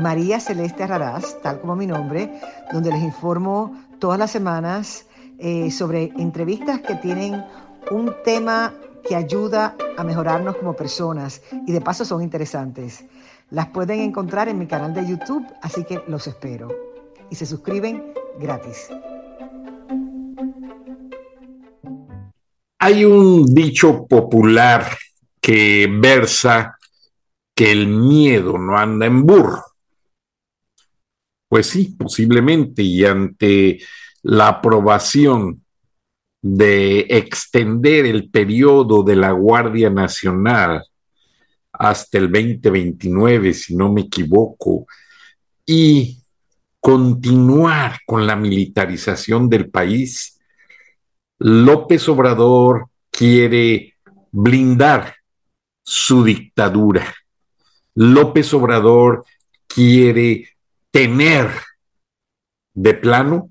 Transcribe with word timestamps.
María 0.00 0.40
Celeste 0.40 0.86
Raraz, 0.86 1.40
tal 1.42 1.60
como 1.60 1.76
mi 1.76 1.86
nombre, 1.86 2.40
donde 2.72 2.90
les 2.90 3.02
informo 3.02 3.76
todas 3.98 4.18
las 4.18 4.30
semanas 4.30 5.06
eh, 5.38 5.70
sobre 5.70 6.12
entrevistas 6.16 6.80
que 6.80 6.94
tienen 6.96 7.44
un 7.90 8.14
tema 8.24 8.74
que 9.06 9.16
ayuda 9.16 9.76
a 9.96 10.04
mejorarnos 10.04 10.56
como 10.56 10.74
personas 10.74 11.42
y 11.66 11.72
de 11.72 11.80
paso 11.80 12.04
son 12.04 12.22
interesantes. 12.22 13.04
Las 13.50 13.68
pueden 13.68 14.00
encontrar 14.00 14.48
en 14.48 14.58
mi 14.58 14.66
canal 14.66 14.94
de 14.94 15.06
YouTube, 15.06 15.46
así 15.60 15.84
que 15.84 16.00
los 16.06 16.26
espero. 16.26 16.68
Y 17.28 17.34
se 17.34 17.44
suscriben 17.44 18.14
gratis. 18.38 18.88
Hay 22.78 23.04
un 23.04 23.46
dicho 23.54 24.06
popular 24.06 24.86
que 25.40 25.88
versa 26.00 26.78
que 27.54 27.70
el 27.70 27.86
miedo 27.88 28.58
no 28.58 28.76
anda 28.76 29.06
en 29.06 29.26
burro. 29.26 29.71
Pues 31.52 31.66
sí, 31.66 31.94
posiblemente, 31.98 32.82
y 32.82 33.04
ante 33.04 33.78
la 34.22 34.48
aprobación 34.48 35.62
de 36.40 37.00
extender 37.10 38.06
el 38.06 38.30
periodo 38.30 39.02
de 39.02 39.16
la 39.16 39.32
Guardia 39.32 39.90
Nacional 39.90 40.82
hasta 41.70 42.16
el 42.16 42.32
2029, 42.32 43.52
si 43.52 43.76
no 43.76 43.92
me 43.92 44.00
equivoco, 44.00 44.86
y 45.66 46.22
continuar 46.80 47.98
con 48.06 48.26
la 48.26 48.34
militarización 48.34 49.50
del 49.50 49.68
país, 49.68 50.40
López 51.38 52.08
Obrador 52.08 52.86
quiere 53.10 53.96
blindar 54.30 55.16
su 55.84 56.24
dictadura. 56.24 57.14
López 57.94 58.54
Obrador 58.54 59.26
quiere 59.66 60.51
tener 60.92 61.50
de 62.74 62.94
plano 62.94 63.50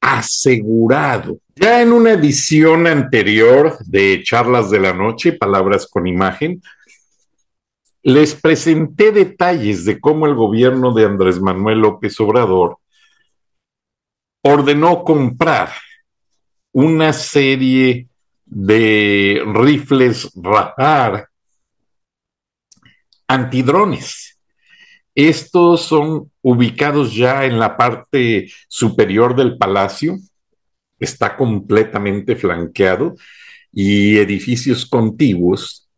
asegurado. 0.00 1.38
Ya 1.56 1.80
en 1.82 1.92
una 1.92 2.12
edición 2.12 2.86
anterior 2.86 3.78
de 3.86 4.22
Charlas 4.22 4.70
de 4.70 4.80
la 4.80 4.92
Noche, 4.92 5.32
Palabras 5.32 5.88
con 5.90 6.06
Imagen, 6.06 6.60
les 8.02 8.34
presenté 8.34 9.12
detalles 9.12 9.84
de 9.84 10.00
cómo 10.00 10.26
el 10.26 10.34
gobierno 10.34 10.92
de 10.92 11.04
Andrés 11.04 11.40
Manuel 11.40 11.80
López 11.80 12.18
Obrador 12.20 12.78
ordenó 14.42 15.04
comprar 15.04 15.72
una 16.72 17.12
serie 17.12 18.08
de 18.44 19.42
rifles 19.52 20.30
radar 20.34 21.28
antidrones. 23.26 24.37
Estos 25.18 25.82
son 25.82 26.30
ubicados 26.42 27.12
ya 27.12 27.44
en 27.44 27.58
la 27.58 27.76
parte 27.76 28.52
superior 28.68 29.34
del 29.34 29.58
palacio, 29.58 30.16
está 31.00 31.36
completamente 31.36 32.36
flanqueado 32.36 33.16
y 33.72 34.18
edificios 34.18 34.86
contiguos. 34.86 35.88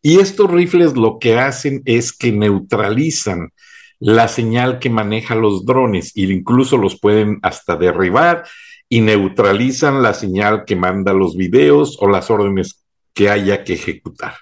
Y 0.00 0.20
estos 0.20 0.50
rifles 0.50 0.96
lo 0.96 1.18
que 1.18 1.38
hacen 1.38 1.82
es 1.84 2.16
que 2.16 2.32
neutralizan 2.32 3.50
la 3.98 4.26
señal 4.26 4.78
que 4.78 4.88
maneja 4.88 5.34
los 5.34 5.66
drones 5.66 6.16
e 6.16 6.22
incluso 6.22 6.78
los 6.78 6.98
pueden 6.98 7.40
hasta 7.42 7.76
derribar 7.76 8.44
y 8.88 9.02
neutralizan 9.02 10.00
la 10.00 10.14
señal 10.14 10.64
que 10.64 10.76
manda 10.76 11.12
los 11.12 11.36
videos 11.36 11.98
o 12.00 12.08
las 12.08 12.30
órdenes 12.30 12.82
que 13.12 13.28
haya 13.28 13.64
que 13.64 13.74
ejecutar. 13.74 14.32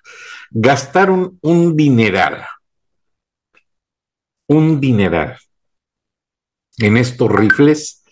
Gastaron 0.52 1.36
un 1.42 1.76
dineral, 1.76 2.44
un 4.48 4.80
dineral 4.80 5.38
en 6.78 6.96
estos 6.96 7.30
rifles 7.30 8.04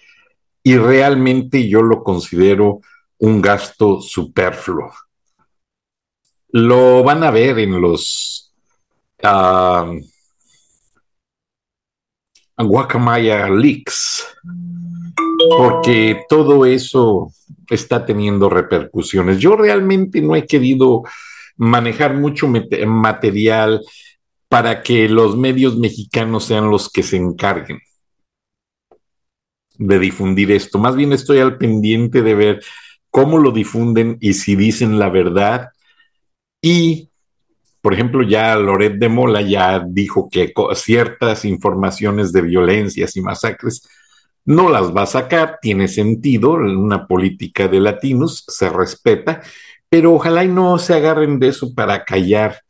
y 0.63 0.77
realmente 0.77 1.69
yo 1.69 1.83
lo 1.83 2.03
considero 2.03 2.81
un 3.19 3.43
gasto 3.43 4.01
superfluo. 4.01 4.93
Lo 6.49 7.03
van 7.03 7.25
a 7.25 7.31
ver 7.31 7.59
en 7.59 7.81
los 7.81 8.55
uh, 9.23 10.01
Guacamaya 12.57 13.49
Leaks 13.49 14.27
porque 15.57 16.25
todo 16.29 16.65
eso 16.65 17.33
está 17.69 18.05
teniendo 18.05 18.49
repercusiones. 18.49 19.39
Yo 19.39 19.57
realmente 19.57 20.21
no 20.21 20.37
he 20.37 20.47
querido 20.47 21.03
manejar 21.57 22.15
mucho 22.15 22.49
material 22.49 23.83
para 24.53 24.83
que 24.83 25.09
los 25.09 25.35
medios 25.35 25.79
mexicanos 25.79 26.45
sean 26.45 26.71
los 26.71 26.91
que 26.91 27.03
se 27.03 27.17
encarguen 27.17 27.79
de 29.79 29.99
difundir 29.99 30.53
esto. 30.53 30.79
Más 30.79 30.95
bien 30.95 31.15
estoy 31.15 31.39
al 31.39 31.57
pendiente 31.57 32.21
de 32.21 32.35
ver 32.35 32.63
cómo 33.09 33.39
lo 33.39 33.53
difunden 33.53 34.19
y 34.21 34.35
si 34.35 34.55
dicen 34.55 34.99
la 34.99 35.09
verdad. 35.09 35.71
Y, 36.61 37.09
por 37.81 37.95
ejemplo, 37.95 38.23
ya 38.23 38.55
Loret 38.57 38.99
de 38.99 39.09
Mola 39.09 39.41
ya 39.41 39.83
dijo 39.89 40.29
que 40.31 40.53
ciertas 40.75 41.47
informaciones 41.47 42.31
de 42.31 42.43
violencias 42.43 43.17
y 43.17 43.23
masacres 43.23 43.89
no 44.45 44.69
las 44.69 44.95
va 44.95 45.05
a 45.05 45.07
sacar, 45.07 45.61
tiene 45.63 45.89
sentido, 45.89 46.53
una 46.53 47.07
política 47.07 47.69
de 47.69 47.81
latinos, 47.81 48.45
se 48.49 48.69
respeta, 48.69 49.41
pero 49.89 50.13
ojalá 50.13 50.45
y 50.45 50.49
no 50.49 50.79
se 50.79 50.93
agarren 50.93 51.39
de 51.39 51.49
eso 51.49 51.75
para 51.75 52.05
callar 52.05 52.61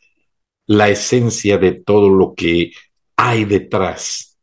la 0.67 0.89
esencia 0.89 1.59
de 1.59 1.73
todo 1.73 2.09
lo 2.09 2.35
que 2.35 2.73
hay 3.17 3.45
detrás 3.45 4.39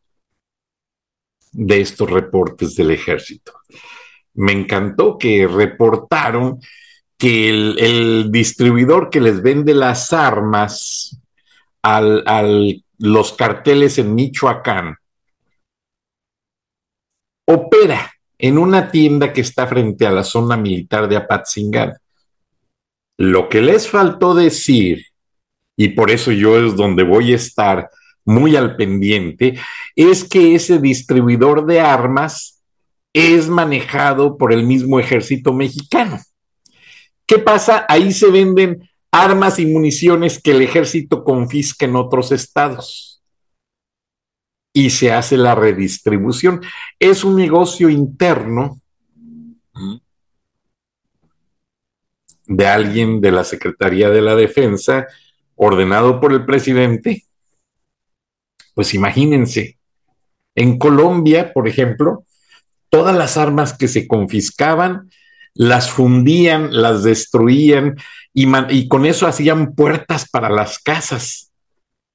de 1.51 1.81
estos 1.81 2.09
reportes 2.09 2.75
del 2.75 2.91
ejército. 2.91 3.53
Me 4.35 4.51
encantó 4.51 5.17
que 5.17 5.47
reportaron 5.47 6.59
que 7.17 7.49
el, 7.49 8.31
distribuidor 8.31 9.09
que 9.09 9.19
les 9.19 9.41
vende 9.41 9.73
las 9.73 10.13
armas 10.13 11.19
a 11.83 12.01
los 12.97 13.33
carteles 13.33 13.97
en 13.97 14.15
Michoacán 14.15 14.95
opera 17.45 18.11
en 18.37 18.57
una 18.57 18.91
tienda 18.91 19.33
que 19.33 19.41
está 19.41 19.67
frente 19.67 20.05
a 20.05 20.11
la 20.11 20.23
zona 20.23 20.55
militar 20.55 21.09
de 21.09 21.17
Apatzingán. 21.17 21.97
Lo 23.17 23.49
que 23.49 23.61
les 23.61 23.89
faltó 23.89 24.33
decir, 24.33 25.08
y 25.79 25.87
por 25.87 26.11
eso 26.11 26.33
yo 26.33 26.59
es 26.59 26.75
donde 26.75 27.03
voy 27.03 27.31
a 27.31 27.37
estar 27.37 27.89
muy 28.25 28.57
al 28.57 28.75
pendiente, 28.75 29.57
es 29.95 30.25
que 30.25 30.53
ese 30.53 30.77
distribuidor 30.77 31.65
de 31.65 31.79
armas 31.79 32.61
es 33.13 33.47
manejado 33.47 34.37
por 34.37 34.51
el 34.51 34.63
mismo 34.63 34.99
ejército 34.99 35.53
mexicano. 35.53 36.19
¿Qué 37.25 37.39
pasa? 37.39 37.85
Ahí 37.87 38.11
se 38.11 38.29
venden 38.29 38.89
armas 39.09 39.57
y 39.57 39.67
municiones 39.67 40.41
que 40.41 40.51
el 40.51 40.63
ejército 40.63 41.23
confisca 41.23 41.85
en 41.85 41.95
otros 41.95 42.33
estados 42.33 43.23
y 44.73 44.89
se 44.89 45.13
hace 45.13 45.37
la 45.37 45.55
redistribución. 45.55 46.59
Es 46.99 47.23
un 47.23 47.37
negocio 47.37 47.87
interno 47.87 48.81
de 52.47 52.67
alguien 52.67 53.21
de 53.21 53.31
la 53.31 53.45
Secretaría 53.45 54.09
de 54.09 54.21
la 54.21 54.35
Defensa, 54.35 55.07
ordenado 55.59 56.21
por 56.21 56.31
el 56.31 56.45
presidente. 56.45 57.25
Pues 58.73 58.93
imagínense, 58.93 59.77
en 60.55 60.79
Colombia, 60.79 61.51
por 61.53 61.67
ejemplo, 61.67 62.23
todas 62.89 63.15
las 63.15 63.35
armas 63.35 63.77
que 63.77 63.89
se 63.89 64.07
confiscaban, 64.07 65.09
las 65.53 65.89
fundían, 65.89 66.69
las 66.71 67.03
destruían 67.03 67.97
y, 68.33 68.87
con 68.87 69.05
eso 69.05 69.27
hacían 69.27 69.75
puertas 69.75 70.29
para 70.29 70.49
las 70.49 70.79
casas 70.79 71.51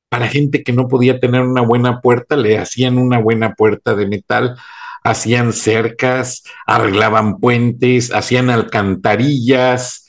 para 0.08 0.28
gente 0.28 0.62
que 0.62 0.72
no 0.72 0.86
podía 0.86 1.18
tener 1.18 1.42
una 1.42 1.60
buena 1.60 2.00
puerta, 2.00 2.36
le 2.36 2.56
hacían 2.56 2.98
una 2.98 3.18
buena 3.18 3.54
puerta 3.54 3.96
de 3.96 4.06
metal, 4.06 4.56
hacían 5.02 5.52
cercas, 5.52 6.44
arreglaban 6.66 7.40
puentes, 7.40 8.14
hacían 8.14 8.48
alcantarillas. 8.48 10.06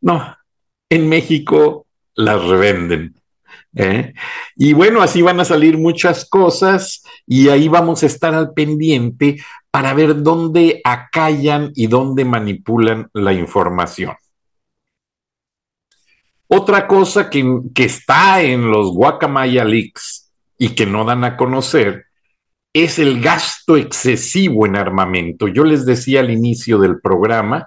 No, 0.00 0.37
en 0.90 1.08
México 1.08 1.86
las 2.14 2.44
revenden. 2.44 3.14
¿eh? 3.74 4.14
Y 4.56 4.72
bueno, 4.72 5.02
así 5.02 5.22
van 5.22 5.40
a 5.40 5.44
salir 5.44 5.78
muchas 5.78 6.28
cosas 6.28 7.02
y 7.26 7.48
ahí 7.48 7.68
vamos 7.68 8.02
a 8.02 8.06
estar 8.06 8.34
al 8.34 8.52
pendiente 8.52 9.42
para 9.70 9.94
ver 9.94 10.22
dónde 10.22 10.80
acallan 10.84 11.72
y 11.74 11.86
dónde 11.86 12.24
manipulan 12.24 13.08
la 13.12 13.32
información. 13.32 14.14
Otra 16.48 16.86
cosa 16.86 17.28
que, 17.28 17.44
que 17.74 17.84
está 17.84 18.42
en 18.42 18.70
los 18.70 18.92
Guacamaya 18.92 19.64
Leaks 19.64 20.32
y 20.56 20.70
que 20.70 20.86
no 20.86 21.04
dan 21.04 21.24
a 21.24 21.36
conocer 21.36 22.06
es 22.72 22.98
el 22.98 23.20
gasto 23.20 23.76
excesivo 23.76 24.64
en 24.64 24.76
armamento. 24.76 25.48
Yo 25.48 25.64
les 25.64 25.84
decía 25.84 26.20
al 26.20 26.30
inicio 26.30 26.78
del 26.78 27.00
programa 27.00 27.66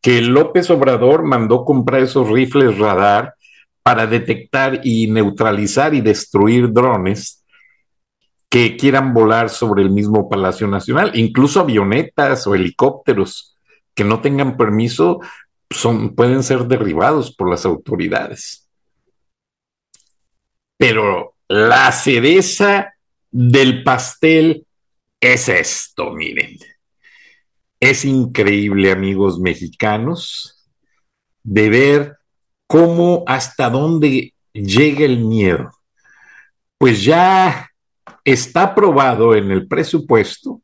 que 0.00 0.20
López 0.20 0.70
Obrador 0.70 1.24
mandó 1.24 1.64
comprar 1.64 2.02
esos 2.02 2.28
rifles 2.28 2.78
radar 2.78 3.34
para 3.82 4.06
detectar 4.06 4.80
y 4.84 5.06
neutralizar 5.08 5.94
y 5.94 6.00
destruir 6.00 6.72
drones 6.72 7.44
que 8.48 8.76
quieran 8.76 9.12
volar 9.12 9.50
sobre 9.50 9.82
el 9.82 9.90
mismo 9.90 10.28
Palacio 10.28 10.66
Nacional, 10.66 11.12
incluso 11.14 11.60
avionetas 11.60 12.46
o 12.46 12.54
helicópteros 12.54 13.56
que 13.94 14.04
no 14.04 14.20
tengan 14.20 14.56
permiso 14.56 15.20
son, 15.70 16.14
pueden 16.14 16.42
ser 16.42 16.64
derribados 16.66 17.34
por 17.34 17.50
las 17.50 17.64
autoridades. 17.64 18.68
Pero 20.76 21.34
la 21.48 21.90
cereza 21.92 22.94
del 23.30 23.82
pastel 23.82 24.66
es 25.20 25.48
esto, 25.48 26.10
miren. 26.12 26.58
Es 27.78 28.04
increíble, 28.04 28.90
amigos 28.90 29.38
mexicanos, 29.38 30.66
de 31.42 31.68
ver 31.68 32.16
cómo 32.66 33.22
hasta 33.26 33.68
dónde 33.68 34.34
llega 34.52 35.04
el 35.04 35.18
miedo. 35.18 35.70
Pues 36.78 37.04
ya 37.04 37.70
está 38.24 38.62
aprobado 38.62 39.34
en 39.34 39.50
el 39.50 39.68
presupuesto 39.68 40.62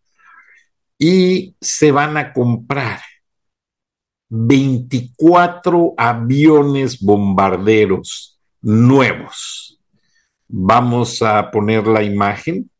y 0.99 1.55
se 1.61 1.93
van 1.93 2.17
a 2.17 2.32
comprar 2.32 3.00
24 4.29 5.94
aviones 5.99 6.99
bombarderos 6.99 8.41
nuevos. 8.62 9.79
Vamos 10.49 11.20
a 11.20 11.50
poner 11.50 11.87
la 11.87 12.03
imagen 12.03 12.70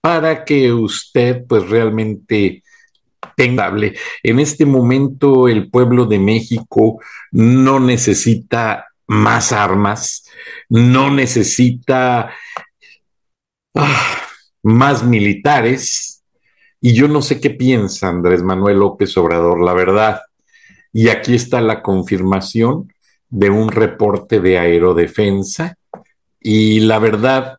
para 0.00 0.44
que 0.44 0.72
usted 0.72 1.44
pues 1.46 1.68
realmente 1.68 2.61
En 3.36 4.38
este 4.38 4.66
momento 4.66 5.48
el 5.48 5.70
pueblo 5.70 6.06
de 6.06 6.18
México 6.18 7.00
no 7.30 7.80
necesita 7.80 8.86
más 9.06 9.52
armas, 9.52 10.24
no 10.68 11.10
necesita 11.10 12.32
ah, 13.74 14.18
más 14.62 15.04
militares. 15.04 16.22
Y 16.80 16.94
yo 16.94 17.08
no 17.08 17.22
sé 17.22 17.40
qué 17.40 17.50
piensa 17.50 18.08
Andrés 18.08 18.42
Manuel 18.42 18.78
López 18.78 19.16
Obrador, 19.16 19.60
la 19.60 19.72
verdad. 19.72 20.20
Y 20.92 21.08
aquí 21.08 21.34
está 21.34 21.60
la 21.60 21.82
confirmación 21.82 22.92
de 23.28 23.50
un 23.50 23.70
reporte 23.70 24.40
de 24.40 24.58
aerodefensa. 24.58 25.76
Y 26.40 26.80
la 26.80 26.98
verdad 26.98 27.58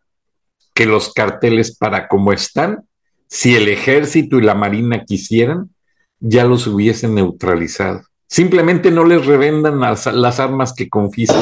que 0.73 0.85
los 0.85 1.13
carteles 1.13 1.77
para 1.77 2.07
como 2.07 2.33
están, 2.33 2.85
si 3.33 3.55
el 3.55 3.67
ejército 3.67 4.37
y 4.37 4.43
la 4.43 4.53
marina 4.53 5.05
quisieran, 5.05 5.71
ya 6.19 6.45
los 6.45 6.67
hubiesen 6.67 7.15
neutralizado. 7.15 8.03
Simplemente 8.27 8.91
no 8.91 9.05
les 9.05 9.25
revendan 9.25 9.79
las, 9.79 10.05
armas 10.39 10.71
que 10.71 10.87
confiscan. 10.87 11.41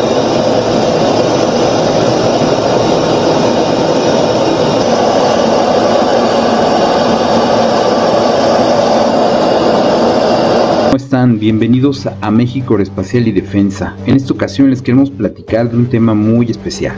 ¿Cómo 10.85 10.95
están? 10.95 11.39
Bienvenidos 11.39 12.07
a 12.21 12.31
México 12.31 12.79
Espacial 12.79 13.27
y 13.27 13.33
Defensa. 13.33 13.97
En 14.05 14.15
esta 14.15 14.33
ocasión 14.33 14.69
les 14.69 14.81
queremos 14.81 15.11
platicar 15.11 15.69
de 15.69 15.75
un 15.75 15.89
tema 15.89 16.13
muy 16.13 16.49
especial. 16.49 16.95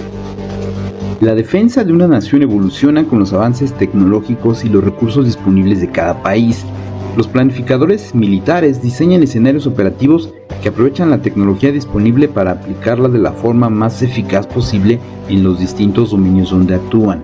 La 1.23 1.35
defensa 1.35 1.85
de 1.85 1.93
una 1.93 2.05
nación 2.05 2.41
evoluciona 2.41 3.05
con 3.05 3.19
los 3.19 3.31
avances 3.31 3.71
tecnológicos 3.71 4.65
y 4.65 4.67
los 4.67 4.83
recursos 4.83 5.23
disponibles 5.23 5.79
de 5.79 5.89
cada 5.89 6.21
país. 6.21 6.65
Los 7.15 7.29
planificadores 7.29 8.13
militares 8.13 8.81
diseñan 8.81 9.23
escenarios 9.23 9.65
operativos 9.65 10.33
que 10.61 10.67
aprovechan 10.67 11.11
la 11.11 11.21
tecnología 11.21 11.71
disponible 11.71 12.27
para 12.27 12.51
aplicarla 12.51 13.07
de 13.07 13.19
la 13.19 13.31
forma 13.31 13.69
más 13.69 14.01
eficaz 14.01 14.45
posible 14.47 14.99
en 15.29 15.45
los 15.45 15.59
distintos 15.59 16.11
dominios 16.11 16.49
donde 16.51 16.75
actúan. 16.75 17.23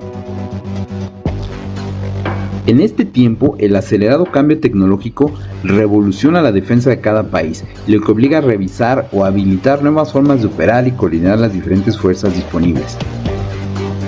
En 2.68 2.80
este 2.80 3.04
tiempo, 3.04 3.57
el 3.60 3.75
acelerado 3.75 4.28
cambio 4.28 4.62
tecnológico 4.62 5.34
revoluciona 5.62 6.42
la 6.42 6.54
defensa 6.54 6.90
de 6.90 7.02
cada 7.02 7.24
país, 7.24 7.66
lo 7.86 8.00
que 8.00 8.12
obliga 8.13 8.38
a 8.38 8.42
revisar 8.42 9.10
o 9.12 9.25
habilitar 9.25 9.84
nuevas 9.84 10.13
formas 10.13 10.40
de 10.40 10.48
operar 10.48 10.88
y 10.88 10.92
coordinar 10.92 11.38
las 11.38 11.52
diferentes 11.52 11.98
fuerzas 11.98 12.34
disponibles. 12.34 12.98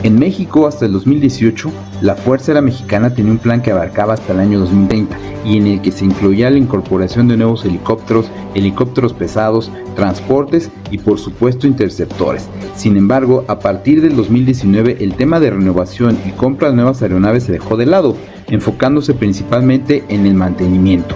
En 0.03 0.17
México, 0.17 0.65
hasta 0.65 0.87
el 0.87 0.93
2018, 0.93 1.71
la 2.01 2.15
Fuerza 2.15 2.51
Aérea 2.51 2.63
Mexicana 2.63 3.13
tenía 3.13 3.33
un 3.33 3.37
plan 3.37 3.61
que 3.61 3.69
abarcaba 3.69 4.15
hasta 4.15 4.33
el 4.33 4.39
año 4.39 4.59
2030 4.59 5.15
y 5.45 5.57
en 5.57 5.67
el 5.67 5.81
que 5.81 5.91
se 5.91 6.05
incluía 6.05 6.49
la 6.49 6.57
incorporación 6.57 7.27
de 7.27 7.37
nuevos 7.37 7.65
helicópteros, 7.65 8.25
helicópteros 8.55 9.13
pesados, 9.13 9.71
transportes 9.95 10.71
y 10.89 10.97
por 10.97 11.19
supuesto 11.19 11.67
interceptores. 11.67 12.47
Sin 12.75 12.97
embargo, 12.97 13.45
a 13.47 13.59
partir 13.59 14.01
del 14.01 14.15
2019 14.15 14.97
el 15.01 15.13
tema 15.13 15.39
de 15.39 15.51
renovación 15.51 16.17
y 16.25 16.31
compra 16.31 16.69
de 16.69 16.77
nuevas 16.77 17.03
aeronaves 17.03 17.43
se 17.43 17.51
dejó 17.51 17.77
de 17.77 17.85
lado, 17.85 18.15
enfocándose 18.47 19.13
principalmente 19.13 20.03
en 20.09 20.25
el 20.25 20.33
mantenimiento. 20.33 21.15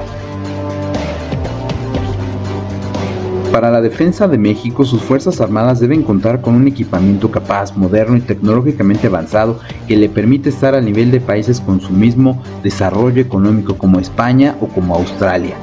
Para 3.56 3.72
la 3.72 3.80
defensa 3.80 4.28
de 4.28 4.38
México, 4.38 4.84
sus 4.84 5.02
Fuerzas 5.02 5.40
Armadas 5.40 5.80
deben 5.80 6.04
contar 6.04 6.42
con 6.42 6.56
un 6.56 6.68
equipamiento 6.68 7.32
capaz, 7.32 7.74
moderno 7.78 8.18
y 8.18 8.20
tecnológicamente 8.20 9.08
avanzado 9.08 9.62
que 9.88 9.96
le 9.96 10.10
permite 10.10 10.50
estar 10.50 10.76
al 10.76 10.84
nivel 10.84 11.10
de 11.10 11.22
países 11.22 11.62
con 11.62 11.80
su 11.80 11.94
mismo 11.94 12.44
desarrollo 12.64 13.22
económico 13.22 13.78
como 13.78 14.02
España 14.02 14.58
o 14.60 14.68
como 14.68 14.94
Australia. 14.94 15.56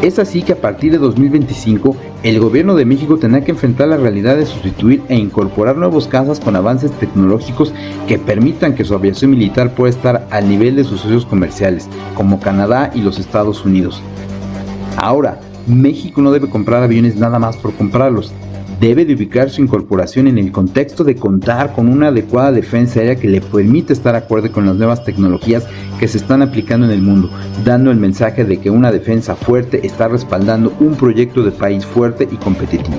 Es 0.00 0.20
así 0.20 0.42
que 0.42 0.52
a 0.52 0.60
partir 0.60 0.92
de 0.92 0.98
2025, 0.98 1.96
el 2.22 2.38
gobierno 2.38 2.76
de 2.76 2.84
México 2.84 3.18
tendrá 3.18 3.40
que 3.40 3.50
enfrentar 3.50 3.88
la 3.88 3.96
realidad 3.96 4.36
de 4.36 4.46
sustituir 4.46 5.02
e 5.08 5.16
incorporar 5.16 5.76
nuevos 5.76 6.06
casas 6.06 6.38
con 6.38 6.54
avances 6.54 6.92
tecnológicos 6.92 7.74
que 8.06 8.20
permitan 8.20 8.76
que 8.76 8.84
su 8.84 8.94
aviación 8.94 9.32
militar 9.32 9.74
pueda 9.74 9.90
estar 9.90 10.28
al 10.30 10.48
nivel 10.48 10.76
de 10.76 10.84
sus 10.84 11.00
socios 11.00 11.26
comerciales, 11.26 11.88
como 12.14 12.38
Canadá 12.38 12.92
y 12.94 13.00
los 13.00 13.18
Estados 13.18 13.64
Unidos. 13.64 14.00
Ahora, 14.96 15.40
México 15.66 16.20
no 16.22 16.32
debe 16.32 16.48
comprar 16.48 16.82
aviones 16.82 17.16
nada 17.16 17.38
más 17.38 17.56
por 17.56 17.72
comprarlos. 17.74 18.32
Debe 18.80 19.04
de 19.04 19.14
ubicar 19.14 19.48
su 19.48 19.62
incorporación 19.62 20.26
en 20.26 20.38
el 20.38 20.50
contexto 20.50 21.04
de 21.04 21.14
contar 21.14 21.72
con 21.72 21.88
una 21.88 22.08
adecuada 22.08 22.50
defensa 22.50 22.98
aérea 22.98 23.14
que 23.14 23.28
le 23.28 23.40
permite 23.40 23.92
estar 23.92 24.16
acorde 24.16 24.50
con 24.50 24.66
las 24.66 24.74
nuevas 24.74 25.04
tecnologías 25.04 25.66
que 26.00 26.08
se 26.08 26.18
están 26.18 26.42
aplicando 26.42 26.86
en 26.86 26.92
el 26.92 27.02
mundo, 27.02 27.30
dando 27.64 27.92
el 27.92 27.98
mensaje 27.98 28.44
de 28.44 28.58
que 28.58 28.70
una 28.70 28.90
defensa 28.90 29.36
fuerte 29.36 29.86
está 29.86 30.08
respaldando 30.08 30.74
un 30.80 30.96
proyecto 30.96 31.44
de 31.44 31.52
país 31.52 31.86
fuerte 31.86 32.28
y 32.28 32.36
competitivo. 32.36 32.98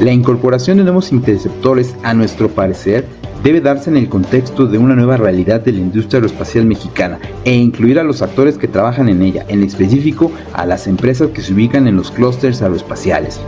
La 0.00 0.12
incorporación 0.12 0.78
de 0.78 0.84
nuevos 0.84 1.12
interceptores, 1.12 1.94
a 2.02 2.14
nuestro 2.14 2.48
parecer, 2.48 3.04
debe 3.44 3.60
darse 3.60 3.90
en 3.90 3.98
el 3.98 4.08
contexto 4.08 4.66
de 4.66 4.78
una 4.78 4.96
nueva 4.96 5.18
realidad 5.18 5.60
de 5.60 5.72
la 5.72 5.78
industria 5.78 6.16
aeroespacial 6.16 6.64
mexicana 6.64 7.18
e 7.44 7.54
incluir 7.54 7.98
a 7.98 8.02
los 8.02 8.22
actores 8.22 8.56
que 8.56 8.68
trabajan 8.68 9.10
en 9.10 9.20
ella, 9.20 9.44
en 9.48 9.62
específico 9.62 10.32
a 10.54 10.64
las 10.64 10.86
empresas 10.86 11.28
que 11.28 11.42
se 11.42 11.52
ubican 11.52 11.86
en 11.86 11.96
los 11.96 12.10
clústeres 12.10 12.62
aeroespaciales. 12.62 13.38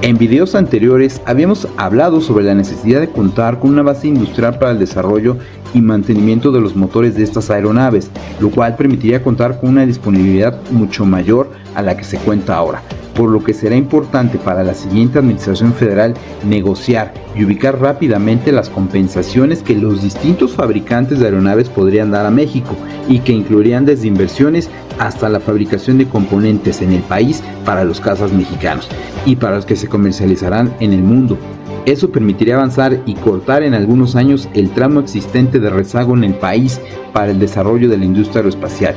En 0.00 0.16
videos 0.16 0.54
anteriores 0.54 1.20
habíamos 1.26 1.68
hablado 1.76 2.22
sobre 2.22 2.44
la 2.44 2.54
necesidad 2.54 3.00
de 3.00 3.10
contar 3.10 3.60
con 3.60 3.70
una 3.70 3.82
base 3.82 4.08
industrial 4.08 4.58
para 4.58 4.72
el 4.72 4.78
desarrollo 4.78 5.36
y 5.74 5.82
mantenimiento 5.82 6.50
de 6.50 6.60
los 6.60 6.74
motores 6.74 7.14
de 7.14 7.24
estas 7.24 7.50
aeronaves, 7.50 8.10
lo 8.40 8.50
cual 8.50 8.74
permitiría 8.76 9.22
contar 9.22 9.60
con 9.60 9.70
una 9.70 9.84
disponibilidad 9.84 10.58
mucho 10.70 11.04
mayor 11.04 11.50
a 11.74 11.82
la 11.82 11.94
que 11.94 12.04
se 12.04 12.16
cuenta 12.18 12.56
ahora, 12.56 12.82
por 13.16 13.30
lo 13.30 13.42
que 13.42 13.54
será 13.54 13.74
importante 13.76 14.38
para 14.38 14.62
la 14.62 14.74
siguiente 14.74 15.18
Administración 15.18 15.72
Federal 15.72 16.14
negociar 16.44 17.14
y 17.34 17.44
ubicar 17.44 17.80
rápidamente 17.80 18.52
las 18.52 18.68
compensaciones 18.68 19.62
que 19.62 19.74
los 19.74 20.02
distintos 20.02 20.54
fabricantes 20.54 21.18
de 21.18 21.24
aeronaves 21.24 21.68
podrían 21.68 22.10
dar 22.10 22.26
a 22.26 22.30
México 22.30 22.76
y 23.08 23.20
que 23.20 23.32
incluirían 23.32 23.86
desde 23.86 24.08
inversiones 24.08 24.70
hasta 24.98 25.28
la 25.28 25.40
fabricación 25.40 25.98
de 25.98 26.06
componentes 26.06 26.82
en 26.82 26.92
el 26.92 27.02
país 27.02 27.42
para 27.64 27.84
los 27.84 28.00
casas 28.00 28.32
mexicanos 28.32 28.88
y 29.24 29.36
para 29.36 29.56
los 29.56 29.66
que 29.66 29.76
se 29.76 29.88
comercializarán 29.88 30.74
en 30.80 30.92
el 30.92 31.02
mundo. 31.02 31.38
Eso 31.86 32.10
permitiría 32.10 32.56
avanzar 32.56 33.00
y 33.06 33.14
cortar 33.14 33.62
en 33.62 33.72
algunos 33.72 34.16
años 34.16 34.48
el 34.54 34.70
tramo 34.70 35.00
existente 35.00 35.60
de 35.60 35.70
rezago 35.70 36.16
en 36.16 36.24
el 36.24 36.34
país 36.34 36.80
para 37.12 37.30
el 37.30 37.38
desarrollo 37.38 37.88
de 37.88 37.96
la 37.96 38.04
industria 38.04 38.38
aeroespacial. 38.38 38.96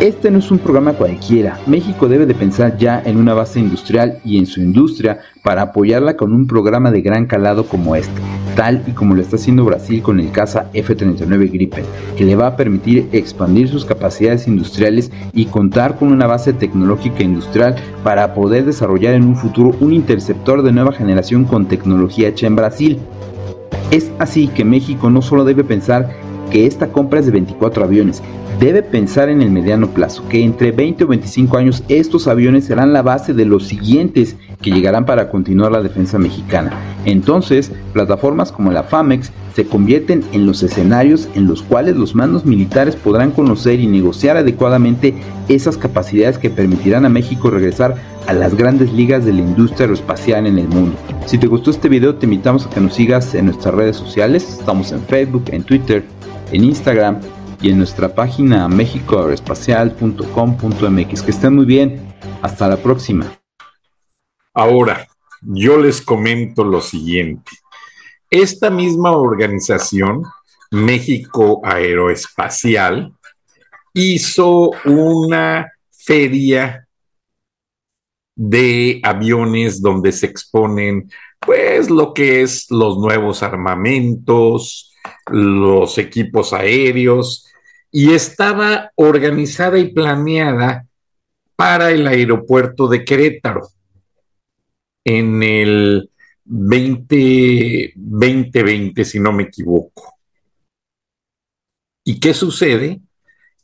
Este 0.00 0.30
no 0.30 0.38
es 0.38 0.50
un 0.50 0.58
programa 0.58 0.94
cualquiera. 0.94 1.58
México 1.66 2.08
debe 2.08 2.24
de 2.24 2.32
pensar 2.32 2.78
ya 2.78 3.02
en 3.04 3.18
una 3.18 3.34
base 3.34 3.60
industrial 3.60 4.18
y 4.24 4.38
en 4.38 4.46
su 4.46 4.62
industria 4.62 5.18
para 5.42 5.60
apoyarla 5.60 6.16
con 6.16 6.32
un 6.32 6.46
programa 6.46 6.90
de 6.90 7.02
gran 7.02 7.26
calado 7.26 7.66
como 7.66 7.94
este, 7.94 8.18
tal 8.56 8.82
y 8.86 8.92
como 8.92 9.14
lo 9.14 9.20
está 9.20 9.36
haciendo 9.36 9.66
Brasil 9.66 10.00
con 10.00 10.18
el 10.18 10.30
caza 10.30 10.70
F-39 10.72 11.52
Gripen, 11.52 11.84
que 12.16 12.24
le 12.24 12.34
va 12.34 12.46
a 12.46 12.56
permitir 12.56 13.10
expandir 13.12 13.68
sus 13.68 13.84
capacidades 13.84 14.48
industriales 14.48 15.12
y 15.34 15.44
contar 15.44 15.98
con 15.98 16.10
una 16.10 16.26
base 16.26 16.54
tecnológica 16.54 17.22
industrial 17.22 17.76
para 18.02 18.32
poder 18.32 18.64
desarrollar 18.64 19.12
en 19.12 19.24
un 19.24 19.36
futuro 19.36 19.76
un 19.80 19.92
interceptor 19.92 20.62
de 20.62 20.72
nueva 20.72 20.92
generación 20.92 21.44
con 21.44 21.66
tecnología 21.66 22.28
hecha 22.28 22.46
en 22.46 22.56
Brasil. 22.56 22.98
Es 23.90 24.10
así 24.18 24.48
que 24.48 24.64
México 24.64 25.10
no 25.10 25.20
solo 25.20 25.44
debe 25.44 25.62
pensar 25.62 26.08
que 26.50 26.66
esta 26.66 26.88
compra 26.88 27.20
es 27.20 27.26
de 27.26 27.32
24 27.32 27.84
aviones, 27.84 28.22
debe 28.58 28.82
pensar 28.82 29.30
en 29.30 29.40
el 29.40 29.50
mediano 29.50 29.88
plazo, 29.88 30.22
que 30.28 30.44
entre 30.44 30.70
20 30.70 31.04
o 31.04 31.08
25 31.08 31.56
años 31.56 31.82
estos 31.88 32.28
aviones 32.28 32.66
serán 32.66 32.92
la 32.92 33.02
base 33.02 33.32
de 33.32 33.46
los 33.46 33.66
siguientes 33.66 34.36
que 34.60 34.70
llegarán 34.70 35.06
para 35.06 35.30
continuar 35.30 35.72
la 35.72 35.82
defensa 35.82 36.18
mexicana. 36.18 36.72
Entonces, 37.06 37.72
plataformas 37.94 38.52
como 38.52 38.70
la 38.70 38.82
FAMEX 38.82 39.32
se 39.54 39.66
convierten 39.66 40.22
en 40.32 40.46
los 40.46 40.62
escenarios 40.62 41.28
en 41.34 41.46
los 41.46 41.62
cuales 41.62 41.96
los 41.96 42.14
mandos 42.14 42.44
militares 42.44 42.96
podrán 42.96 43.30
conocer 43.30 43.80
y 43.80 43.86
negociar 43.86 44.36
adecuadamente 44.36 45.14
esas 45.48 45.76
capacidades 45.76 46.38
que 46.38 46.50
permitirán 46.50 47.04
a 47.04 47.08
México 47.08 47.50
regresar 47.50 47.96
a 48.26 48.32
las 48.32 48.54
grandes 48.54 48.92
ligas 48.92 49.24
de 49.24 49.32
la 49.32 49.40
industria 49.40 49.84
aeroespacial 49.84 50.46
en 50.46 50.58
el 50.58 50.68
mundo. 50.68 50.96
Si 51.26 51.38
te 51.38 51.46
gustó 51.46 51.70
este 51.70 51.88
video 51.88 52.14
te 52.14 52.26
invitamos 52.26 52.66
a 52.66 52.70
que 52.70 52.80
nos 52.80 52.94
sigas 52.94 53.34
en 53.34 53.46
nuestras 53.46 53.74
redes 53.74 53.96
sociales, 53.96 54.58
estamos 54.58 54.92
en 54.92 55.00
Facebook, 55.00 55.44
en 55.50 55.62
Twitter, 55.62 56.04
en 56.52 56.64
Instagram 56.64 57.20
y 57.62 57.70
en 57.70 57.78
nuestra 57.78 58.14
página 58.14 58.68
mexicoaeroespacial.com.mx. 58.68 61.22
Que 61.22 61.30
estén 61.30 61.54
muy 61.54 61.64
bien. 61.64 62.10
Hasta 62.42 62.68
la 62.68 62.76
próxima. 62.76 63.40
Ahora, 64.54 65.06
yo 65.42 65.78
les 65.78 66.02
comento 66.02 66.64
lo 66.64 66.80
siguiente. 66.80 67.50
Esta 68.30 68.70
misma 68.70 69.12
organización, 69.12 70.24
México 70.70 71.60
Aeroespacial, 71.64 73.12
hizo 73.92 74.70
una 74.84 75.72
feria 75.90 76.86
de 78.36 79.00
aviones 79.02 79.82
donde 79.82 80.12
se 80.12 80.26
exponen 80.26 81.10
pues 81.38 81.90
lo 81.90 82.14
que 82.14 82.42
es 82.42 82.70
los 82.70 82.98
nuevos 82.98 83.42
armamentos, 83.42 84.89
los 85.26 85.98
equipos 85.98 86.52
aéreos, 86.52 87.48
y 87.90 88.14
estaba 88.14 88.92
organizada 88.94 89.76
y 89.78 89.92
planeada 89.92 90.86
para 91.56 91.90
el 91.90 92.06
aeropuerto 92.06 92.86
de 92.88 93.04
Querétaro 93.04 93.68
en 95.04 95.42
el 95.42 96.10
2020, 96.44 99.04
si 99.04 99.18
no 99.20 99.32
me 99.32 99.42
equivoco. 99.44 100.16
¿Y 102.04 102.18
qué 102.18 102.34
sucede? 102.34 103.00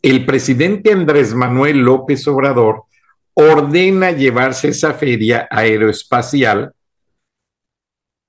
El 0.02 0.26
presidente 0.26 0.92
Andrés 0.92 1.34
Manuel 1.34 1.78
López 1.78 2.28
Obrador 2.28 2.84
ordena 3.34 4.12
llevarse 4.12 4.68
esa 4.68 4.94
feria 4.94 5.48
aeroespacial 5.50 6.72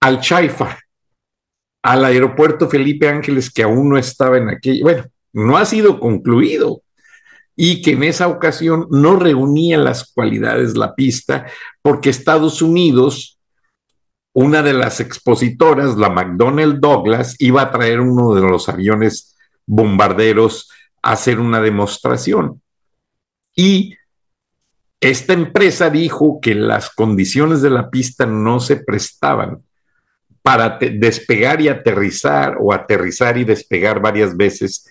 al 0.01 0.19
Chaifa, 0.21 0.79
al 1.87 2.03
aeropuerto 2.03 2.67
Felipe 2.67 3.07
Ángeles, 3.07 3.49
que 3.49 3.63
aún 3.63 3.87
no 3.87 3.97
estaba 3.97 4.37
en 4.37 4.49
aquella, 4.49 4.83
bueno, 4.83 5.05
no 5.31 5.57
ha 5.57 5.63
sido 5.63 6.01
concluido 6.01 6.81
y 7.55 7.81
que 7.81 7.91
en 7.91 8.03
esa 8.03 8.27
ocasión 8.27 8.87
no 8.91 9.15
reunía 9.15 9.77
las 9.77 10.11
cualidades 10.11 10.75
la 10.75 10.95
pista 10.95 11.45
porque 11.81 12.09
Estados 12.09 12.61
Unidos, 12.61 13.39
una 14.33 14.63
de 14.63 14.73
las 14.73 14.99
expositoras, 14.99 15.95
la 15.95 16.09
McDonnell 16.09 16.81
Douglas, 16.81 17.37
iba 17.39 17.61
a 17.61 17.71
traer 17.71 18.01
uno 18.01 18.35
de 18.35 18.41
los 18.41 18.67
aviones 18.67 19.37
bombarderos 19.65 20.69
a 21.01 21.13
hacer 21.13 21.39
una 21.39 21.61
demostración. 21.61 22.61
Y 23.55 23.95
esta 24.99 25.31
empresa 25.31 25.89
dijo 25.89 26.39
que 26.41 26.53
las 26.53 26.93
condiciones 26.93 27.61
de 27.61 27.69
la 27.69 27.89
pista 27.89 28.25
no 28.25 28.59
se 28.59 28.75
prestaban 28.75 29.63
para 30.47 30.79
despegar 30.79 31.59
y 31.59 31.67
aterrizar 31.67 32.55
o 32.61 32.71
aterrizar 32.71 33.37
y 33.37 33.43
despegar 33.43 33.99
varias 33.99 34.37
veces 34.37 34.87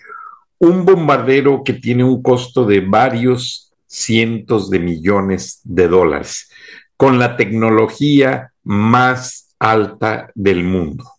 un 0.59 0.85
bombardero 0.85 1.65
que 1.65 1.73
tiene 1.73 2.05
un 2.05 2.21
costo 2.21 2.67
de 2.67 2.81
varios 2.81 3.73
cientos 3.87 4.69
de 4.69 4.81
millones 4.81 5.63
de 5.65 5.89
dólares, 5.89 6.51
con 6.99 7.19
la 7.19 7.39
tecnología 7.39 8.53
más 8.65 9.57
alta 9.59 10.31
del 10.35 10.63
mundo. 10.63 11.11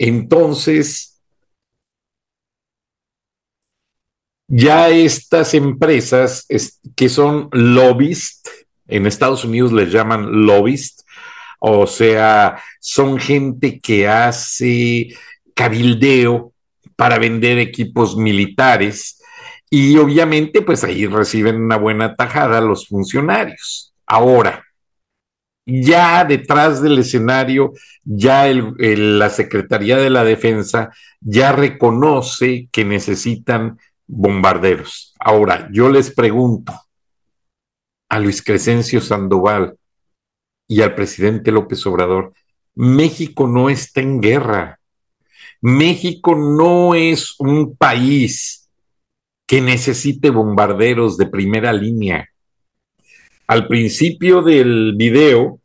Entonces, 0.00 1.22
ya 4.48 4.88
estas 4.88 5.54
empresas 5.54 6.44
que 6.96 7.08
son 7.08 7.50
lobbyist, 7.52 8.48
en 8.88 9.06
Estados 9.06 9.44
Unidos 9.44 9.72
les 9.72 9.92
llaman 9.92 10.44
lobbyist, 10.44 11.05
o 11.58 11.86
sea, 11.86 12.62
son 12.80 13.18
gente 13.18 13.80
que 13.80 14.08
hace 14.08 15.08
cabildeo 15.54 16.52
para 16.96 17.18
vender 17.18 17.58
equipos 17.58 18.16
militares 18.16 19.20
y 19.70 19.96
obviamente 19.98 20.62
pues 20.62 20.84
ahí 20.84 21.06
reciben 21.06 21.60
una 21.60 21.76
buena 21.76 22.14
tajada 22.14 22.60
los 22.60 22.86
funcionarios. 22.88 23.92
Ahora, 24.06 24.64
ya 25.66 26.24
detrás 26.24 26.80
del 26.80 26.98
escenario, 26.98 27.72
ya 28.04 28.46
la 28.46 29.30
Secretaría 29.30 29.96
de 29.96 30.10
la 30.10 30.22
Defensa 30.22 30.90
ya 31.20 31.52
reconoce 31.52 32.68
que 32.70 32.84
necesitan 32.84 33.78
bombarderos. 34.06 35.14
Ahora, 35.18 35.68
yo 35.72 35.88
les 35.90 36.12
pregunto 36.12 36.72
a 38.08 38.20
Luis 38.20 38.42
Crescencio 38.42 39.00
Sandoval 39.00 39.76
y 40.68 40.82
al 40.82 40.94
presidente 40.94 41.52
López 41.52 41.86
Obrador, 41.86 42.32
México 42.74 43.46
no 43.46 43.70
está 43.70 44.00
en 44.00 44.20
guerra. 44.20 44.80
México 45.60 46.34
no 46.34 46.94
es 46.94 47.34
un 47.38 47.76
país 47.76 48.68
que 49.46 49.60
necesite 49.60 50.30
bombarderos 50.30 51.16
de 51.16 51.26
primera 51.26 51.72
línea. 51.72 52.28
Al 53.46 53.68
principio 53.68 54.42
del 54.42 54.94
video 54.96 55.60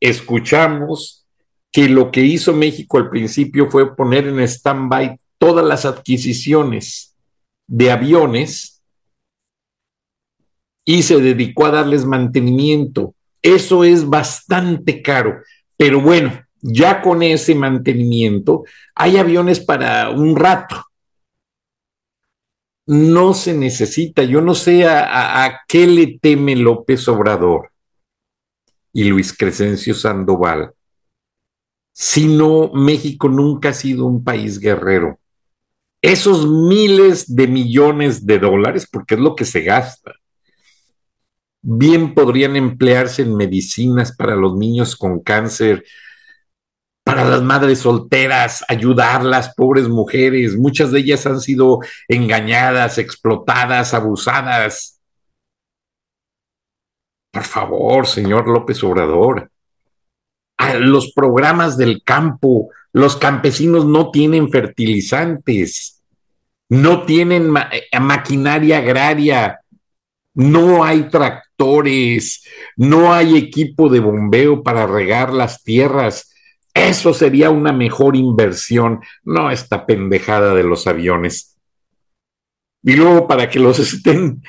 escuchamos 0.00 1.24
que 1.70 1.88
lo 1.88 2.10
que 2.10 2.22
hizo 2.22 2.52
México 2.52 2.98
al 2.98 3.08
principio 3.08 3.70
fue 3.70 3.96
poner 3.96 4.26
en 4.26 4.40
stand-by 4.40 5.18
todas 5.38 5.64
las 5.64 5.84
adquisiciones 5.84 7.16
de 7.66 7.90
aviones 7.90 8.82
y 10.84 11.02
se 11.02 11.20
dedicó 11.20 11.66
a 11.66 11.70
darles 11.70 12.04
mantenimiento. 12.04 13.14
Eso 13.44 13.84
es 13.84 14.08
bastante 14.08 15.02
caro, 15.02 15.42
pero 15.76 16.00
bueno, 16.00 16.32
ya 16.62 17.02
con 17.02 17.22
ese 17.22 17.54
mantenimiento 17.54 18.64
hay 18.94 19.18
aviones 19.18 19.60
para 19.60 20.08
un 20.08 20.34
rato. 20.34 20.82
No 22.86 23.34
se 23.34 23.52
necesita, 23.52 24.22
yo 24.22 24.40
no 24.40 24.54
sé 24.54 24.86
a, 24.86 25.60
qué 25.68 25.86
le 25.86 26.18
teme 26.18 26.56
López 26.56 27.06
Obrador 27.06 27.70
y 28.94 29.04
Luis 29.04 29.36
Crescencio 29.36 29.94
Sandoval, 29.94 30.72
sino 31.92 32.72
México 32.72 33.28
nunca 33.28 33.70
ha 33.70 33.74
sido 33.74 34.06
un 34.06 34.24
país 34.24 34.58
guerrero. 34.58 35.18
Esos 36.00 36.48
miles 36.48 37.34
de 37.34 37.46
millones 37.46 38.24
de 38.24 38.38
dólares, 38.38 38.88
porque 38.90 39.16
es 39.16 39.20
lo 39.20 39.36
que 39.36 39.44
se 39.44 39.60
gasta, 39.60 40.14
bien 41.66 42.14
podrían 42.14 42.56
emplearse 42.56 43.22
en 43.22 43.34
medicinas 43.34 44.14
para 44.14 44.36
los 44.36 44.54
niños 44.54 44.94
con 44.96 45.20
cáncer, 45.20 45.82
para 47.02 47.24
las 47.24 47.42
madres 47.42 47.78
solteras, 47.80 48.62
ayudarlas, 48.68 49.54
pobres 49.54 49.88
mujeres. 49.88 50.56
Muchas 50.56 50.92
de 50.92 51.00
ellas 51.00 51.26
han 51.26 51.40
sido 51.40 51.78
engañadas, 52.06 52.98
explotadas, 52.98 53.94
abusadas. 53.94 55.00
Por 57.32 57.44
favor, 57.44 58.06
señor 58.06 58.46
López 58.46 58.84
Obrador, 58.84 59.50
los 60.80 61.12
programas 61.12 61.78
del 61.78 62.02
campo, 62.04 62.68
los 62.92 63.16
campesinos 63.16 63.86
no 63.86 64.10
tienen 64.10 64.50
fertilizantes, 64.50 66.02
no 66.68 67.04
tienen 67.04 67.54
eh, 67.72 68.00
maquinaria 68.00 68.78
agraria, 68.78 69.60
no 70.34 70.84
hay 70.84 71.04
tractores, 71.04 71.43
no 72.76 73.12
hay 73.12 73.36
equipo 73.36 73.88
de 73.88 74.00
bombeo 74.00 74.62
para 74.62 74.86
regar 74.86 75.32
las 75.32 75.62
tierras 75.62 76.34
eso 76.74 77.14
sería 77.14 77.50
una 77.50 77.72
mejor 77.72 78.16
inversión, 78.16 79.00
no 79.22 79.50
esta 79.50 79.86
pendejada 79.86 80.54
de 80.54 80.64
los 80.64 80.86
aviones. 80.88 81.56
y 82.82 82.96
luego 82.96 83.26
para 83.26 83.48
que 83.48 83.60
los 83.60 83.78
estén 83.94 84.42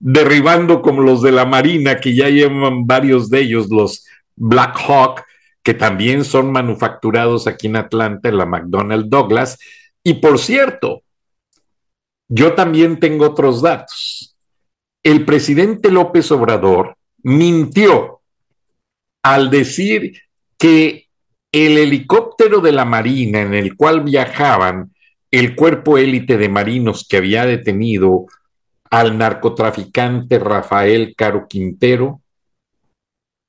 derribando 0.00 0.80
como 0.82 1.02
los 1.02 1.22
de 1.22 1.32
la 1.32 1.44
Marina, 1.44 2.00
que 2.00 2.14
ya 2.14 2.28
llevan 2.28 2.86
varios 2.86 3.28
de 3.30 3.40
ellos, 3.40 3.68
los 3.68 4.04
Black 4.34 4.78
Hawk, 4.88 5.22
que 5.62 5.74
también 5.74 6.24
son 6.24 6.50
manufacturados 6.50 7.46
aquí 7.46 7.66
en 7.66 7.76
Atlanta, 7.76 8.28
en 8.28 8.38
la 8.38 8.46
McDonnell 8.46 9.10
Douglas. 9.10 9.58
Y 10.02 10.14
por 10.14 10.38
cierto, 10.38 11.02
yo 12.28 12.54
también 12.54 12.98
tengo 12.98 13.26
otros 13.26 13.60
datos. 13.60 14.36
El 15.08 15.24
presidente 15.24 15.90
López 15.90 16.30
Obrador 16.32 16.98
mintió 17.22 18.20
al 19.22 19.48
decir 19.48 20.20
que 20.58 21.08
el 21.50 21.78
helicóptero 21.78 22.60
de 22.60 22.72
la 22.72 22.84
Marina 22.84 23.40
en 23.40 23.54
el 23.54 23.74
cual 23.74 24.02
viajaban 24.02 24.94
el 25.30 25.56
cuerpo 25.56 25.96
élite 25.96 26.36
de 26.36 26.50
marinos 26.50 27.08
que 27.08 27.16
había 27.16 27.46
detenido 27.46 28.26
al 28.90 29.16
narcotraficante 29.16 30.38
Rafael 30.38 31.14
Caro 31.16 31.48
Quintero 31.48 32.20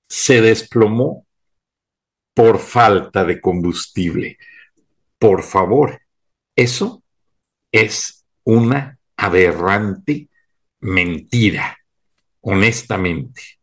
se 0.07 0.39
desplomó 0.39 1.25
por 2.33 2.59
falta 2.59 3.25
de 3.25 3.41
combustible. 3.41 4.37
Por 5.17 5.43
favor, 5.43 5.99
eso 6.55 7.03
es 7.69 8.25
una 8.45 8.97
aberrante 9.17 10.28
mentira, 10.81 11.77
honestamente. 12.41 13.59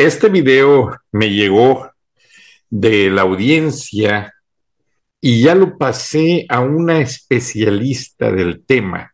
Este 0.00 0.30
video 0.30 0.96
me 1.12 1.28
llegó 1.28 1.90
de 2.70 3.10
la 3.10 3.20
audiencia 3.20 4.32
y 5.20 5.42
ya 5.42 5.54
lo 5.54 5.76
pasé 5.76 6.46
a 6.48 6.60
una 6.60 7.00
especialista 7.00 8.32
del 8.32 8.64
tema 8.64 9.12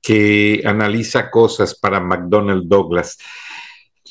que 0.00 0.62
analiza 0.64 1.30
cosas 1.30 1.78
para 1.78 2.00
McDonnell 2.00 2.66
Douglas. 2.66 3.18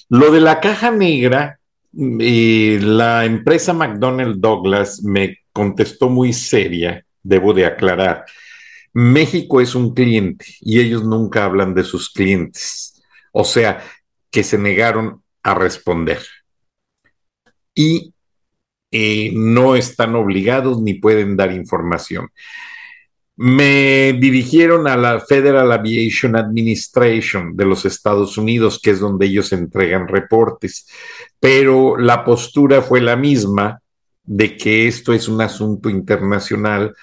Lo 0.07 0.29
de 0.31 0.41
la 0.41 0.59
caja 0.59 0.91
negra, 0.91 1.59
eh, 1.97 2.77
la 2.79 3.25
empresa 3.25 3.73
McDonnell 3.73 4.39
Douglas 4.39 5.01
me 5.01 5.39
contestó 5.51 6.09
muy 6.09 6.31
seria, 6.31 7.03
debo 7.23 7.55
de 7.55 7.65
aclarar. 7.65 8.25
México 8.93 9.59
es 9.59 9.73
un 9.73 9.95
cliente 9.95 10.45
y 10.59 10.79
ellos 10.79 11.03
nunca 11.03 11.43
hablan 11.43 11.73
de 11.73 11.83
sus 11.83 12.11
clientes. 12.11 13.01
O 13.31 13.43
sea, 13.43 13.83
que 14.29 14.43
se 14.43 14.59
negaron 14.59 15.20
a 15.43 15.53
responder. 15.53 16.21
Y 17.74 18.13
eh, 18.91 19.31
no 19.33 19.75
están 19.75 20.15
obligados 20.15 20.81
ni 20.81 20.95
pueden 20.95 21.38
dar 21.38 21.51
información 21.51 22.29
me 23.43 24.13
dirigieron 24.19 24.88
a 24.88 24.95
la 24.95 25.19
Federal 25.19 25.71
Aviation 25.71 26.36
Administration 26.36 27.57
de 27.57 27.65
los 27.65 27.86
Estados 27.86 28.38
Unidos, 28.38 28.79
que 28.79 28.91
es 28.91 29.00
donde 29.00 29.25
ellos 29.25 29.51
entregan 29.51 30.07
reportes, 30.07 30.87
pero 31.39 31.98
la 31.98 32.24
postura 32.24 32.83
fue 32.83 33.01
la 33.01 33.15
misma 33.15 33.81
de 34.24 34.55
que 34.55 34.87
esto 34.87 35.11
es 35.11 35.27
un 35.27 35.42
asunto 35.42 35.89
internacional 35.89 36.94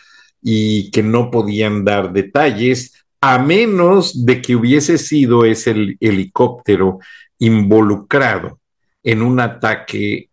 y 0.41 0.93
que 0.93 1.03
no 1.03 1.29
podían 1.29 1.85
dar 1.85 2.13
detalles 2.13 3.05
a 3.21 3.41
menos 3.41 4.25
de 4.25 4.41
que 4.41 4.55
hubiese 4.55 4.97
sido 4.97 5.45
ese 5.45 5.97
helicóptero 5.99 7.01
involucrado 7.39 8.61
en 9.03 9.23
un 9.23 9.41
ataque 9.41 10.31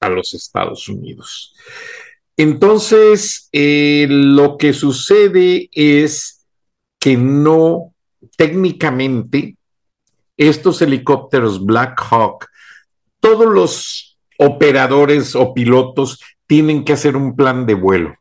a 0.00 0.08
los 0.08 0.34
Estados 0.34 0.88
Unidos. 0.88 1.54
Entonces, 2.36 3.48
eh, 3.52 4.06
lo 4.08 4.56
que 4.56 4.72
sucede 4.72 5.68
es 5.72 6.46
que 6.98 7.16
no, 7.16 7.94
técnicamente, 8.36 9.56
estos 10.36 10.80
helicópteros 10.80 11.64
Black 11.64 12.00
Hawk, 12.10 12.46
todos 13.20 13.46
los 13.46 14.18
operadores 14.38 15.36
o 15.36 15.52
pilotos 15.52 16.18
tienen 16.46 16.84
que 16.84 16.94
hacer 16.94 17.14
un 17.14 17.36
plan 17.36 17.66
de 17.66 17.74
vuelo. 17.74 18.14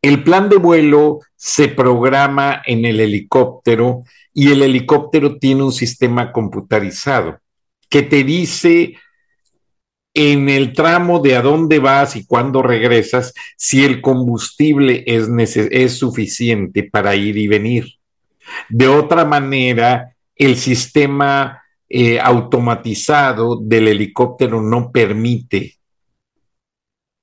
El 0.00 0.22
plan 0.22 0.48
de 0.48 0.56
vuelo 0.56 1.20
se 1.34 1.68
programa 1.68 2.62
en 2.64 2.84
el 2.84 3.00
helicóptero 3.00 4.04
y 4.34 4.50
el 4.50 4.62
helicóptero 4.62 5.38
tiene 5.38 5.62
un 5.62 5.72
sistema 5.72 6.32
computarizado 6.32 7.38
que 7.88 8.02
te 8.02 8.24
dice 8.24 8.96
en 10.12 10.48
el 10.48 10.72
tramo 10.72 11.20
de 11.20 11.36
a 11.36 11.42
dónde 11.42 11.78
vas 11.78 12.16
y 12.16 12.26
cuándo 12.26 12.62
regresas, 12.62 13.32
si 13.56 13.84
el 13.84 14.00
combustible 14.00 15.04
es, 15.06 15.28
es 15.56 15.98
suficiente 15.98 16.84
para 16.84 17.16
ir 17.16 17.36
y 17.36 17.48
venir. 17.48 17.86
De 18.68 18.88
otra 18.88 19.24
manera, 19.24 20.14
el 20.36 20.56
sistema 20.56 21.62
eh, 21.88 22.20
automatizado 22.20 23.60
del 23.60 23.88
helicóptero 23.88 24.60
no 24.60 24.90
permite 24.90 25.76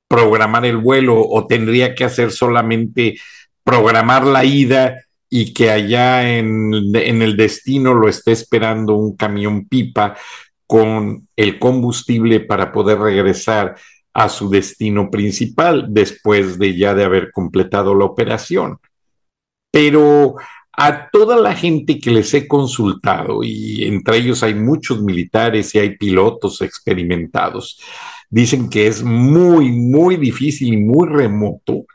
programar 0.07 0.65
el 0.65 0.77
vuelo 0.77 1.21
o 1.21 1.47
tendría 1.47 1.95
que 1.95 2.03
hacer 2.03 2.31
solamente 2.31 3.17
programar 3.63 4.25
la 4.25 4.43
ida 4.43 4.97
y 5.33 5.53
que 5.53 5.71
allá 5.71 6.37
en, 6.37 6.93
en, 6.93 7.21
el 7.21 7.37
destino 7.37 7.93
lo 7.93 8.09
esté 8.09 8.33
esperando 8.33 8.95
un 8.95 9.15
camión 9.15 9.65
pipa 9.65 10.17
con 10.67 11.29
el 11.37 11.57
combustible 11.57 12.41
para 12.41 12.73
poder 12.73 12.99
regresar 12.99 13.77
a 14.13 14.27
su 14.27 14.49
destino 14.49 15.09
principal 15.09 15.87
después 15.89 16.59
de 16.59 16.75
ya 16.75 16.93
de 16.93 17.05
haber 17.05 17.31
completado 17.31 17.95
la 17.95 18.03
operación. 18.03 18.77
Pero 19.71 20.35
a 20.73 21.09
toda 21.09 21.37
la 21.37 21.55
gente 21.55 21.97
que 21.97 22.11
les 22.11 22.33
he 22.33 22.45
consultado, 22.45 23.41
y 23.41 23.85
entre 23.85 24.17
ellos 24.17 24.43
hay 24.43 24.53
muchos 24.53 25.01
militares 25.01 25.73
y 25.73 25.79
hay 25.79 25.95
pilotos 25.95 26.61
experimentados, 26.61 27.79
dicen 28.29 28.69
que 28.69 28.87
es 28.87 29.01
muy, 29.01 29.71
muy 29.71 30.17
difícil 30.17 30.73
y 30.73 30.77
muy 30.77 31.07
remoto 31.07 31.85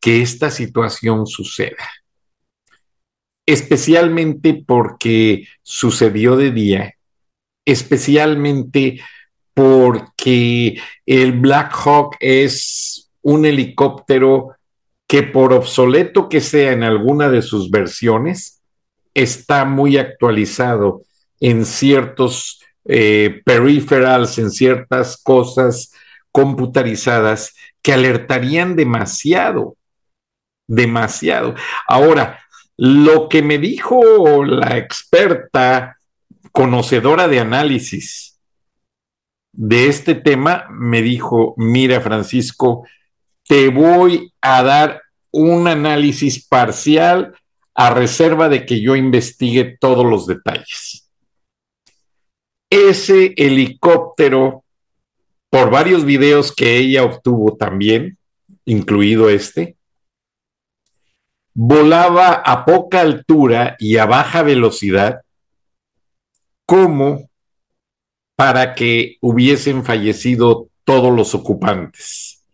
que 0.00 0.22
esta 0.22 0.50
situación 0.50 1.26
suceda. 1.26 2.01
Especialmente 3.46 4.62
porque 4.66 5.46
sucedió 5.62 6.36
de 6.36 6.50
día 6.50 6.94
especialmente 7.64 9.00
porque 9.54 10.80
el 11.06 11.32
Black 11.32 11.74
Hawk 11.84 12.16
es 12.20 13.10
un 13.22 13.44
helicóptero 13.44 14.56
que 15.06 15.22
por 15.22 15.52
obsoleto 15.52 16.28
que 16.28 16.40
sea 16.40 16.72
en 16.72 16.82
alguna 16.82 17.28
de 17.28 17.42
sus 17.42 17.70
versiones, 17.70 18.62
está 19.14 19.64
muy 19.66 19.98
actualizado 19.98 21.02
en 21.38 21.66
ciertos 21.66 22.62
eh, 22.86 23.42
peripherals, 23.44 24.38
en 24.38 24.50
ciertas 24.50 25.18
cosas 25.22 25.92
computarizadas 26.30 27.54
que 27.82 27.92
alertarían 27.92 28.74
demasiado, 28.74 29.76
demasiado. 30.66 31.54
Ahora, 31.86 32.40
lo 32.76 33.28
que 33.28 33.42
me 33.42 33.58
dijo 33.58 34.44
la 34.44 34.76
experta 34.78 35.96
conocedora 36.52 37.28
de 37.28 37.40
análisis 37.40 38.40
de 39.52 39.88
este 39.88 40.14
tema, 40.14 40.66
me 40.70 41.02
dijo, 41.02 41.54
mira 41.58 42.00
Francisco, 42.00 42.86
te 43.46 43.68
voy 43.68 44.32
a 44.40 44.62
dar 44.62 45.02
un 45.30 45.68
análisis 45.68 46.46
parcial 46.46 47.34
a 47.74 47.92
reserva 47.92 48.48
de 48.48 48.66
que 48.66 48.80
yo 48.80 48.96
investigue 48.96 49.76
todos 49.78 50.06
los 50.06 50.26
detalles. 50.26 51.10
Ese 52.70 53.34
helicóptero, 53.36 54.64
por 55.50 55.70
varios 55.70 56.04
videos 56.04 56.54
que 56.54 56.78
ella 56.78 57.04
obtuvo 57.04 57.56
también, 57.56 58.18
incluido 58.64 59.28
este, 59.28 59.76
volaba 61.54 62.32
a 62.32 62.64
poca 62.64 63.00
altura 63.00 63.76
y 63.78 63.96
a 63.96 64.06
baja 64.06 64.42
velocidad 64.42 65.20
como 66.66 67.28
para 68.36 68.74
que 68.74 69.18
hubiesen 69.20 69.84
fallecido 69.84 70.68
todos 70.84 71.14
los 71.14 71.34
ocupantes. 71.34 72.44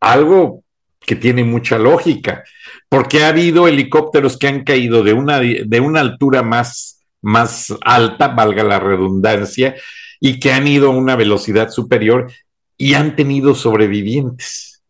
Algo 0.00 0.62
que 1.00 1.16
tiene 1.16 1.44
mucha 1.44 1.78
lógica, 1.78 2.44
porque 2.88 3.24
ha 3.24 3.28
habido 3.28 3.68
helicópteros 3.68 4.38
que 4.38 4.48
han 4.48 4.64
caído 4.64 5.02
de 5.02 5.12
una, 5.12 5.40
de 5.40 5.80
una 5.80 6.00
altura 6.00 6.42
más, 6.42 7.02
más 7.20 7.74
alta, 7.82 8.28
valga 8.28 8.62
la 8.62 8.78
redundancia, 8.78 9.74
y 10.20 10.38
que 10.38 10.52
han 10.52 10.66
ido 10.66 10.88
a 10.88 10.96
una 10.96 11.16
velocidad 11.16 11.70
superior 11.70 12.32
y 12.76 12.94
han 12.94 13.16
tenido 13.16 13.54
sobrevivientes. 13.54 14.82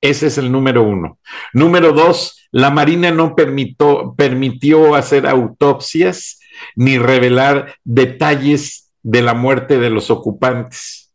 Ese 0.00 0.26
es 0.26 0.38
el 0.38 0.52
número 0.52 0.82
uno. 0.82 1.18
Número 1.52 1.92
dos, 1.92 2.43
la 2.54 2.70
Marina 2.70 3.10
no 3.10 3.34
permitió, 3.34 4.14
permitió 4.16 4.94
hacer 4.94 5.26
autopsias 5.26 6.38
ni 6.76 6.98
revelar 6.98 7.74
detalles 7.82 8.92
de 9.02 9.22
la 9.22 9.34
muerte 9.34 9.80
de 9.80 9.90
los 9.90 10.08
ocupantes. 10.08 11.12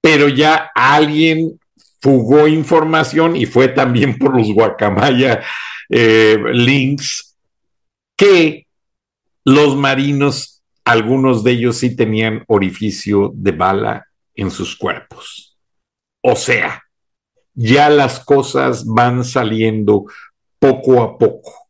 Pero 0.00 0.26
ya 0.26 0.72
alguien 0.74 1.60
fugó 2.00 2.48
información 2.48 3.36
y 3.36 3.46
fue 3.46 3.68
también 3.68 4.18
por 4.18 4.36
los 4.36 4.52
guacamaya 4.52 5.44
eh, 5.88 6.36
links 6.52 7.38
que 8.16 8.66
los 9.44 9.76
marinos, 9.76 10.60
algunos 10.84 11.44
de 11.44 11.52
ellos 11.52 11.76
sí 11.76 11.94
tenían 11.94 12.42
orificio 12.48 13.30
de 13.32 13.52
bala 13.52 14.08
en 14.34 14.50
sus 14.50 14.74
cuerpos. 14.76 15.56
O 16.20 16.34
sea, 16.34 16.82
ya 17.54 17.88
las 17.90 18.24
cosas 18.24 18.84
van 18.84 19.24
saliendo 19.24 20.06
poco 20.62 21.02
a 21.02 21.18
poco. 21.18 21.68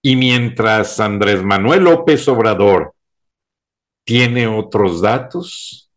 Y 0.00 0.14
mientras 0.14 1.00
Andrés 1.00 1.42
Manuel 1.42 1.82
López 1.82 2.28
Obrador 2.28 2.94
tiene 4.04 4.46
otros 4.46 5.00
datos, 5.00 5.90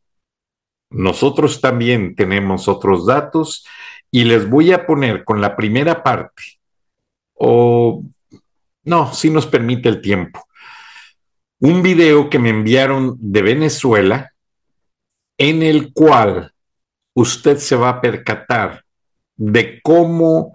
nosotros 0.89 1.61
también 1.61 2.15
tenemos 2.15 2.67
otros 2.67 3.05
datos 3.05 3.63
y 4.09 4.23
les 4.23 4.49
voy 4.49 4.71
a 4.71 4.87
poner 4.87 5.23
con 5.23 5.39
la 5.39 5.55
primera 5.55 6.01
parte, 6.01 6.41
o 7.35 8.03
no, 8.83 9.13
si 9.13 9.29
nos 9.29 9.45
permite 9.45 9.89
el 9.89 10.01
tiempo, 10.01 10.47
un 11.59 11.83
video 11.83 12.27
que 12.31 12.39
me 12.39 12.49
enviaron 12.49 13.17
de 13.19 13.41
Venezuela 13.43 14.31
en 15.37 15.61
el 15.61 15.93
cual 15.93 16.51
usted 17.13 17.57
se 17.57 17.75
va 17.75 17.89
a 17.89 18.01
percatar 18.01 18.83
de 19.35 19.79
cómo 19.83 20.54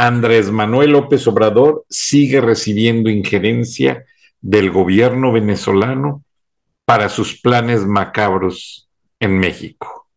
Andrés 0.00 0.50
Manuel 0.50 0.92
López 0.92 1.26
Obrador 1.26 1.84
sigue 1.90 2.40
recibiendo 2.40 3.10
injerencia 3.10 4.06
del 4.40 4.70
gobierno 4.70 5.30
venezolano 5.30 6.24
para 6.86 7.10
sus 7.10 7.38
planes 7.38 7.84
macabros 7.84 8.88
en 9.18 9.38
México. 9.38 10.08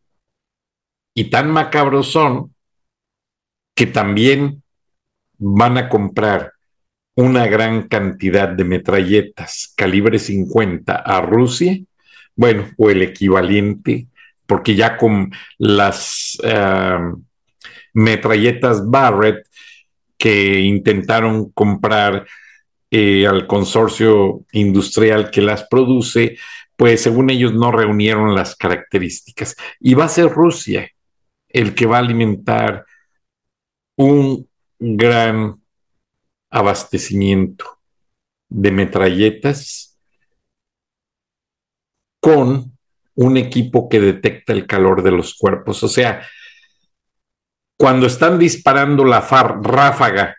Y 1.14 1.26
tan 1.26 1.52
macabros 1.52 2.10
son 2.10 2.56
que 3.76 3.86
también 3.86 4.64
van 5.38 5.78
a 5.78 5.90
comprar 5.90 6.54
una 7.18 7.46
gran 7.48 7.90
cantidad 7.90 8.48
de 8.48 8.64
metralletas 8.64 9.74
calibre 9.76 10.18
50 10.18 10.96
a 10.96 11.20
Rusia, 11.20 11.78
bueno, 12.38 12.70
o 12.78 12.90
el 12.90 13.02
equivalente, 13.02 14.08
porque 14.46 14.76
ya 14.76 14.96
con 14.96 15.30
las 15.58 16.38
eh, 16.42 17.00
metralletas 17.94 18.90
Barrett 18.90 19.46
que 20.24 20.62
intentaron 20.62 21.52
comprar 21.52 22.26
eh, 22.90 23.28
al 23.28 23.46
consorcio 23.46 24.46
industrial 24.54 25.30
que 25.30 25.42
las 25.42 25.68
produce, 25.68 26.38
pues 26.78 27.02
según 27.02 27.30
ellos 27.30 27.54
no 27.54 27.74
reunieron 27.74 28.34
las 28.34 28.56
características. 28.56 29.58
Y 29.82 29.96
va 29.96 30.06
a 30.06 30.08
ser 30.08 30.30
Rusia 30.30 30.90
el 31.50 31.76
que 31.76 31.88
va 31.88 31.98
a 31.98 32.00
alimentar 32.00 32.86
un 33.98 34.48
gran 34.80 35.62
abastecimiento 36.50 37.66
de 38.48 38.72
metralletas 38.72 40.00
con 42.22 42.78
un 43.16 43.36
equipo 43.36 43.90
que 43.90 44.00
detecta 44.00 44.54
el 44.54 44.68
calor 44.68 45.04
de 45.04 45.12
los 45.12 45.34
cuerpos. 45.34 45.84
O 45.84 45.90
sea, 45.90 46.26
cuando 47.78 48.08
están 48.08 48.40
disparando 48.40 49.04
la 49.04 49.22
ráfaga, 49.22 50.36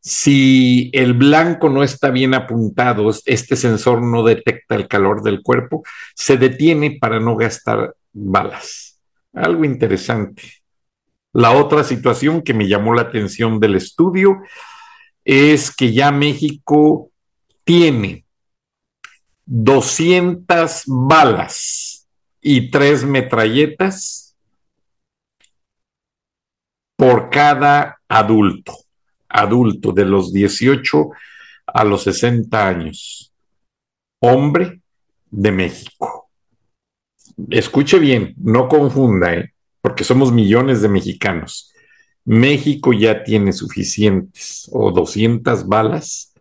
si 0.00 0.90
el 0.92 1.12
blanco 1.12 1.68
no 1.68 1.82
está 1.82 2.10
bien 2.10 2.34
apuntado, 2.34 3.10
este 3.26 3.56
sensor 3.56 4.02
no 4.02 4.22
detecta 4.22 4.74
el 4.74 4.88
calor 4.88 5.22
del 5.22 5.42
cuerpo, 5.42 5.82
se 6.14 6.36
detiene 6.36 6.98
para 7.00 7.20
no 7.20 7.36
gastar 7.36 7.94
balas. 8.12 9.00
Algo 9.34 9.64
interesante. 9.64 10.42
La 11.32 11.52
otra 11.52 11.84
situación 11.84 12.42
que 12.42 12.54
me 12.54 12.68
llamó 12.68 12.94
la 12.94 13.02
atención 13.02 13.60
del 13.60 13.74
estudio 13.74 14.38
es 15.24 15.74
que 15.74 15.92
ya 15.92 16.10
México 16.10 17.10
tiene 17.64 18.24
200 19.44 20.84
balas 20.86 22.08
y 22.40 22.70
tres 22.70 23.04
metralletas 23.04 24.27
por 26.98 27.30
cada 27.30 28.00
adulto, 28.08 28.76
adulto 29.28 29.92
de 29.92 30.04
los 30.04 30.32
18 30.32 31.10
a 31.68 31.84
los 31.84 32.02
60 32.02 32.66
años, 32.66 33.32
hombre 34.20 34.80
de 35.30 35.52
México. 35.52 36.28
Escuche 37.50 38.00
bien, 38.00 38.34
no 38.36 38.66
confunda, 38.66 39.32
¿eh? 39.32 39.52
porque 39.80 40.02
somos 40.02 40.32
millones 40.32 40.82
de 40.82 40.88
mexicanos. 40.88 41.72
México 42.24 42.92
ya 42.92 43.22
tiene 43.22 43.52
suficientes 43.52 44.68
o 44.72 44.90
200 44.90 45.68
balas 45.68 46.34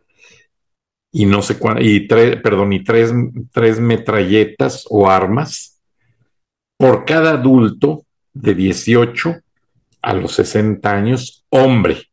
y 1.11 1.27
no 1.27 1.43
sé 1.43 1.59
cuántas, 1.59 1.85
y 1.85 2.07
tres, 2.07 2.41
perdón, 2.41 2.73
y 2.73 2.83
tres, 2.83 3.13
tres 3.53 3.79
metralletas 3.79 4.85
o 4.89 5.07
armas 5.07 5.79
por 6.77 7.05
cada 7.05 7.33
adulto 7.33 8.05
de 8.33 8.55
18 8.55 9.35
a 10.07 10.13
los 10.13 10.31
60 10.35 10.89
años, 10.89 11.45
hombre. 11.49 12.09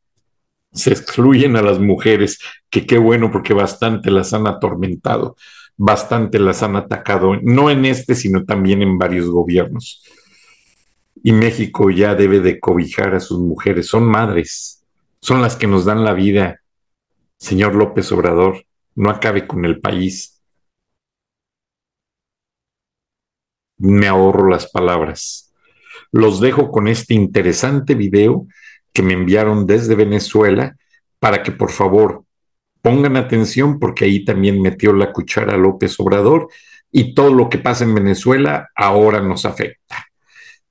Se 0.73 0.91
excluyen 0.91 1.55
a 1.55 1.63
las 1.63 1.79
mujeres, 1.79 2.41
que 2.69 2.87
qué 2.87 2.99
bueno 2.99 3.31
porque 3.31 3.55
bastante 3.55 4.11
las 4.11 4.35
han 4.35 4.49
atormentado, 4.49 5.37
bastante 5.77 6.41
las 6.41 6.65
han 6.65 6.75
atacado, 6.75 7.37
no 7.41 7.71
en 7.71 7.85
este, 7.85 8.17
sino 8.17 8.45
también 8.45 8.83
en 8.83 8.99
varios 8.99 9.29
gobiernos. 9.29 10.03
Y 11.23 11.31
México 11.31 11.89
ya 11.89 12.17
debe 12.17 12.41
de 12.41 12.59
cobijar 12.59 13.15
a 13.15 13.21
sus 13.21 13.39
mujeres, 13.39 13.87
son 13.87 14.07
madres, 14.07 14.85
son 15.21 15.41
las 15.41 15.55
que 15.55 15.69
nos 15.69 15.85
dan 15.85 16.05
la 16.05 16.15
vida. 16.15 16.63
Señor 17.39 17.77
López 17.77 18.11
Obrador, 18.11 18.65
no 18.97 19.09
acabe 19.09 19.47
con 19.47 19.65
el 19.65 19.81
país. 19.81 20.43
Me 23.79 24.09
ahorro 24.09 24.49
las 24.49 24.69
palabras. 24.69 25.44
Los 26.15 26.39
dejo 26.39 26.71
con 26.71 26.87
este 26.87 27.13
interesante 27.13 27.97
video 27.97 28.47
que 28.93 29.03
me 29.03 29.15
enviaron 29.15 29.67
desde 29.67 29.97
Venezuela 29.97 30.77
para 31.19 31.43
que 31.43 31.51
por 31.51 31.73
favor 31.73 32.23
pongan 32.83 33.17
atención 33.17 33.81
porque 33.81 34.05
ahí 34.05 34.25
también 34.25 34.63
metió 34.63 34.93
la 34.93 35.13
cuchara 35.13 35.57
López 35.57 35.99
Obrador 35.99 36.47
y 36.93 37.15
todo 37.15 37.35
lo 37.35 37.49
que 37.49 37.59
pasa 37.59 37.83
en 37.83 37.97
Venezuela 37.97 38.71
ahora 38.77 39.21
nos 39.21 39.45
afecta. 39.45 40.07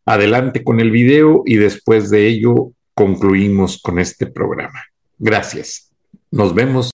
Adelante 0.05 0.63
con 0.63 0.79
el 0.79 0.91
video 0.91 1.43
y 1.45 1.57
después 1.57 2.09
de 2.09 2.25
ello 2.25 2.71
concluimos 2.93 3.81
con 3.81 3.99
este 3.99 4.27
programa. 4.27 4.79
Gracias. 5.19 5.91
Nos 6.31 6.55
vemos. 6.55 6.91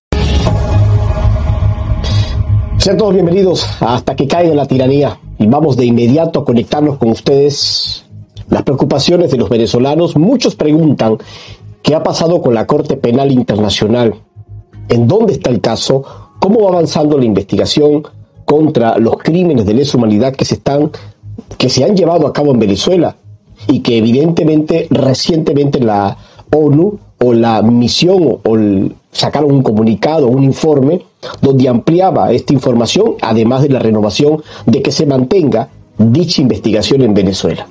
Sean 2.80 2.98
todos 2.98 3.14
bienvenidos 3.14 3.80
a 3.80 3.94
Hasta 3.94 4.16
que 4.16 4.28
caiga 4.28 4.56
la 4.56 4.66
tiranía 4.66 5.20
y 5.38 5.46
vamos 5.46 5.78
de 5.78 5.86
inmediato 5.86 6.40
a 6.40 6.46
conectarnos 6.46 6.98
con 6.98 7.12
ustedes 7.12 8.09
las 8.50 8.64
preocupaciones 8.64 9.32
de 9.32 9.38
los 9.38 9.50
venezolanos, 9.50 10.16
muchos 10.16 10.56
preguntan 10.56 11.18
qué 11.82 11.96
ha 11.96 12.04
pasado 12.04 12.42
con 12.42 12.54
la 12.54 12.68
Corte 12.68 12.98
Penal 12.98 13.32
Internacional, 13.32 14.16
en 14.90 15.08
dónde 15.08 15.34
está 15.34 15.50
el 15.50 15.62
caso, 15.62 16.04
cómo 16.40 16.62
va 16.64 16.70
avanzando 16.70 17.18
la 17.18 17.26
investigación 17.26 18.04
contra 18.46 18.98
los 18.98 19.18
crímenes 19.18 19.66
de 19.66 19.76
lesa 19.76 19.98
humanidad 19.98 20.34
que 20.36 20.46
se 20.46 20.56
están 20.56 20.92
que 21.58 21.70
se 21.70 21.84
han 21.84 21.96
llevado 21.96 22.28
a 22.28 22.34
cabo 22.34 22.52
en 22.52 22.60
Venezuela 22.60 23.16
y 23.68 23.80
que 23.80 23.98
evidentemente 23.98 24.88
recientemente 24.90 25.80
la 25.80 26.18
ONU 26.52 27.00
o 27.20 27.34
la 27.34 27.62
misión 27.62 28.40
o 28.44 28.58
sacaron 29.12 29.52
un 29.52 29.64
comunicado, 29.64 30.28
un 30.28 30.44
informe 30.44 31.02
donde 31.42 31.68
ampliaba 31.68 32.32
esta 32.32 32.54
información, 32.54 33.16
además 33.22 33.62
de 33.64 33.70
la 33.70 33.80
renovación 33.80 34.42
de 34.66 34.82
que 34.82 34.92
se 34.92 35.06
mantenga 35.06 35.70
dicha 35.98 36.42
investigación 36.42 37.02
en 37.02 37.14
Venezuela. 37.14 37.68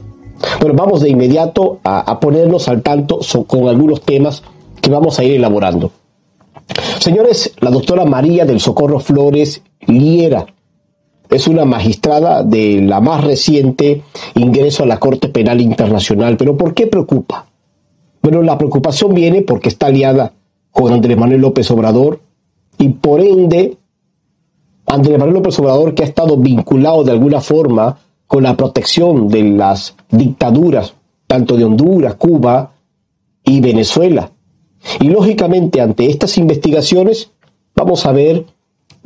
Bueno, 0.60 0.74
vamos 0.74 1.00
de 1.00 1.10
inmediato 1.10 1.80
a, 1.84 2.18
ponernos 2.20 2.68
al 2.68 2.82
tanto 2.82 3.20
con 3.46 3.68
algunos 3.68 4.02
temas 4.02 4.42
que 4.80 4.90
vamos 4.90 5.18
a 5.18 5.24
ir 5.24 5.32
elaborando. 5.32 5.90
Señores, 7.00 7.54
la 7.60 7.70
doctora 7.70 8.04
María 8.04 8.44
del 8.44 8.60
Socorro 8.60 9.00
Flores 9.00 9.62
Liera 9.86 10.46
es 11.30 11.46
una 11.46 11.64
magistrada 11.64 12.42
de 12.42 12.80
la 12.80 13.00
más 13.00 13.24
reciente 13.24 14.02
ingreso 14.34 14.82
a 14.82 14.86
la 14.86 14.98
Corte 14.98 15.28
Penal 15.28 15.60
Internacional. 15.60 16.36
Pero 16.36 16.56
¿por 16.56 16.74
qué 16.74 16.86
preocupa? 16.86 17.46
Bueno, 18.22 18.42
la 18.42 18.58
preocupación 18.58 19.14
viene 19.14 19.42
porque 19.42 19.68
está 19.68 19.86
aliada 19.86 20.32
con 20.70 20.92
Andrés 20.92 21.16
Manuel 21.16 21.40
López 21.40 21.70
Obrador 21.70 22.20
y 22.78 22.88
por 22.90 23.20
ende 23.20 23.76
Andrés 24.86 25.18
Manuel 25.18 25.34
López 25.34 25.58
Obrador 25.58 25.94
que 25.94 26.02
ha 26.02 26.06
estado 26.06 26.36
vinculado 26.36 27.04
de 27.04 27.12
alguna 27.12 27.40
forma 27.40 27.98
con 28.28 28.44
la 28.44 28.56
protección 28.56 29.28
de 29.28 29.42
las 29.42 29.96
dictaduras, 30.10 30.94
tanto 31.26 31.56
de 31.56 31.64
Honduras, 31.64 32.14
Cuba 32.14 32.72
y 33.42 33.60
Venezuela. 33.60 34.30
Y 35.00 35.08
lógicamente 35.08 35.80
ante 35.80 36.08
estas 36.08 36.38
investigaciones 36.38 37.32
vamos 37.74 38.06
a 38.06 38.12
ver 38.12 38.44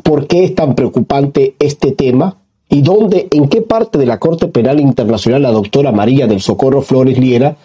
por 0.03 0.27
qué 0.27 0.45
es 0.45 0.55
tan 0.55 0.75
preocupante 0.75 1.55
este 1.61 1.93
tema 1.93 2.37
y 2.69 2.83
dónde, 2.83 3.29
en 3.31 3.49
qué 3.49 3.63
parte 3.63 3.97
de 3.97 4.07
la 4.07 4.19
Corte 4.19 4.49
Penal 4.49 4.81
Internacional 4.81 5.43
la 5.43 5.53
doctora 5.53 5.93
María 5.93 6.27
del 6.27 6.41
Socorro 6.41 6.83
Flores 6.83 7.19
Liera 7.19 7.57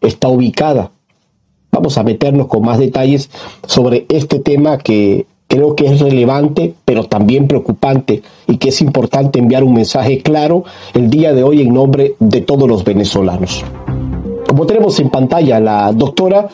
está 0.00 0.28
ubicada. 0.28 0.90
Vamos 1.72 1.96
a 1.98 2.02
meternos 2.02 2.46
con 2.46 2.62
más 2.62 2.78
detalles 2.78 3.30
sobre 3.66 4.06
este 4.08 4.38
tema 4.38 4.78
que 4.78 5.26
creo 5.46 5.74
que 5.74 5.86
es 5.86 6.00
relevante, 6.00 6.74
pero 6.84 7.04
también 7.04 7.46
preocupante 7.46 8.22
y 8.46 8.56
que 8.58 8.70
es 8.70 8.80
importante 8.80 9.38
enviar 9.38 9.64
un 9.64 9.74
mensaje 9.74 10.22
claro 10.22 10.64
el 10.94 11.10
día 11.10 11.32
de 11.32 11.42
hoy 11.42 11.62
en 11.62 11.72
nombre 11.72 12.14
de 12.18 12.40
todos 12.40 12.68
los 12.68 12.84
venezolanos. 12.84 13.64
Como 14.48 14.66
tenemos 14.66 14.98
en 15.00 15.10
pantalla, 15.10 15.60
la 15.60 15.92
doctora 15.92 16.48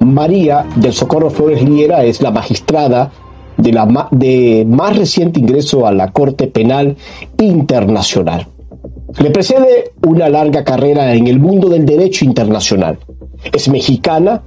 María 0.00 0.66
del 0.76 0.92
Socorro 0.92 1.30
Flores 1.30 1.62
Liera 1.62 2.04
es 2.04 2.20
la 2.20 2.30
magistrada 2.30 3.12
de, 3.56 3.78
de 4.10 4.66
más 4.68 4.96
reciente 4.96 5.40
ingreso 5.40 5.86
a 5.86 5.92
la 5.92 6.10
Corte 6.10 6.46
Penal 6.46 6.96
Internacional. 7.38 8.46
Le 9.18 9.30
precede 9.30 9.92
una 10.06 10.28
larga 10.28 10.64
carrera 10.64 11.14
en 11.14 11.26
el 11.26 11.38
mundo 11.38 11.68
del 11.68 11.84
derecho 11.84 12.24
internacional. 12.24 12.98
Es 13.52 13.68
mexicana 13.68 14.42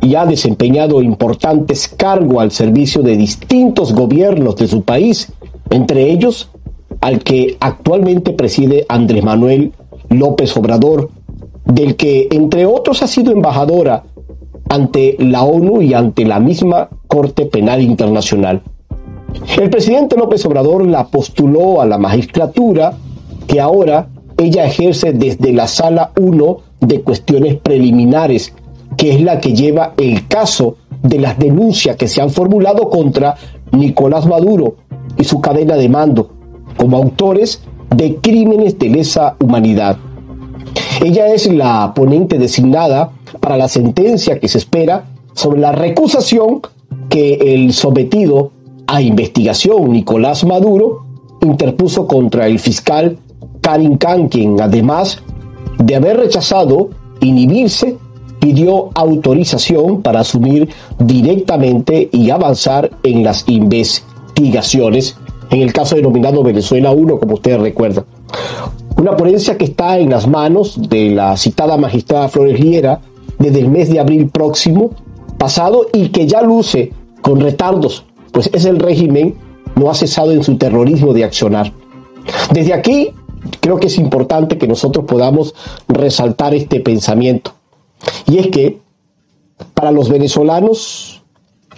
y 0.00 0.14
ha 0.14 0.24
desempeñado 0.24 1.02
importantes 1.02 1.88
cargos 1.88 2.40
al 2.40 2.50
servicio 2.50 3.02
de 3.02 3.16
distintos 3.16 3.92
gobiernos 3.92 4.56
de 4.56 4.68
su 4.68 4.82
país, 4.82 5.32
entre 5.70 6.10
ellos 6.10 6.50
al 7.00 7.20
que 7.20 7.56
actualmente 7.60 8.32
preside 8.32 8.86
Andrés 8.88 9.24
Manuel 9.24 9.72
López 10.08 10.56
Obrador, 10.56 11.10
del 11.64 11.96
que 11.96 12.28
entre 12.30 12.66
otros 12.66 13.02
ha 13.02 13.06
sido 13.06 13.32
embajadora 13.32 14.04
ante 14.68 15.16
la 15.18 15.42
ONU 15.42 15.82
y 15.82 15.94
ante 15.94 16.24
la 16.24 16.40
misma 16.40 16.88
Corte 17.06 17.46
Penal 17.46 17.82
Internacional. 17.82 18.62
El 19.58 19.70
presidente 19.70 20.16
López 20.16 20.44
Obrador 20.46 20.86
la 20.86 21.06
postuló 21.06 21.80
a 21.80 21.86
la 21.86 21.98
magistratura 21.98 22.94
que 23.46 23.60
ahora 23.60 24.08
ella 24.38 24.64
ejerce 24.64 25.12
desde 25.12 25.52
la 25.52 25.66
Sala 25.66 26.12
1 26.18 26.56
de 26.80 27.00
cuestiones 27.02 27.56
preliminares, 27.56 28.54
que 29.00 29.14
es 29.14 29.22
la 29.22 29.40
que 29.40 29.54
lleva 29.54 29.94
el 29.96 30.28
caso 30.28 30.76
de 31.02 31.18
las 31.18 31.38
denuncias 31.38 31.96
que 31.96 32.06
se 32.06 32.20
han 32.20 32.28
formulado 32.28 32.90
contra 32.90 33.34
Nicolás 33.72 34.26
Maduro 34.26 34.74
y 35.16 35.24
su 35.24 35.40
cadena 35.40 35.76
de 35.76 35.88
mando 35.88 36.28
como 36.76 36.98
autores 36.98 37.62
de 37.96 38.16
crímenes 38.16 38.78
de 38.78 38.90
lesa 38.90 39.36
humanidad. 39.40 39.96
Ella 41.02 41.32
es 41.32 41.50
la 41.50 41.94
ponente 41.94 42.36
designada 42.38 43.12
para 43.40 43.56
la 43.56 43.68
sentencia 43.68 44.38
que 44.38 44.48
se 44.48 44.58
espera 44.58 45.06
sobre 45.32 45.60
la 45.60 45.72
recusación 45.72 46.60
que 47.08 47.54
el 47.54 47.72
sometido 47.72 48.50
a 48.86 49.00
investigación 49.00 49.92
Nicolás 49.92 50.44
Maduro 50.44 51.06
interpuso 51.40 52.06
contra 52.06 52.46
el 52.46 52.58
fiscal 52.58 53.16
Karim 53.62 53.96
Khan, 53.96 54.28
quien 54.28 54.60
además 54.60 55.22
de 55.78 55.96
haber 55.96 56.18
rechazado 56.18 56.90
inhibirse, 57.22 57.96
pidió 58.40 58.90
autorización 58.94 60.02
para 60.02 60.20
asumir 60.20 60.68
directamente 60.98 62.08
y 62.10 62.30
avanzar 62.30 62.90
en 63.02 63.22
las 63.22 63.44
investigaciones, 63.48 65.16
en 65.50 65.60
el 65.60 65.72
caso 65.72 65.94
denominado 65.96 66.42
Venezuela 66.42 66.90
1, 66.90 67.18
como 67.18 67.34
ustedes 67.34 67.60
recuerdan. 67.60 68.04
Una 68.96 69.16
ponencia 69.16 69.56
que 69.56 69.64
está 69.64 69.98
en 69.98 70.10
las 70.10 70.26
manos 70.26 70.88
de 70.88 71.10
la 71.10 71.36
citada 71.36 71.76
magistrada 71.76 72.28
Flores 72.28 72.58
Liera 72.58 73.00
desde 73.38 73.60
el 73.60 73.68
mes 73.68 73.88
de 73.90 74.00
abril 74.00 74.28
próximo 74.28 74.90
pasado 75.38 75.86
y 75.92 76.08
que 76.08 76.26
ya 76.26 76.42
luce 76.42 76.92
con 77.22 77.40
retardos, 77.40 78.04
pues 78.32 78.50
es 78.52 78.64
el 78.64 78.78
régimen 78.78 79.34
no 79.76 79.90
ha 79.90 79.94
cesado 79.94 80.32
en 80.32 80.42
su 80.42 80.56
terrorismo 80.56 81.12
de 81.12 81.24
accionar. 81.24 81.72
Desde 82.52 82.74
aquí 82.74 83.10
creo 83.60 83.78
que 83.78 83.86
es 83.86 83.96
importante 83.98 84.58
que 84.58 84.68
nosotros 84.68 85.06
podamos 85.06 85.54
resaltar 85.88 86.54
este 86.54 86.80
pensamiento. 86.80 87.52
Y 88.26 88.38
es 88.38 88.48
que 88.48 88.78
para 89.74 89.90
los 89.90 90.08
venezolanos 90.08 91.22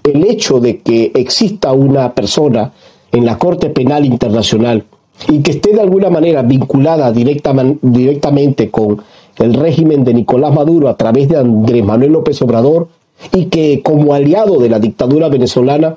el 0.05 0.25
hecho 0.25 0.61
de 0.61 0.81
que 0.81 1.13
exista 1.15 1.73
una 1.73 2.13
persona 2.15 2.73
en 3.13 3.25
la 3.25 3.39
Corte 3.39 3.71
Penal 3.71 4.05
Internacional 4.05 4.85
y 5.29 5.41
que 5.41 5.53
esté 5.53 5.73
de 5.73 5.81
alguna 5.81 6.11
manera 6.11 6.43
vinculada 6.43 7.13
directamente 7.13 8.71
con 8.71 9.03
el 9.39 9.55
régimen 9.55 10.05
de 10.05 10.15
Nicolás 10.15 10.53
Maduro 10.53 10.89
a 10.89 10.97
través 10.97 11.29
de 11.29 11.39
Andrés 11.39 11.85
Manuel 11.85 12.13
López 12.13 12.41
Obrador 12.43 12.89
y 13.33 13.47
que 13.47 13.83
como 13.83 14.15
aliado 14.15 14.59
de 14.59 14.69
la 14.69 14.79
dictadura 14.79 15.29
venezolana 15.29 15.97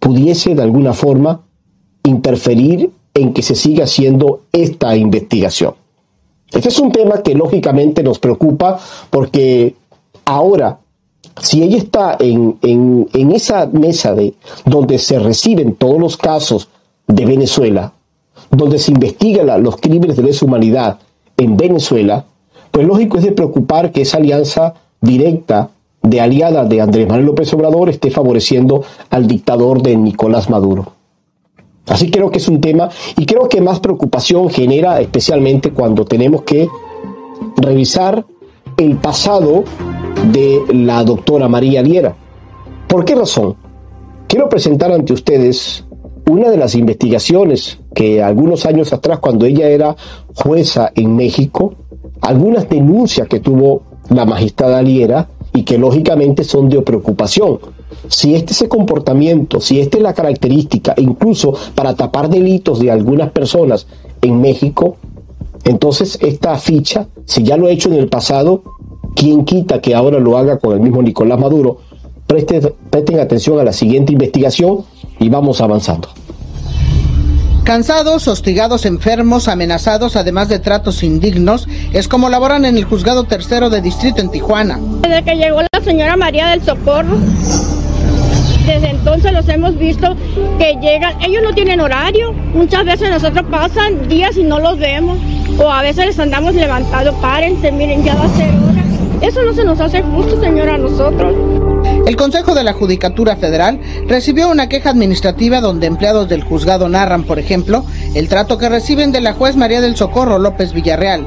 pudiese 0.00 0.54
de 0.54 0.62
alguna 0.62 0.92
forma 0.92 1.42
interferir 2.04 2.90
en 3.14 3.32
que 3.32 3.42
se 3.42 3.54
siga 3.54 3.84
haciendo 3.84 4.42
esta 4.52 4.96
investigación. 4.96 5.74
Este 6.50 6.68
es 6.68 6.78
un 6.78 6.92
tema 6.92 7.22
que 7.22 7.34
lógicamente 7.34 8.02
nos 8.02 8.18
preocupa 8.18 8.78
porque 9.10 9.74
ahora, 10.24 10.78
si 11.40 11.62
ella 11.62 11.76
está 11.76 12.16
en, 12.18 12.58
en 12.62 13.32
esa 13.32 13.66
mesa 13.66 14.14
de 14.14 14.34
donde 14.64 14.98
se 14.98 15.18
reciben 15.18 15.74
todos 15.74 16.00
los 16.00 16.16
casos 16.16 16.68
de 17.06 17.24
Venezuela, 17.26 17.92
donde 18.50 18.78
se 18.78 18.92
investigan 18.92 19.62
los 19.62 19.76
crímenes 19.76 20.16
de 20.16 20.22
lesa 20.22 20.44
humanidad 20.44 20.98
en 21.36 21.56
Venezuela, 21.56 22.24
pues 22.70 22.86
lógico 22.86 23.18
es 23.18 23.24
de 23.24 23.32
preocupar 23.32 23.92
que 23.92 24.02
esa 24.02 24.18
alianza 24.18 24.74
directa 25.00 25.70
de 26.02 26.20
aliada 26.20 26.64
de 26.64 26.80
Andrés 26.80 27.08
Manuel 27.08 27.26
López 27.26 27.52
Obrador 27.54 27.88
esté 27.88 28.10
favoreciendo 28.10 28.84
al 29.10 29.26
dictador 29.26 29.82
de 29.82 29.96
Nicolás 29.96 30.48
Maduro. 30.48 30.97
Así 31.88 32.10
creo 32.10 32.30
que 32.30 32.38
es 32.38 32.48
un 32.48 32.60
tema 32.60 32.88
y 33.16 33.24
creo 33.26 33.48
que 33.48 33.60
más 33.60 33.80
preocupación 33.80 34.50
genera 34.50 35.00
especialmente 35.00 35.70
cuando 35.70 36.04
tenemos 36.04 36.42
que 36.42 36.68
revisar 37.56 38.24
el 38.76 38.96
pasado 38.96 39.64
de 40.32 40.62
la 40.72 41.02
doctora 41.04 41.48
María 41.48 41.82
Liera. 41.82 42.14
¿Por 42.86 43.04
qué 43.04 43.14
razón? 43.14 43.56
Quiero 44.26 44.48
presentar 44.48 44.92
ante 44.92 45.12
ustedes 45.12 45.84
una 46.28 46.50
de 46.50 46.58
las 46.58 46.74
investigaciones 46.74 47.78
que 47.94 48.22
algunos 48.22 48.66
años 48.66 48.92
atrás, 48.92 49.18
cuando 49.18 49.46
ella 49.46 49.68
era 49.68 49.96
jueza 50.34 50.92
en 50.94 51.16
México, 51.16 51.74
algunas 52.20 52.68
denuncias 52.68 53.26
que 53.28 53.40
tuvo 53.40 53.82
la 54.10 54.24
magistrada 54.24 54.82
Liera 54.82 55.28
y 55.54 55.62
que 55.62 55.78
lógicamente 55.78 56.44
son 56.44 56.68
de 56.68 56.82
preocupación. 56.82 57.58
Si 58.08 58.34
este 58.34 58.52
es 58.52 58.62
el 58.62 58.68
comportamiento, 58.68 59.60
si 59.60 59.80
esta 59.80 59.96
es 59.96 60.02
la 60.02 60.14
característica, 60.14 60.94
incluso 60.96 61.54
para 61.74 61.94
tapar 61.94 62.28
delitos 62.28 62.80
de 62.80 62.90
algunas 62.90 63.30
personas 63.30 63.86
en 64.20 64.40
México, 64.40 64.96
entonces 65.64 66.18
esta 66.22 66.56
ficha, 66.58 67.08
si 67.24 67.42
ya 67.42 67.56
lo 67.56 67.66
ha 67.66 67.70
hecho 67.70 67.88
en 67.88 67.96
el 67.96 68.08
pasado, 68.08 68.62
¿quién 69.14 69.44
quita 69.44 69.80
que 69.80 69.94
ahora 69.94 70.18
lo 70.18 70.36
haga 70.36 70.58
con 70.58 70.72
el 70.74 70.80
mismo 70.80 71.02
Nicolás 71.02 71.38
Maduro? 71.38 71.78
Presten 72.26 73.20
atención 73.20 73.58
a 73.58 73.64
la 73.64 73.72
siguiente 73.72 74.12
investigación 74.12 74.84
y 75.18 75.28
vamos 75.28 75.60
avanzando. 75.60 76.08
Cansados, 77.68 78.26
hostigados, 78.28 78.86
enfermos, 78.86 79.46
amenazados, 79.46 80.16
además 80.16 80.48
de 80.48 80.58
tratos 80.58 81.02
indignos, 81.02 81.68
es 81.92 82.08
como 82.08 82.30
laboran 82.30 82.64
en 82.64 82.78
el 82.78 82.84
juzgado 82.84 83.24
tercero 83.24 83.68
de 83.68 83.82
distrito 83.82 84.22
en 84.22 84.30
Tijuana. 84.30 84.80
Desde 85.02 85.22
que 85.22 85.34
llegó 85.36 85.60
la 85.60 85.84
señora 85.84 86.16
María 86.16 86.46
del 86.46 86.62
Socorro, 86.62 87.18
desde 88.64 88.88
entonces 88.88 89.32
los 89.34 89.46
hemos 89.50 89.76
visto 89.76 90.16
que 90.58 90.78
llegan, 90.80 91.20
ellos 91.22 91.42
no 91.42 91.52
tienen 91.52 91.82
horario, 91.82 92.32
muchas 92.32 92.86
veces 92.86 93.10
nosotros 93.10 93.44
pasan 93.50 94.08
días 94.08 94.38
y 94.38 94.44
no 94.44 94.60
los 94.60 94.78
vemos, 94.78 95.18
o 95.58 95.70
a 95.70 95.82
veces 95.82 96.06
les 96.06 96.18
andamos 96.18 96.54
levantando, 96.54 97.12
párense, 97.20 97.70
miren, 97.70 98.02
ya 98.02 98.14
va 98.14 98.24
a 98.24 98.28
ser 98.30 98.48
hora. 98.48 98.82
Eso 99.20 99.42
no 99.42 99.52
se 99.52 99.64
nos 99.64 99.78
hace 99.78 100.00
justo, 100.00 100.40
señora, 100.40 100.76
a 100.76 100.78
nosotros. 100.78 101.57
El 102.08 102.16
Consejo 102.16 102.54
de 102.54 102.64
la 102.64 102.72
Judicatura 102.72 103.36
Federal 103.36 103.80
recibió 104.06 104.48
una 104.48 104.70
queja 104.70 104.88
administrativa 104.88 105.60
donde 105.60 105.86
empleados 105.86 106.26
del 106.26 106.42
juzgado 106.42 106.88
narran, 106.88 107.24
por 107.24 107.38
ejemplo, 107.38 107.84
el 108.14 108.30
trato 108.30 108.56
que 108.56 108.70
reciben 108.70 109.12
de 109.12 109.20
la 109.20 109.34
juez 109.34 109.56
María 109.56 109.82
del 109.82 109.94
Socorro 109.94 110.38
López 110.38 110.72
Villarreal. 110.72 111.26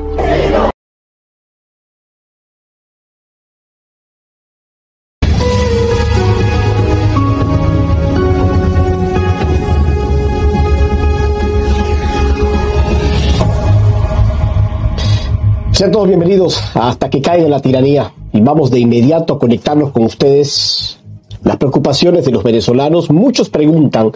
Sean 15.82 15.90
todos 15.90 16.10
bienvenidos 16.10 16.62
hasta 16.76 17.10
que 17.10 17.22
caiga 17.22 17.50
la 17.50 17.60
tiranía. 17.60 18.14
Y 18.34 18.40
vamos 18.40 18.70
de 18.70 18.80
inmediato 18.80 19.34
a 19.34 19.40
conectarnos 19.40 19.90
con 19.90 20.04
ustedes. 20.04 21.00
Las 21.44 21.58
preocupaciones 21.58 22.24
de 22.24 22.32
los 22.32 22.44
venezolanos, 22.44 23.10
muchos 23.10 23.50
preguntan 23.50 24.12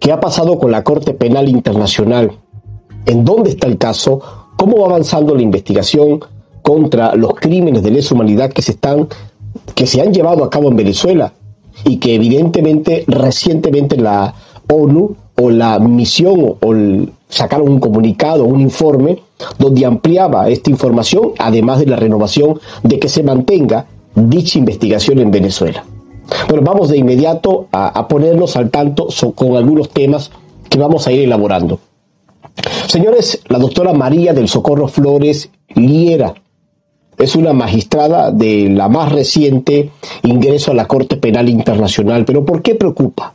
qué 0.00 0.12
ha 0.12 0.20
pasado 0.20 0.58
con 0.58 0.70
la 0.70 0.82
Corte 0.82 1.12
Penal 1.12 1.50
Internacional, 1.50 2.32
en 3.04 3.22
dónde 3.22 3.50
está 3.50 3.66
el 3.66 3.76
caso, 3.76 4.18
cómo 4.56 4.78
va 4.78 4.86
avanzando 4.86 5.34
la 5.34 5.42
investigación 5.42 6.20
contra 6.62 7.14
los 7.16 7.34
crímenes 7.34 7.82
de 7.82 7.90
lesa 7.90 8.14
humanidad 8.14 8.50
que 8.50 8.62
se 8.62 8.72
están 8.72 9.06
que 9.74 9.86
se 9.86 10.00
han 10.00 10.14
llevado 10.14 10.42
a 10.42 10.48
cabo 10.48 10.70
en 10.70 10.76
Venezuela 10.76 11.34
y 11.84 11.98
que 11.98 12.14
evidentemente 12.14 13.04
recientemente 13.08 13.98
la 13.98 14.34
ONU 14.72 15.14
o 15.36 15.50
la 15.50 15.78
misión 15.80 16.56
o 16.62 16.72
sacaron 17.28 17.68
un 17.68 17.80
comunicado, 17.80 18.44
un 18.44 18.60
informe 18.60 19.18
donde 19.58 19.84
ampliaba 19.84 20.48
esta 20.48 20.70
información, 20.70 21.32
además 21.38 21.80
de 21.80 21.86
la 21.86 21.96
renovación 21.96 22.60
de 22.82 22.98
que 22.98 23.08
se 23.08 23.22
mantenga 23.22 23.86
dicha 24.14 24.58
investigación 24.58 25.18
en 25.18 25.30
Venezuela. 25.30 25.84
Bueno, 26.48 26.62
vamos 26.64 26.88
de 26.88 26.98
inmediato 26.98 27.68
a, 27.72 28.06
ponernos 28.08 28.56
al 28.56 28.70
tanto 28.70 29.08
con 29.34 29.56
algunos 29.56 29.90
temas 29.90 30.30
que 30.68 30.78
vamos 30.78 31.06
a 31.06 31.12
ir 31.12 31.20
elaborando. 31.20 31.80
Señores, 32.86 33.40
la 33.48 33.58
doctora 33.58 33.92
María 33.92 34.32
del 34.32 34.48
Socorro 34.48 34.88
Flores 34.88 35.50
Liera 35.74 36.34
es 37.18 37.36
una 37.36 37.52
magistrada 37.52 38.30
de 38.30 38.68
la 38.70 38.88
más 38.88 39.12
reciente 39.12 39.90
ingreso 40.22 40.70
a 40.70 40.74
la 40.74 40.86
Corte 40.86 41.16
Penal 41.16 41.48
Internacional. 41.48 42.24
Pero 42.24 42.44
¿por 42.44 42.62
qué 42.62 42.74
preocupa? 42.74 43.34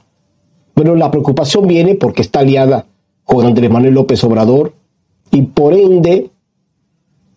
Bueno, 0.76 0.96
la 0.96 1.12
preocupación 1.12 1.68
viene 1.68 1.96
porque 1.96 2.22
está 2.22 2.40
aliada 2.40 2.86
con 3.30 3.46
Andrés 3.46 3.70
Manuel 3.70 3.94
López 3.94 4.24
Obrador 4.24 4.74
y 5.30 5.44
por 5.44 5.76
ende 5.76 6.32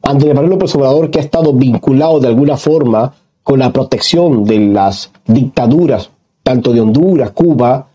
Andrés 0.00 0.35
Manuel 0.35 0.52
López 0.52 0.74
Obrador 0.74 1.11
que 1.11 1.18
ha 1.18 1.22
estado 1.22 1.52
vinculado 1.52 2.18
de 2.18 2.28
alguna 2.28 2.57
forma 2.57 3.12
con 3.42 3.59
la 3.59 3.74
protección 3.74 4.44
de 4.44 4.59
las 4.59 5.12
dictaduras, 5.26 6.09
tanto 6.42 6.72
de 6.72 6.81
Honduras, 6.81 7.33
Cuba 7.33 7.88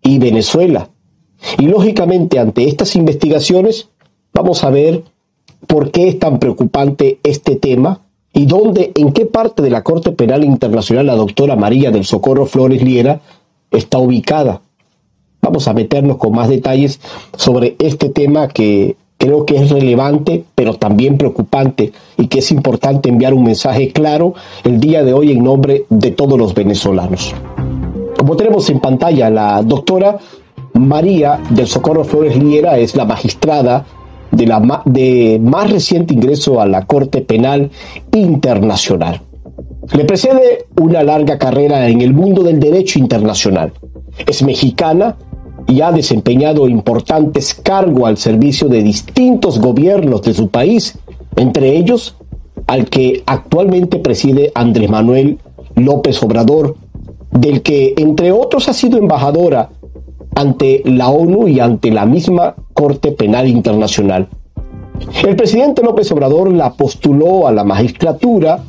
y 0.00 0.20
Venezuela. 0.20 0.90
Y 1.58 1.66
lógicamente 1.66 2.38
ante 2.38 2.68
estas 2.68 2.94
investigaciones 2.94 3.88
vamos 4.32 4.62
a 4.62 4.70
ver 4.70 5.02
por 5.66 5.90
qué 5.90 6.06
es 6.06 6.20
tan 6.20 6.38
preocupante 6.38 7.18
este 7.24 7.56
tema 7.56 8.02
y 8.32 8.46
dónde, 8.46 8.92
en 8.94 9.12
qué 9.12 9.26
parte 9.26 9.60
de 9.60 9.70
la 9.70 9.82
Corte 9.82 10.12
Penal 10.12 10.44
Internacional 10.44 11.06
la 11.06 11.16
doctora 11.16 11.56
María 11.56 11.90
del 11.90 12.04
Socorro 12.04 12.46
Flores 12.46 12.80
Liera 12.80 13.20
está 13.72 13.98
ubicada. 13.98 14.60
Vamos 15.44 15.68
a 15.68 15.74
meternos 15.74 16.16
con 16.16 16.32
más 16.32 16.48
detalles 16.48 17.00
sobre 17.36 17.76
este 17.78 18.08
tema 18.08 18.48
que 18.48 18.96
creo 19.18 19.44
que 19.44 19.56
es 19.56 19.68
relevante, 19.68 20.42
pero 20.54 20.72
también 20.72 21.18
preocupante 21.18 21.92
y 22.16 22.28
que 22.28 22.38
es 22.38 22.50
importante 22.50 23.10
enviar 23.10 23.34
un 23.34 23.44
mensaje 23.44 23.92
claro 23.92 24.32
el 24.64 24.80
día 24.80 25.04
de 25.04 25.12
hoy 25.12 25.32
en 25.32 25.44
nombre 25.44 25.84
de 25.90 26.12
todos 26.12 26.38
los 26.38 26.54
venezolanos. 26.54 27.34
Como 28.16 28.36
tenemos 28.36 28.70
en 28.70 28.80
pantalla, 28.80 29.28
la 29.28 29.62
doctora 29.62 30.16
María 30.72 31.38
del 31.50 31.66
Socorro 31.66 32.04
Flores 32.04 32.42
Liera 32.42 32.78
es 32.78 32.96
la 32.96 33.04
magistrada 33.04 33.84
de, 34.30 34.46
la, 34.46 34.82
de 34.86 35.38
más 35.44 35.70
reciente 35.70 36.14
ingreso 36.14 36.58
a 36.58 36.66
la 36.66 36.86
Corte 36.86 37.20
Penal 37.20 37.70
Internacional. 38.12 39.20
Le 39.92 40.06
precede 40.06 40.64
una 40.80 41.02
larga 41.02 41.36
carrera 41.36 41.86
en 41.86 42.00
el 42.00 42.14
mundo 42.14 42.42
del 42.42 42.58
derecho 42.58 42.98
internacional. 42.98 43.74
Es 44.26 44.42
mexicana 44.42 45.16
y 45.66 45.80
ha 45.80 45.92
desempeñado 45.92 46.68
importantes 46.68 47.54
cargos 47.54 48.08
al 48.08 48.16
servicio 48.16 48.68
de 48.68 48.82
distintos 48.82 49.58
gobiernos 49.60 50.22
de 50.22 50.34
su 50.34 50.48
país, 50.48 50.98
entre 51.36 51.76
ellos 51.76 52.16
al 52.66 52.88
que 52.88 53.22
actualmente 53.26 53.98
preside 53.98 54.52
Andrés 54.54 54.90
Manuel 54.90 55.38
López 55.74 56.22
Obrador, 56.22 56.76
del 57.30 57.62
que 57.62 57.94
entre 57.96 58.32
otros 58.32 58.68
ha 58.68 58.72
sido 58.72 58.98
embajadora 58.98 59.70
ante 60.34 60.82
la 60.84 61.08
ONU 61.08 61.48
y 61.48 61.60
ante 61.60 61.90
la 61.90 62.06
misma 62.06 62.54
Corte 62.72 63.12
Penal 63.12 63.48
Internacional. 63.48 64.28
El 65.24 65.36
presidente 65.36 65.82
López 65.82 66.10
Obrador 66.12 66.52
la 66.52 66.72
postuló 66.72 67.46
a 67.46 67.52
la 67.52 67.64
magistratura 67.64 68.60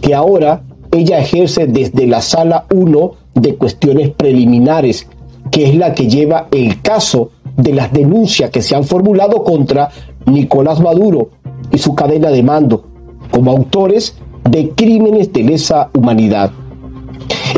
que 0.00 0.14
ahora 0.14 0.62
ella 0.90 1.18
ejerce 1.18 1.66
desde 1.66 2.06
la 2.06 2.20
sala 2.20 2.66
1 2.72 3.12
de 3.34 3.56
cuestiones 3.56 4.10
preliminares, 4.10 5.08
que 5.50 5.68
es 5.68 5.74
la 5.74 5.94
que 5.94 6.08
lleva 6.08 6.48
el 6.50 6.80
caso 6.80 7.30
de 7.56 7.72
las 7.72 7.92
denuncias 7.92 8.50
que 8.50 8.62
se 8.62 8.74
han 8.74 8.84
formulado 8.84 9.44
contra 9.44 9.90
Nicolás 10.26 10.80
Maduro 10.80 11.30
y 11.70 11.78
su 11.78 11.94
cadena 11.94 12.30
de 12.30 12.42
mando 12.42 12.84
como 13.30 13.50
autores 13.50 14.16
de 14.48 14.70
crímenes 14.70 15.32
de 15.32 15.42
lesa 15.42 15.90
humanidad. 15.94 16.50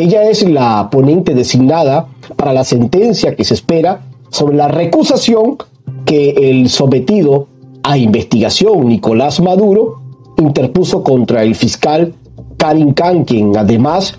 Ella 0.01 0.29
es 0.29 0.49
la 0.49 0.89
ponente 0.91 1.35
designada 1.35 2.09
para 2.37 2.53
la 2.53 2.65
sentencia 2.65 3.37
que 3.37 3.45
se 3.45 3.55
espera 3.55 4.03
sobre 4.31 4.57
la 4.57 4.69
recusación 4.69 5.57
que 6.05 6.31
el 6.31 6.69
sometido 6.69 7.47
a 7.83 7.97
investigación 7.97 8.89
Nicolás 8.89 9.41
Maduro 9.41 10.01
interpuso 10.39 11.03
contra 11.03 11.43
el 11.43 11.55
fiscal 11.55 12.15
Karim 12.57 12.93
Khan, 12.95 13.25
quien 13.25 13.57
además 13.57 14.19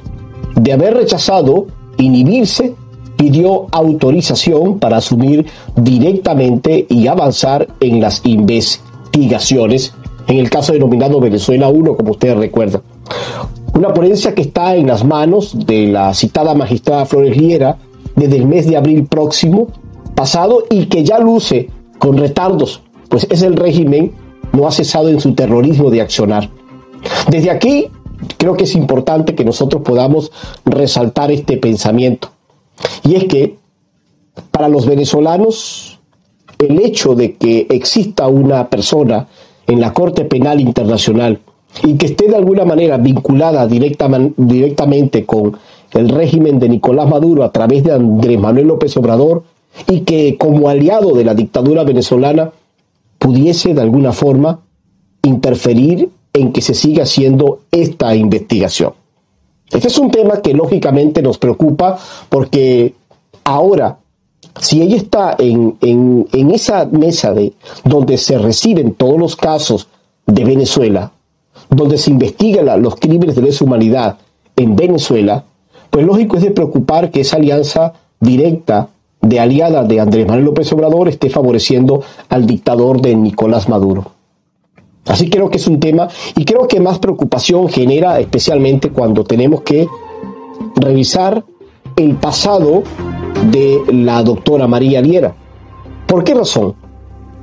de 0.55 0.71
haber 0.71 0.93
rechazado 0.93 1.67
inhibirse, 1.97 2.75
pidió 3.17 3.67
autorización 3.71 4.79
para 4.79 4.97
asumir 4.97 5.45
directamente 5.75 6.85
y 6.89 7.07
avanzar 7.07 7.67
en 7.79 8.01
las 8.01 8.21
investigaciones 8.25 9.93
en 10.27 10.37
el 10.37 10.49
caso 10.49 10.73
denominado 10.73 11.19
Venezuela 11.19 11.69
1, 11.69 11.95
como 11.95 12.11
ustedes 12.11 12.37
recuerdan. 12.37 12.81
Una 13.73 13.93
ponencia 13.93 14.33
que 14.33 14.41
está 14.41 14.75
en 14.75 14.87
las 14.87 15.03
manos 15.03 15.65
de 15.65 15.87
la 15.87 16.13
citada 16.13 16.55
magistrada 16.55 17.05
Flores 17.05 17.37
Liera 17.37 17.77
desde 18.15 18.37
el 18.37 18.45
mes 18.45 18.67
de 18.67 18.77
abril 18.77 19.05
próximo 19.05 19.67
pasado 20.15 20.63
y 20.69 20.85
que 20.85 21.03
ya 21.03 21.19
luce 21.19 21.69
con 21.99 22.17
retardos, 22.17 22.81
pues 23.09 23.27
es 23.29 23.41
el 23.41 23.55
régimen 23.55 24.13
no 24.53 24.67
ha 24.67 24.71
cesado 24.71 25.09
en 25.09 25.19
su 25.19 25.33
terrorismo 25.33 25.89
de 25.89 26.01
accionar. 26.01 26.49
Desde 27.29 27.51
aquí 27.51 27.87
creo 28.37 28.55
que 28.55 28.63
es 28.63 28.75
importante 28.75 29.35
que 29.35 29.43
nosotros 29.43 29.81
podamos 29.83 30.31
resaltar 30.63 31.31
este 31.31 31.57
pensamiento. 31.57 32.29
Y 33.03 33.15
es 33.15 33.25
que 33.25 33.57
para 34.51 34.67
los 34.67 34.85
venezolanos 34.85 35.99
el 36.59 36.79
hecho 36.79 37.15
de 37.15 37.35
que 37.35 37.67
exista 37.69 38.27
una 38.27 38.69
persona 38.69 39.27
en 39.67 39.79
la 39.81 39.93
Corte 39.93 40.25
Penal 40.25 40.59
Internacional 40.59 41.39
y 41.83 41.95
que 41.95 42.07
esté 42.07 42.27
de 42.27 42.35
alguna 42.35 42.65
manera 42.65 42.97
vinculada 42.97 43.67
directamente 43.67 45.25
con 45.25 45.57
el 45.91 46.09
régimen 46.09 46.59
de 46.59 46.69
Nicolás 46.69 47.09
Maduro 47.09 47.43
a 47.43 47.51
través 47.51 47.83
de 47.83 47.93
Andrés 47.93 48.39
Manuel 48.39 48.67
López 48.67 48.95
Obrador 48.97 49.43
y 49.87 50.01
que 50.01 50.37
como 50.37 50.69
aliado 50.69 51.13
de 51.13 51.25
la 51.25 51.33
dictadura 51.33 51.83
venezolana 51.83 52.51
pudiese 53.19 53.73
de 53.73 53.81
alguna 53.81 54.11
forma 54.11 54.61
interferir 55.23 56.09
en 56.33 56.51
que 56.51 56.61
se 56.61 56.73
siga 56.73 57.03
haciendo 57.03 57.61
esta 57.71 58.15
investigación. 58.15 58.93
Este 59.71 59.87
es 59.87 59.97
un 59.97 60.11
tema 60.11 60.41
que 60.41 60.53
lógicamente 60.53 61.21
nos 61.21 61.37
preocupa 61.37 61.97
porque 62.29 62.93
ahora, 63.43 63.97
si 64.59 64.81
ella 64.81 64.95
está 64.95 65.35
en, 65.37 65.77
en 65.81 66.51
esa 66.51 66.85
mesa 66.85 67.33
de 67.33 67.53
donde 67.83 68.17
se 68.17 68.37
reciben 68.37 68.93
todos 68.93 69.19
los 69.19 69.35
casos 69.35 69.87
de 70.27 70.43
Venezuela, 70.43 71.11
donde 71.69 71.97
se 71.97 72.11
investigan 72.11 72.81
los 72.81 72.95
crímenes 72.95 73.35
de 73.35 73.41
lesa 73.41 73.65
humanidad 73.65 74.17
en 74.55 74.75
Venezuela, 74.75 75.43
pues 75.89 76.05
lógico 76.05 76.37
es 76.37 76.43
de 76.43 76.51
preocupar 76.51 77.11
que 77.11 77.21
esa 77.21 77.37
alianza 77.37 77.93
directa 78.19 78.89
de 79.21 79.39
aliada 79.39 79.83
de 79.83 79.99
Andrés 79.99 80.27
Manuel 80.27 80.45
López 80.45 80.71
Obrador 80.73 81.09
esté 81.09 81.29
favoreciendo 81.29 82.03
al 82.29 82.45
dictador 82.45 83.01
de 83.01 83.15
Nicolás 83.15 83.67
Maduro. 83.69 84.11
Así 85.07 85.29
creo 85.29 85.49
que 85.49 85.57
es 85.57 85.67
un 85.67 85.79
tema 85.79 86.07
y 86.35 86.45
creo 86.45 86.67
que 86.67 86.79
más 86.79 86.99
preocupación 86.99 87.69
genera 87.69 88.19
especialmente 88.19 88.89
cuando 88.89 89.23
tenemos 89.23 89.61
que 89.61 89.87
revisar 90.75 91.45
el 91.95 92.15
pasado 92.15 92.83
de 93.51 93.81
la 93.93 94.23
doctora 94.23 94.67
María 94.67 95.01
Liera. 95.01 95.35
¿Por 96.07 96.23
qué 96.23 96.33
razón? 96.33 96.75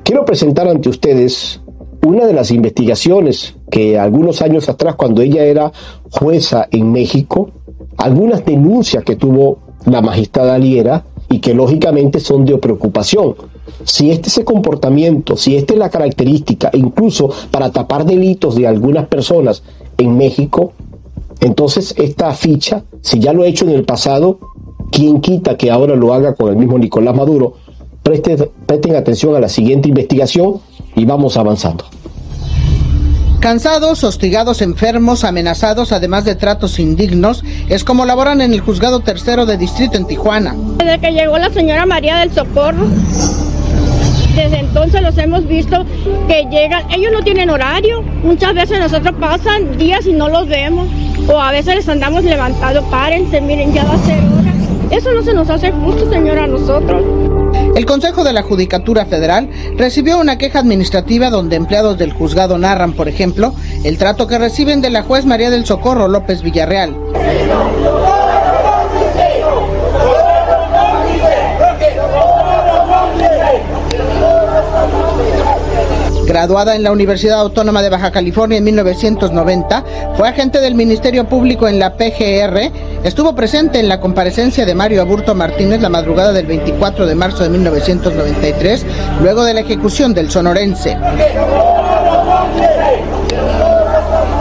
Quiero 0.03 0.25
presentar 0.25 0.69
ante 0.69 0.89
ustedes 0.89 1.61
una 2.05 2.27
de 2.27 2.33
las 2.33 2.51
investigaciones 2.51 3.55
que 3.71 3.99
algunos 3.99 4.43
años 4.43 4.69
atrás, 4.69 4.97
cuando 4.97 5.23
ella 5.23 5.45
era 5.45 5.73
jueza 6.11 6.67
en 6.71 6.91
México, 6.91 7.51
algunas 7.97 8.45
denuncias 8.45 9.05
que 9.05 9.17
tuvo 9.17 9.59
la 9.87 10.03
magistrada 10.03 10.59
Liera 10.59 11.05
y 11.31 11.39
que 11.39 11.55
lógicamente 11.55 12.19
son 12.19 12.45
de 12.45 12.59
preocupación. 12.59 13.35
Si 13.85 14.11
este 14.11 14.29
es 14.29 14.39
el 14.39 14.45
comportamiento, 14.45 15.37
si 15.37 15.57
esta 15.57 15.75
es 15.75 15.79
la 15.79 15.91
característica, 15.91 16.71
incluso 16.73 17.31
para 17.51 17.71
tapar 17.71 18.05
delitos 18.05 18.55
de 18.55 18.67
algunas 18.67 19.07
personas 19.07 19.63
en 19.99 20.17
México, 20.17 20.73
entonces 21.41 21.95
esta 21.99 22.33
ficha, 22.35 22.85
si 23.01 23.19
ya 23.19 23.33
lo 23.33 23.43
ha 23.43 23.47
hecho 23.47 23.65
en 23.65 23.73
el 23.73 23.85
pasado, 23.85 24.39
¿quién 24.91 25.21
quita 25.21 25.57
que 25.57 25.71
ahora 25.71 25.97
lo 25.97 26.13
haga 26.15 26.35
con 26.35 26.51
el 26.51 26.57
mismo 26.57 26.79
Nicolás 26.79 27.17
Maduro? 27.17 27.55
Presten, 28.03 28.49
presten 28.67 28.97
atención 28.97 29.35
a 29.35 29.41
la 29.41 29.49
siguiente 29.49 29.89
investigación 29.89 30.61
y 30.95 31.05
vamos 31.05 31.37
avanzando. 31.37 31.85
Cansados, 33.43 34.05
hostigados, 34.05 34.63
enfermos, 34.63 35.25
amenazados, 35.25 35.91
además 35.91 36.25
de 36.25 36.37
tratos 36.37 36.79
indignos, 36.79 37.43
es 37.69 37.83
como 37.83 38.05
laboran 38.05 38.41
en 38.41 38.53
el 38.53 38.61
juzgado 38.61 39.01
tercero 39.01 39.47
de 39.47 39.57
distrito 39.57 39.97
en 39.97 40.07
Tijuana. 40.07 40.55
Desde 40.79 41.01
que 41.01 41.11
llegó 41.11 41.37
la 41.39 41.51
señora 41.51 41.85
María 41.85 42.19
del 42.19 42.31
Socorro, 42.31 42.87
desde 44.35 44.59
entonces 44.59 45.03
los 45.03 45.17
hemos 45.19 45.47
visto 45.47 45.85
que 46.27 46.47
llegan, 46.51 46.91
ellos 46.91 47.13
no 47.13 47.23
tienen 47.23 47.51
horario, 47.51 48.03
muchas 48.23 48.55
veces 48.55 48.79
nosotros 48.79 49.15
pasan 49.21 49.77
días 49.77 50.07
y 50.07 50.13
no 50.13 50.29
los 50.29 50.49
vemos, 50.49 50.89
o 51.29 51.39
a 51.39 51.53
veces 51.53 51.77
les 51.77 51.89
andamos 51.89 52.25
levantando, 52.25 52.83
párense, 52.91 53.41
miren, 53.41 53.73
ya 53.73 53.85
va 53.85 53.95
a 53.95 53.99
ser 53.99 54.19
hora. 54.19 54.53
Eso 54.91 55.13
no 55.13 55.23
se 55.23 55.33
nos 55.33 55.49
hace 55.49 55.73
justo, 55.73 56.11
señora, 56.11 56.45
a 56.45 56.47
nosotros. 56.47 57.03
El 57.75 57.87
Consejo 57.87 58.25
de 58.25 58.35
la 58.35 58.43
Judicatura 58.43 59.07
Federal 59.07 59.49
recibió 59.77 60.19
una 60.19 60.37
queja 60.37 60.59
administrativa 60.59 61.31
donde 61.31 61.57
empleados 61.57 61.97
del 61.97 62.13
juzgado 62.13 62.59
narran, 62.59 62.93
por 62.93 63.09
ejemplo, 63.09 63.55
el 63.85 63.97
trato 63.97 64.27
que 64.27 64.39
reciben 64.39 64.83
de 64.83 64.91
la 64.91 65.03
juez 65.03 65.25
María 65.25 65.51
del 65.51 65.65
Socorro 65.65 66.09
López 66.09 66.43
Villarreal. 66.43 66.95
Graduada 76.33 76.75
en 76.77 76.83
la 76.83 76.93
Universidad 76.93 77.41
Autónoma 77.41 77.83
de 77.83 77.91
Baja 77.91 78.11
California 78.11 78.57
en 78.57 78.65
1990, 78.65 79.85
fue 80.17 80.27
agente 80.27 80.63
del 80.63 80.75
Ministerio 80.75 81.29
Público 81.29 81.69
en 81.69 81.79
la 81.79 81.95
PGR, 81.95 82.73
estuvo 83.05 83.35
presente 83.35 83.79
en 83.79 83.87
la 83.87 84.01
comparecencia 84.01 84.65
de 84.65 84.75
Mario 84.75 85.03
Aburto 85.03 85.35
Martínez 85.35 85.83
la 85.83 85.91
madrugada 85.91 86.33
del 86.33 86.47
24 86.47 87.05
de 87.05 87.15
marzo 87.15 87.43
de 87.43 87.51
1993, 87.51 88.87
luego 89.21 89.45
de 89.45 89.53
la 89.53 89.61
ejecución 89.61 90.15
del 90.15 90.31
sonorense. 90.31 90.97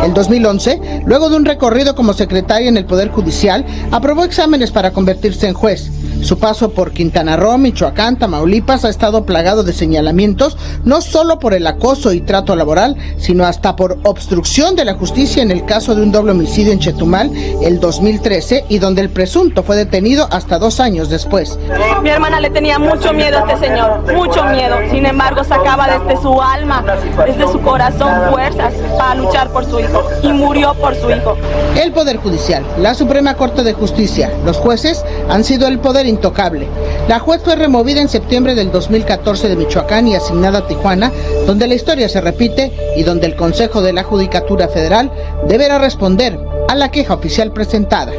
En 0.04 0.16
2011, 0.16 1.04
luego 1.06 1.30
de 1.30 1.36
un 1.38 1.46
recorrido 1.46 1.94
como 1.94 2.14
secretaria 2.14 2.70
en 2.70 2.78
el 2.78 2.86
Poder 2.86 3.10
Judicial, 3.10 3.64
aprobó 3.92 4.24
exámenes 4.24 4.72
para 4.72 4.92
convertirse 4.92 5.48
en 5.48 5.54
juez. 5.54 5.92
Su 6.24 6.38
paso 6.38 6.72
por 6.72 6.92
Quintana 6.92 7.36
Roo, 7.36 7.58
Michoacán, 7.58 8.18
Tamaulipas 8.18 8.86
ha 8.86 8.90
estado 8.90 9.26
plagado 9.26 9.64
de 9.64 9.74
señalamientos, 9.74 10.56
no 10.84 11.02
solo 11.02 11.40
por 11.40 11.56
el 11.56 11.66
acoso 11.66 12.14
y 12.14 12.22
trato 12.22 12.56
laboral, 12.56 12.96
sino 13.18 13.44
hasta 13.44 13.76
por 13.76 14.00
obstrucción 14.04 14.76
de 14.76 14.86
la 14.86 14.94
justicia 14.94 15.42
en 15.42 15.50
el 15.50 15.66
caso 15.66 15.96
de 15.96 16.04
un 16.04 16.12
doble 16.12 16.32
homicidio 16.32 16.74
en 16.74 16.80
Chetumal 16.80 17.32
el 17.64 17.80
2013 17.80 18.66
y 18.70 18.78
donde 18.78 19.02
el 19.02 19.10
presunto 19.10 19.64
fue 19.64 19.76
detenido 19.76 20.28
hasta 20.32 20.60
dos 20.60 20.80
años 20.80 21.10
después. 21.10 21.58
Mi 22.04 22.10
hermana 22.10 22.40
le 22.40 22.52
tenía 22.52 22.78
mucho 22.78 23.14
miedo 23.14 23.44
a 23.44 23.52
este 23.52 23.68
señor, 23.68 24.14
mucho 24.14 24.44
miedo. 24.46 24.78
Sin 24.92 25.06
embargo, 25.08 25.44
sacaba 25.44 25.88
desde 25.88 26.22
su 26.22 26.40
alma, 26.40 26.84
desde 27.26 27.52
su 27.52 27.60
corazón 27.62 28.12
fuerzas 28.30 28.74
para 28.98 29.16
luchar 29.16 29.52
por 29.52 29.66
su 29.66 29.80
hijo 29.80 29.91
y 30.24 30.28
murió 30.30 30.74
por 30.76 30.96
su 30.96 31.10
hijo. 31.10 31.36
El 31.76 31.92
Poder 31.92 32.18
Judicial, 32.18 32.66
la 32.80 32.94
Suprema 32.94 33.36
Corte 33.36 33.64
de 33.64 33.74
Justicia, 33.74 34.32
los 34.46 34.58
jueces 34.58 35.04
han 35.30 35.44
sido 35.44 35.68
el 35.68 35.80
poder 35.80 36.06
intocable. 36.06 36.68
La 37.08 37.20
juez 37.20 37.42
fue 37.44 37.56
removida 37.56 38.02
en 38.02 38.10
septiembre 38.10 38.56
del 38.56 38.72
2014 38.72 39.50
de 39.50 39.56
Michoacán 39.56 40.08
y 40.08 40.16
asignada 40.16 40.60
a 40.60 40.68
Tijuana, 40.68 41.12
donde 41.46 41.68
la 41.68 41.76
historia 41.76 42.10
se 42.10 42.22
repite 42.22 42.72
y 42.96 43.04
donde 43.04 43.28
el 43.28 43.36
Consejo 43.36 43.82
de 43.82 43.94
la 43.94 44.04
Judicatura 44.04 44.68
Federal 44.68 45.12
deberá 45.48 45.80
responder 45.80 46.40
a 46.68 46.76
la 46.76 46.92
queja 46.92 47.14
oficial 47.14 47.52
presentada. 47.52 48.14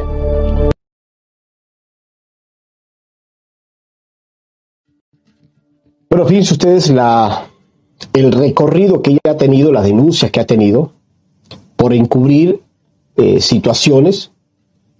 Bueno, 6.09 6.27
fíjense 6.27 6.53
ustedes 6.53 6.89
la, 6.91 7.47
el 8.13 8.31
recorrido 8.31 9.01
que 9.01 9.11
ella 9.11 9.31
ha 9.31 9.37
tenido, 9.37 9.71
las 9.71 9.83
denuncias 9.83 10.29
que 10.29 10.39
ha 10.39 10.45
tenido 10.45 10.91
por 11.83 11.93
encubrir 11.93 12.61
eh, 13.17 13.41
situaciones, 13.41 14.31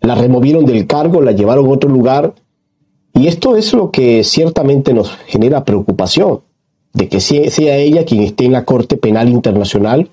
la 0.01 0.15
removieron 0.15 0.65
del 0.65 0.85
cargo, 0.85 1.21
la 1.21 1.31
llevaron 1.31 1.67
a 1.67 1.69
otro 1.69 1.89
lugar 1.89 2.33
y 3.13 3.27
esto 3.27 3.55
es 3.55 3.71
lo 3.71 3.89
que 3.89 4.25
ciertamente 4.25 4.93
nos 4.93 5.15
genera 5.27 5.63
preocupación, 5.63 6.41
de 6.91 7.07
que 7.07 7.21
sea 7.21 7.77
ella 7.77 8.03
quien 8.03 8.23
esté 8.23 8.43
en 8.43 8.51
la 8.51 8.65
Corte 8.65 8.97
Penal 8.97 9.29
Internacional 9.29 10.09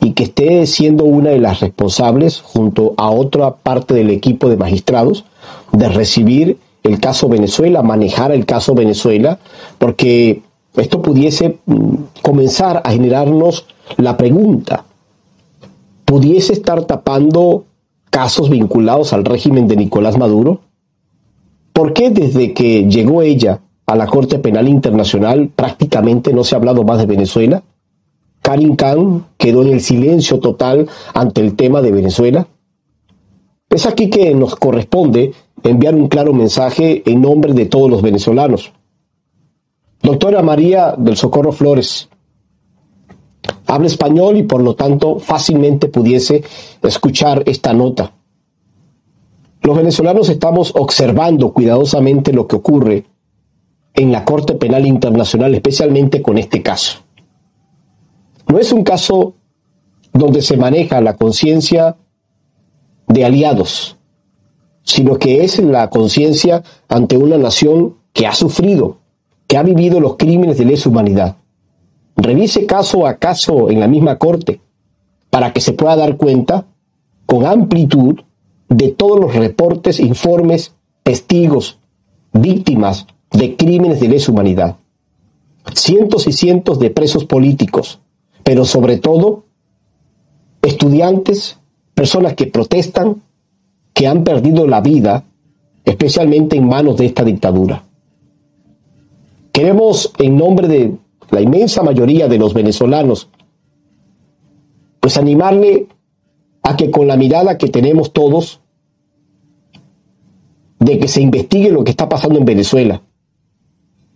y 0.00 0.12
que 0.12 0.22
esté 0.22 0.64
siendo 0.68 1.02
una 1.02 1.30
de 1.30 1.40
las 1.40 1.58
responsables, 1.58 2.40
junto 2.40 2.94
a 2.96 3.10
otra 3.10 3.56
parte 3.56 3.94
del 3.94 4.10
equipo 4.10 4.48
de 4.48 4.56
magistrados, 4.56 5.24
de 5.72 5.88
recibir 5.88 6.58
el 6.84 7.00
caso 7.00 7.28
Venezuela, 7.28 7.82
manejar 7.82 8.30
el 8.30 8.46
caso 8.46 8.72
Venezuela, 8.76 9.40
porque 9.78 10.42
esto 10.76 11.02
pudiese 11.02 11.58
mm, 11.66 11.94
comenzar 12.22 12.82
a 12.84 12.92
generarnos 12.92 13.66
la 13.96 14.16
pregunta, 14.16 14.84
¿pudiese 16.14 16.52
estar 16.52 16.84
tapando 16.84 17.64
casos 18.08 18.48
vinculados 18.48 19.12
al 19.12 19.24
régimen 19.24 19.66
de 19.66 19.74
Nicolás 19.74 20.16
Maduro? 20.16 20.60
¿Por 21.72 21.92
qué 21.92 22.10
desde 22.10 22.52
que 22.52 22.84
llegó 22.88 23.22
ella 23.22 23.62
a 23.84 23.96
la 23.96 24.06
Corte 24.06 24.38
Penal 24.38 24.68
Internacional 24.68 25.48
prácticamente 25.48 26.32
no 26.32 26.44
se 26.44 26.54
ha 26.54 26.58
hablado 26.58 26.84
más 26.84 26.98
de 26.98 27.06
Venezuela? 27.06 27.64
Karim 28.42 28.76
Khan 28.76 29.26
quedó 29.36 29.62
en 29.62 29.72
el 29.72 29.80
silencio 29.80 30.38
total 30.38 30.88
ante 31.14 31.40
el 31.40 31.56
tema 31.56 31.82
de 31.82 31.90
Venezuela. 31.90 32.46
Es 33.68 33.84
aquí 33.84 34.08
que 34.08 34.32
nos 34.36 34.54
corresponde 34.54 35.32
enviar 35.64 35.96
un 35.96 36.06
claro 36.06 36.32
mensaje 36.32 37.02
en 37.10 37.22
nombre 37.22 37.54
de 37.54 37.66
todos 37.66 37.90
los 37.90 38.02
venezolanos. 38.02 38.72
Doctora 40.00 40.42
María 40.42 40.94
del 40.96 41.16
Socorro 41.16 41.50
Flores, 41.50 42.08
habla 43.66 43.86
español 43.86 44.36
y 44.36 44.42
por 44.42 44.62
lo 44.62 44.74
tanto 44.74 45.18
fácilmente 45.18 45.88
pudiese 45.88 46.42
escuchar 46.82 47.42
esta 47.46 47.72
nota. 47.72 48.12
Los 49.62 49.76
venezolanos 49.76 50.28
estamos 50.28 50.72
observando 50.76 51.52
cuidadosamente 51.52 52.32
lo 52.32 52.46
que 52.46 52.56
ocurre 52.56 53.06
en 53.94 54.12
la 54.12 54.24
Corte 54.24 54.54
Penal 54.54 54.86
Internacional, 54.86 55.54
especialmente 55.54 56.20
con 56.20 56.36
este 56.36 56.62
caso. 56.62 56.98
No 58.48 58.58
es 58.58 58.72
un 58.72 58.84
caso 58.84 59.34
donde 60.12 60.42
se 60.42 60.56
maneja 60.56 61.00
la 61.00 61.16
conciencia 61.16 61.96
de 63.08 63.24
aliados, 63.24 63.96
sino 64.82 65.18
que 65.18 65.44
es 65.44 65.58
la 65.58 65.88
conciencia 65.88 66.62
ante 66.88 67.16
una 67.16 67.38
nación 67.38 67.96
que 68.12 68.26
ha 68.26 68.34
sufrido, 68.34 68.98
que 69.46 69.56
ha 69.56 69.62
vivido 69.62 69.98
los 69.98 70.16
crímenes 70.16 70.58
de 70.58 70.66
lesa 70.66 70.88
humanidad. 70.88 71.36
Revise 72.16 72.66
caso 72.66 73.06
a 73.06 73.14
caso 73.14 73.70
en 73.70 73.80
la 73.80 73.88
misma 73.88 74.18
corte 74.18 74.60
para 75.30 75.52
que 75.52 75.60
se 75.60 75.72
pueda 75.72 75.96
dar 75.96 76.16
cuenta 76.16 76.66
con 77.26 77.46
amplitud 77.46 78.20
de 78.68 78.88
todos 78.90 79.18
los 79.18 79.34
reportes, 79.34 80.00
informes, 80.00 80.74
testigos, 81.02 81.78
víctimas 82.32 83.06
de 83.30 83.56
crímenes 83.56 84.00
de 84.00 84.08
lesa 84.08 84.32
humanidad. 84.32 84.76
Cientos 85.74 86.26
y 86.26 86.32
cientos 86.32 86.78
de 86.78 86.90
presos 86.90 87.24
políticos, 87.24 88.00
pero 88.42 88.64
sobre 88.64 88.98
todo 88.98 89.44
estudiantes, 90.62 91.58
personas 91.94 92.34
que 92.34 92.46
protestan, 92.46 93.22
que 93.92 94.06
han 94.06 94.24
perdido 94.24 94.66
la 94.66 94.80
vida, 94.80 95.24
especialmente 95.84 96.56
en 96.56 96.68
manos 96.68 96.96
de 96.96 97.06
esta 97.06 97.24
dictadura. 97.24 97.84
Queremos, 99.52 100.12
en 100.18 100.36
nombre 100.36 100.68
de 100.68 100.96
la 101.30 101.40
inmensa 101.40 101.82
mayoría 101.82 102.28
de 102.28 102.38
los 102.38 102.54
venezolanos, 102.54 103.28
pues 105.00 105.16
animarle 105.16 105.86
a 106.62 106.76
que 106.76 106.90
con 106.90 107.06
la 107.06 107.16
mirada 107.16 107.58
que 107.58 107.68
tenemos 107.68 108.12
todos, 108.12 108.60
de 110.78 110.98
que 110.98 111.08
se 111.08 111.20
investigue 111.20 111.70
lo 111.70 111.84
que 111.84 111.90
está 111.90 112.08
pasando 112.08 112.38
en 112.38 112.44
Venezuela, 112.44 113.02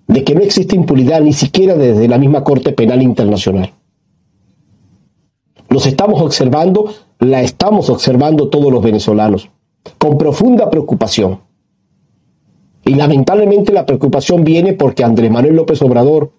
de 0.07 0.25
que 0.25 0.35
no 0.35 0.41
existe 0.41 0.77
impunidad 0.77 1.21
ni 1.21 1.33
siquiera 1.33 1.75
desde 1.75 2.09
la 2.09 2.19
misma 2.19 2.45
Corte 2.45 2.73
Penal 2.73 3.03
Internacional. 3.03 3.73
Nos 5.71 5.87
estamos 5.87 6.23
observando, 6.23 6.93
la 7.19 7.43
estamos 7.43 7.91
observando 7.91 8.49
todos 8.49 8.73
los 8.73 8.83
venezolanos, 8.83 9.51
con 9.99 10.17
profunda 10.17 10.71
preocupación. 10.71 11.41
Y 12.85 12.95
lamentablemente 12.95 13.73
la 13.73 13.85
preocupación 13.85 14.45
viene 14.45 14.73
porque 14.73 15.05
Andrés 15.05 15.31
Manuel 15.31 15.57
López 15.57 15.83
Obrador 15.83 16.33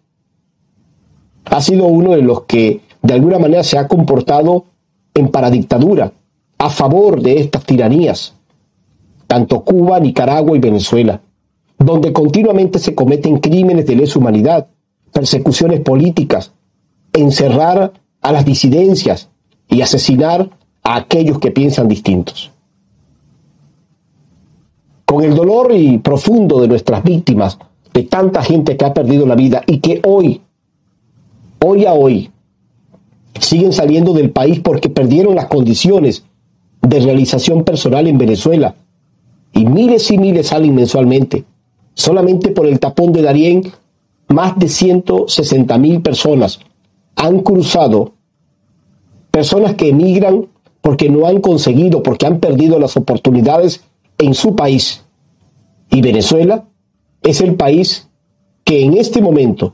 ha 1.49 1.61
sido 1.61 1.85
uno 1.85 2.11
de 2.11 2.21
los 2.21 2.43
que 2.43 2.81
de 3.01 3.13
alguna 3.13 3.39
manera 3.39 3.63
se 3.63 3.77
ha 3.77 3.87
comportado 3.87 4.65
en 5.13 5.29
paradictadura, 5.29 6.11
a 6.57 6.69
favor 6.69 7.21
de 7.21 7.39
estas 7.39 7.65
tiranías, 7.65 8.35
tanto 9.27 9.63
Cuba, 9.63 9.99
Nicaragua 9.99 10.55
y 10.57 10.59
Venezuela, 10.59 11.21
donde 11.77 12.11
continuamente 12.11 12.79
se 12.79 12.93
cometen 12.93 13.39
crímenes 13.39 13.85
de 13.85 13.95
lesa 13.95 14.19
humanidad, 14.19 14.67
persecuciones 15.13 15.79
políticas, 15.79 16.51
encerrar 17.13 17.93
a 18.21 18.31
las 18.31 18.45
disidencias 18.45 19.29
y 19.69 19.81
asesinar 19.81 20.49
a 20.83 20.97
aquellos 20.97 21.39
que 21.39 21.51
piensan 21.51 21.87
distintos. 21.87 22.51
Con 25.05 25.23
el 25.23 25.33
dolor 25.33 25.71
y 25.73 25.97
profundo 25.99 26.59
de 26.59 26.67
nuestras 26.67 27.03
víctimas, 27.03 27.57
de 27.93 28.03
tanta 28.03 28.43
gente 28.43 28.77
que 28.77 28.85
ha 28.85 28.93
perdido 28.93 29.25
la 29.25 29.35
vida 29.35 29.63
y 29.65 29.79
que 29.79 30.01
hoy, 30.05 30.41
hoy 31.63 31.85
a 31.85 31.93
hoy, 31.93 32.31
siguen 33.39 33.73
saliendo 33.73 34.13
del 34.13 34.31
país 34.31 34.59
porque 34.59 34.89
perdieron 34.89 35.35
las 35.35 35.47
condiciones 35.47 36.25
de 36.81 36.99
realización 36.99 37.63
personal 37.63 38.07
en 38.07 38.17
Venezuela. 38.17 38.75
Y 39.53 39.65
miles 39.65 40.09
y 40.11 40.17
miles 40.17 40.47
salen 40.47 40.75
mensualmente. 40.75 41.45
Solamente 41.93 42.49
por 42.49 42.65
el 42.65 42.79
tapón 42.79 43.11
de 43.11 43.21
Darién, 43.21 43.63
más 44.27 44.57
de 44.57 44.69
160 44.69 45.77
mil 45.77 46.01
personas 46.01 46.59
han 47.15 47.41
cruzado, 47.41 48.13
personas 49.31 49.75
que 49.75 49.89
emigran 49.89 50.47
porque 50.81 51.09
no 51.09 51.27
han 51.27 51.41
conseguido, 51.41 52.01
porque 52.01 52.25
han 52.25 52.39
perdido 52.39 52.79
las 52.79 52.95
oportunidades 52.95 53.83
en 54.17 54.33
su 54.33 54.55
país. 54.55 55.03
Y 55.91 56.01
Venezuela 56.01 56.65
es 57.21 57.41
el 57.41 57.55
país 57.55 58.07
que 58.63 58.83
en 58.83 58.97
este 58.97 59.21
momento 59.21 59.73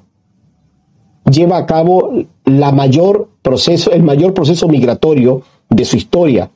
lleva 1.30 1.58
a 1.58 1.66
cabo 1.66 2.12
la 2.46 2.72
mayor 2.72 3.30
proceso, 3.42 3.92
el 3.92 4.04
mayor 4.04 4.34
proceso 4.34 4.68
migratorio 4.68 5.42
de 5.70 5.86
su 5.86 5.98
historia, 5.98 6.50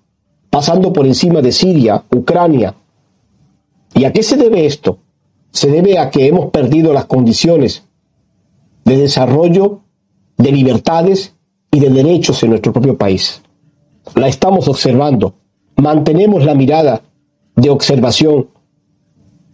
pasando 0.49 0.93
por 0.93 1.05
encima 1.05 1.41
de 1.41 1.51
Siria, 1.51 2.03
Ucrania. 2.15 2.75
¿Y 3.95 4.05
a 4.05 4.13
qué 4.13 4.23
se 4.23 4.37
debe 4.37 4.65
esto? 4.65 4.99
Se 5.51 5.69
debe 5.69 5.97
a 5.97 6.09
que 6.09 6.27
hemos 6.27 6.51
perdido 6.51 6.93
las 6.93 7.05
condiciones 7.05 7.83
de 8.85 8.97
desarrollo, 8.97 9.81
de 10.37 10.51
libertades 10.51 11.35
y 11.71 11.79
de 11.79 11.89
derechos 11.89 12.41
en 12.43 12.51
nuestro 12.51 12.71
propio 12.71 12.97
país. 12.97 13.41
La 14.15 14.27
estamos 14.27 14.67
observando. 14.67 15.33
Mantenemos 15.75 16.45
la 16.45 16.55
mirada 16.55 17.01
de 17.55 17.69
observación 17.69 18.47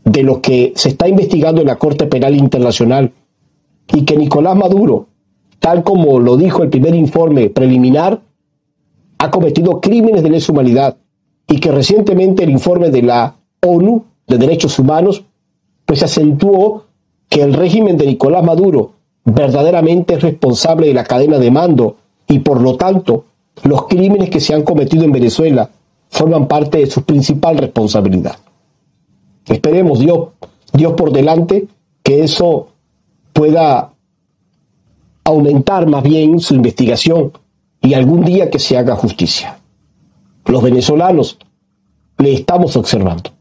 de 0.03 0.23
lo 0.23 0.41
que 0.41 0.73
se 0.75 0.89
está 0.89 1.07
investigando 1.07 1.61
en 1.61 1.67
la 1.67 1.77
Corte 1.77 2.05
Penal 2.05 2.35
Internacional 2.35 3.11
y 3.93 4.03
que 4.03 4.17
Nicolás 4.17 4.55
Maduro, 4.55 5.07
tal 5.59 5.83
como 5.83 6.19
lo 6.19 6.37
dijo 6.37 6.63
el 6.63 6.69
primer 6.69 6.95
informe 6.95 7.49
preliminar, 7.49 8.21
ha 9.17 9.31
cometido 9.31 9.79
crímenes 9.81 10.23
de 10.23 10.29
lesa 10.29 10.51
humanidad 10.51 10.97
y 11.47 11.59
que 11.59 11.71
recientemente 11.71 12.43
el 12.43 12.49
informe 12.49 12.89
de 12.89 13.01
la 13.01 13.35
ONU 13.61 14.03
de 14.27 14.37
Derechos 14.37 14.77
Humanos 14.79 15.23
pues 15.85 16.03
acentuó 16.03 16.85
que 17.29 17.41
el 17.41 17.53
régimen 17.53 17.97
de 17.97 18.07
Nicolás 18.07 18.43
Maduro 18.43 18.93
verdaderamente 19.23 20.15
es 20.15 20.21
responsable 20.21 20.87
de 20.87 20.93
la 20.93 21.03
cadena 21.03 21.37
de 21.39 21.51
mando 21.51 21.97
y 22.27 22.39
por 22.39 22.61
lo 22.61 22.75
tanto 22.75 23.25
los 23.63 23.87
crímenes 23.87 24.29
que 24.29 24.39
se 24.39 24.53
han 24.53 24.63
cometido 24.63 25.03
en 25.03 25.11
Venezuela 25.11 25.69
forman 26.09 26.47
parte 26.47 26.79
de 26.79 26.87
su 26.87 27.03
principal 27.03 27.57
responsabilidad. 27.57 28.37
Esperemos 29.47 29.99
Dios, 29.99 30.29
Dios 30.73 30.93
por 30.93 31.11
delante, 31.11 31.67
que 32.03 32.23
eso 32.23 32.67
pueda 33.35 33.91
aumentar 35.25 35.87
más 35.87 36.03
bien 36.03 36.39
su 36.39 36.55
investigación 36.55 37.33
y 37.81 37.93
algún 37.93 38.23
día 38.23 38.49
que 38.49 38.59
se 38.59 38.77
haga 38.77 38.95
justicia. 38.95 39.59
Los 40.45 40.63
venezolanos 40.63 41.37
le 42.17 42.33
estamos 42.33 42.77
observando. 42.77 43.31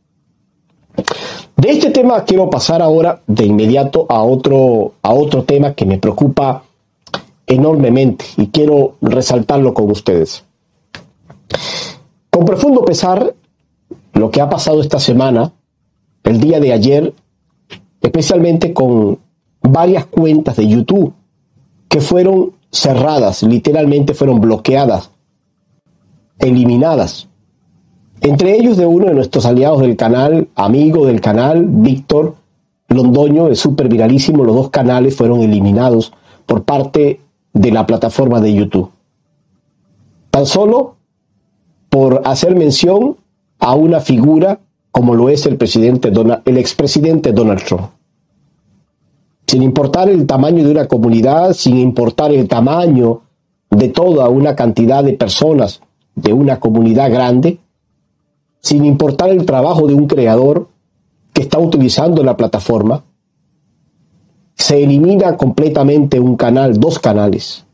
De 1.56 1.70
este 1.70 1.90
tema 1.90 2.24
quiero 2.24 2.50
pasar 2.50 2.82
ahora 2.82 3.22
de 3.28 3.46
inmediato 3.46 4.06
a 4.08 4.24
otro, 4.24 4.94
a 5.00 5.14
otro 5.14 5.44
tema 5.44 5.74
que 5.74 5.86
me 5.86 5.98
preocupa 5.98 6.64
enormemente 7.46 8.24
y 8.36 8.48
quiero 8.48 8.96
resaltarlo 9.00 9.74
con 9.74 9.92
ustedes. 9.92 10.44
Con 12.30 12.44
profundo 12.44 12.84
pesar, 12.84 13.32
lo 14.12 14.30
que 14.32 14.40
ha 14.40 14.50
pasado 14.50 14.80
esta 14.80 14.98
semana, 14.98 15.52
el 16.24 16.40
día 16.40 16.58
de 16.58 16.72
ayer, 16.72 17.14
especialmente 18.02 18.74
con 18.74 19.20
varias 19.64 20.04
cuentas 20.06 20.56
de 20.56 20.68
YouTube 20.68 21.12
que 21.88 22.00
fueron 22.00 22.52
cerradas, 22.70 23.42
literalmente 23.42 24.14
fueron 24.14 24.40
bloqueadas, 24.40 25.10
eliminadas. 26.38 27.28
Entre 28.20 28.56
ellos 28.56 28.76
de 28.76 28.86
uno 28.86 29.06
de 29.06 29.14
nuestros 29.14 29.46
aliados 29.46 29.80
del 29.80 29.96
canal, 29.96 30.48
amigo 30.54 31.06
del 31.06 31.20
canal, 31.20 31.64
Víctor 31.66 32.36
Londoño, 32.88 33.48
es 33.48 33.58
súper 33.58 33.88
viralísimo, 33.88 34.44
los 34.44 34.54
dos 34.54 34.70
canales 34.70 35.16
fueron 35.16 35.40
eliminados 35.40 36.12
por 36.46 36.64
parte 36.64 37.20
de 37.52 37.70
la 37.70 37.86
plataforma 37.86 38.40
de 38.40 38.54
YouTube. 38.54 38.90
Tan 40.30 40.46
solo 40.46 40.96
por 41.88 42.22
hacer 42.24 42.56
mención 42.56 43.16
a 43.58 43.74
una 43.74 44.00
figura 44.00 44.60
como 44.90 45.14
lo 45.14 45.28
es 45.28 45.46
el 45.46 45.56
presidente 45.56 46.12
el 46.44 46.58
expresidente 46.58 47.32
Donald 47.32 47.62
Trump. 47.64 47.90
Sin 49.46 49.62
importar 49.62 50.08
el 50.08 50.26
tamaño 50.26 50.64
de 50.64 50.70
una 50.70 50.86
comunidad, 50.86 51.52
sin 51.52 51.78
importar 51.78 52.32
el 52.32 52.48
tamaño 52.48 53.22
de 53.70 53.88
toda 53.88 54.28
una 54.28 54.54
cantidad 54.54 55.04
de 55.04 55.14
personas 55.14 55.80
de 56.14 56.32
una 56.32 56.60
comunidad 56.60 57.10
grande, 57.10 57.58
sin 58.60 58.84
importar 58.84 59.30
el 59.30 59.44
trabajo 59.44 59.86
de 59.86 59.94
un 59.94 60.06
creador 60.06 60.68
que 61.32 61.42
está 61.42 61.58
utilizando 61.58 62.22
la 62.22 62.36
plataforma, 62.36 63.04
se 64.54 64.82
elimina 64.82 65.36
completamente 65.36 66.20
un 66.20 66.36
canal, 66.36 66.78
dos 66.78 66.98
canales. 66.98 67.66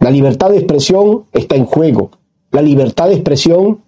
La 0.00 0.10
libertad 0.10 0.50
de 0.50 0.58
expresión 0.58 1.24
está 1.32 1.56
en 1.56 1.66
juego. 1.66 2.10
La 2.52 2.62
libertad 2.62 3.08
de 3.08 3.14
expresión 3.14 3.82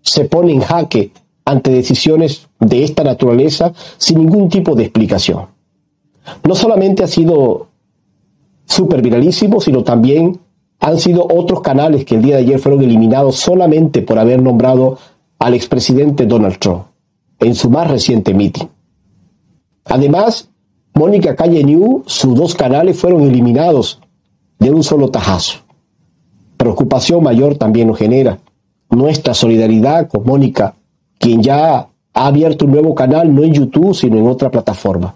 se 0.00 0.24
pone 0.24 0.52
en 0.52 0.60
jaque 0.60 1.12
ante 1.44 1.70
decisiones 1.70 2.48
de 2.60 2.84
esta 2.84 3.02
naturaleza 3.02 3.72
sin 3.98 4.18
ningún 4.18 4.48
tipo 4.48 4.74
de 4.74 4.84
explicación. 4.84 5.55
No 6.44 6.54
solamente 6.54 7.02
ha 7.02 7.06
sido 7.06 7.68
súper 8.64 9.02
viralísimo, 9.02 9.60
sino 9.60 9.84
también 9.84 10.38
han 10.80 10.98
sido 10.98 11.26
otros 11.26 11.60
canales 11.60 12.04
que 12.04 12.16
el 12.16 12.22
día 12.22 12.36
de 12.36 12.42
ayer 12.42 12.58
fueron 12.58 12.82
eliminados 12.82 13.36
solamente 13.36 14.02
por 14.02 14.18
haber 14.18 14.42
nombrado 14.42 14.98
al 15.38 15.54
expresidente 15.54 16.26
Donald 16.26 16.58
Trump 16.58 16.84
en 17.38 17.54
su 17.54 17.70
más 17.70 17.88
reciente 17.88 18.34
meeting. 18.34 18.66
Además, 19.84 20.50
Mónica 20.94 21.36
Calle 21.36 21.62
New, 21.62 22.02
sus 22.06 22.34
dos 22.34 22.54
canales 22.54 22.98
fueron 22.98 23.22
eliminados 23.22 24.00
de 24.58 24.70
un 24.70 24.82
solo 24.82 25.10
tajazo. 25.10 25.58
Preocupación 26.56 27.22
mayor 27.22 27.56
también 27.56 27.88
nos 27.88 27.98
genera 27.98 28.38
nuestra 28.90 29.34
solidaridad 29.34 30.08
con 30.08 30.24
Mónica, 30.24 30.74
quien 31.18 31.42
ya 31.42 31.88
ha 32.14 32.26
abierto 32.26 32.64
un 32.64 32.72
nuevo 32.72 32.94
canal 32.94 33.34
no 33.34 33.42
en 33.42 33.52
YouTube, 33.52 33.94
sino 33.94 34.16
en 34.16 34.26
otra 34.26 34.50
plataforma. 34.50 35.14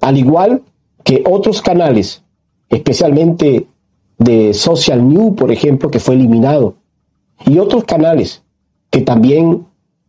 Al 0.00 0.16
igual 0.16 0.62
que 1.04 1.22
otros 1.26 1.62
canales, 1.62 2.22
especialmente 2.68 3.66
de 4.18 4.54
Social 4.54 5.08
News, 5.08 5.34
por 5.36 5.52
ejemplo, 5.52 5.90
que 5.90 6.00
fue 6.00 6.14
eliminado, 6.14 6.74
y 7.46 7.58
otros 7.58 7.84
canales 7.84 8.42
que 8.90 9.00
también 9.00 9.66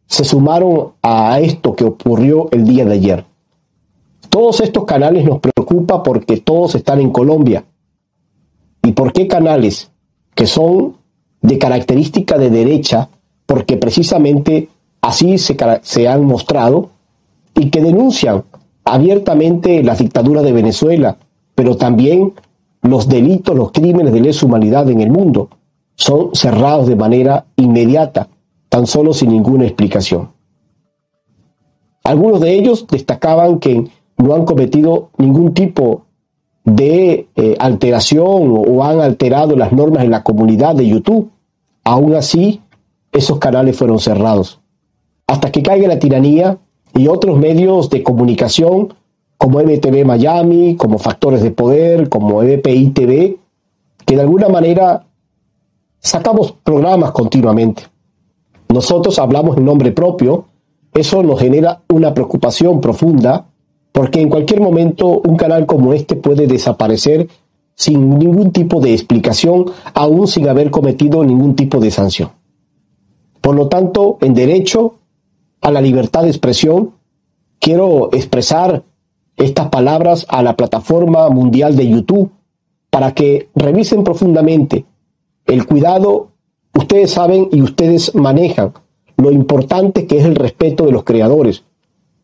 se 0.08 0.24
sumaron 0.24 0.94
a 1.02 1.40
esto 1.40 1.76
que 1.76 1.84
ocurrió 1.84 2.50
el 2.52 2.66
día 2.66 2.86
de 2.86 2.94
ayer. 2.94 3.26
Todos 4.30 4.62
estos 4.62 4.86
canales 4.86 5.26
nos 5.26 5.40
preocupa 5.40 6.04
porque 6.04 6.38
todos 6.38 6.76
están 6.76 7.00
en 7.00 7.12
Colombia. 7.12 7.66
¿Y 8.84 8.92
por 8.94 9.14
qué 9.14 9.28
canales 9.28 9.92
que 10.34 10.48
son 10.48 10.98
de 11.42 11.58
característica 11.58 12.38
de 12.38 12.50
derecha? 12.50 13.10
Porque 13.46 13.78
precisamente 13.78 14.70
así 15.02 15.38
se 15.38 16.08
han 16.08 16.26
mostrado 16.26 16.90
y 17.56 17.70
que 17.70 17.82
denuncian 17.82 18.44
abiertamente 18.84 19.84
la 19.84 19.96
dictadura 19.96 20.42
de 20.42 20.52
Venezuela, 20.52 21.18
pero 21.56 21.78
también 21.78 22.34
los 22.82 23.08
delitos, 23.08 23.56
los 23.56 23.72
crímenes 23.72 24.14
de 24.14 24.22
lesa 24.22 24.46
humanidad 24.46 24.90
en 24.90 25.02
el 25.02 25.12
mundo 25.12 25.50
son 25.96 26.34
cerrados 26.34 26.88
de 26.88 26.96
manera 26.96 27.46
inmediata, 27.58 28.30
tan 28.70 28.88
solo 28.88 29.14
sin 29.14 29.32
ninguna 29.32 29.66
explicación. 29.66 30.30
Algunos 32.04 32.40
de 32.40 32.56
ellos 32.56 32.88
destacaban 32.88 33.60
que 33.60 33.90
no 34.18 34.34
han 34.34 34.46
cometido 34.46 35.10
ningún 35.18 35.54
tipo 35.54 36.06
de 36.64 37.28
eh, 37.36 37.56
alteración 37.60 38.54
o 38.68 38.84
han 38.84 39.02
alterado 39.02 39.56
las 39.56 39.72
normas 39.72 40.04
en 40.04 40.12
la 40.12 40.24
comunidad 40.24 40.76
de 40.76 40.88
YouTube. 40.88 41.30
Aún 41.84 42.16
así, 42.16 42.62
esos 43.12 43.40
canales 43.40 43.78
fueron 43.78 44.00
cerrados. 44.00 44.60
Hasta 45.28 45.52
que 45.52 45.62
caiga 45.62 45.88
la 45.88 46.00
tiranía 46.00 46.58
y 46.96 47.08
otros 47.08 47.38
medios 47.38 47.90
de 47.90 48.04
comunicación 48.04 48.94
como 49.38 49.60
MTV 49.60 50.06
Miami, 50.06 50.76
como 50.76 50.98
Factores 50.98 51.42
de 51.42 51.52
Poder, 51.52 52.10
como 52.10 52.44
EBPI 52.44 52.90
TV, 52.90 53.38
que 54.06 54.16
de 54.16 54.22
alguna 54.22 54.50
manera 54.50 55.06
sacamos 56.00 56.52
programas 56.52 57.12
continuamente. 57.12 57.84
Nosotros 58.68 59.18
hablamos 59.18 59.58
en 59.58 59.66
nombre 59.66 59.92
propio, 59.92 60.46
eso 60.94 61.24
nos 61.24 61.40
genera 61.40 61.82
una 61.90 62.14
preocupación 62.14 62.82
profunda, 62.82 63.46
porque 63.92 64.22
en 64.22 64.30
cualquier 64.30 64.62
momento 64.62 65.22
un 65.26 65.38
canal 65.38 65.66
como 65.66 65.94
este 65.94 66.16
puede 66.16 66.46
desaparecer 66.46 67.28
sin 67.76 68.20
ningún 68.20 68.52
tipo 68.52 68.82
de 68.82 68.94
explicación, 68.94 69.66
aún 69.94 70.28
sin 70.28 70.50
haber 70.50 70.70
cometido 70.70 71.24
ningún 71.24 71.56
tipo 71.56 71.80
de 71.80 71.92
sanción. 71.92 72.30
Por 73.40 73.56
lo 73.56 73.70
tanto, 73.70 74.18
en 74.20 74.34
derecho 74.34 74.96
a 75.62 75.72
la 75.72 75.82
libertad 75.82 76.24
de 76.24 76.30
expresión, 76.30 76.94
quiero 77.60 78.10
expresar 78.14 78.84
estas 79.38 79.70
palabras 79.70 80.26
a 80.30 80.42
la 80.44 80.56
plataforma 80.56 81.30
mundial 81.30 81.76
de 81.76 81.88
YouTube 81.88 82.32
para 82.90 83.14
que 83.14 83.50
revisen 83.56 84.04
profundamente 84.04 84.86
el 85.46 85.66
cuidado, 85.66 86.30
ustedes 86.76 87.12
saben 87.12 87.50
y 87.52 87.62
ustedes 87.62 88.14
manejan 88.16 88.74
lo 89.18 89.32
importante 89.32 90.08
que 90.08 90.20
es 90.20 90.26
el 90.26 90.36
respeto 90.36 90.86
de 90.86 90.92
los 90.92 91.04
creadores. 91.04 91.64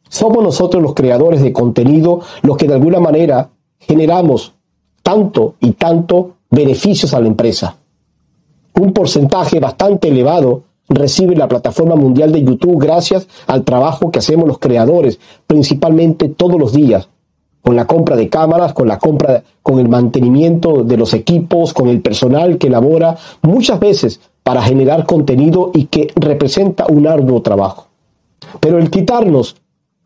Somos 0.09 0.43
nosotros 0.43 0.81
los 0.81 0.93
creadores 0.93 1.41
de 1.41 1.51
contenido 1.51 2.21
los 2.41 2.57
que 2.57 2.67
de 2.67 2.75
alguna 2.75 2.99
manera 2.99 3.49
generamos 3.79 4.53
tanto 5.03 5.55
y 5.59 5.71
tanto 5.71 6.35
beneficios 6.49 7.13
a 7.13 7.19
la 7.19 7.27
empresa. 7.27 7.77
Un 8.79 8.93
porcentaje 8.93 9.59
bastante 9.59 10.07
elevado 10.07 10.63
recibe 10.89 11.35
la 11.35 11.47
plataforma 11.47 11.95
mundial 11.95 12.31
de 12.31 12.43
YouTube 12.43 12.81
gracias 12.81 13.27
al 13.47 13.63
trabajo 13.63 14.11
que 14.11 14.19
hacemos 14.19 14.47
los 14.47 14.59
creadores, 14.59 15.19
principalmente 15.47 16.29
todos 16.29 16.59
los 16.59 16.73
días, 16.73 17.09
con 17.61 17.75
la 17.75 17.87
compra 17.87 18.15
de 18.15 18.29
cámaras, 18.29 18.73
con 18.73 18.87
la 18.87 18.99
compra, 18.99 19.43
con 19.63 19.79
el 19.79 19.89
mantenimiento 19.89 20.83
de 20.83 20.97
los 20.97 21.13
equipos, 21.13 21.73
con 21.73 21.87
el 21.87 22.01
personal 22.01 22.57
que 22.57 22.67
elabora 22.67 23.17
muchas 23.41 23.79
veces 23.79 24.19
para 24.43 24.61
generar 24.61 25.07
contenido 25.07 25.71
y 25.73 25.85
que 25.85 26.11
representa 26.15 26.85
un 26.87 27.07
arduo 27.07 27.41
trabajo. 27.41 27.87
Pero 28.59 28.77
el 28.77 28.91
quitarnos 28.91 29.55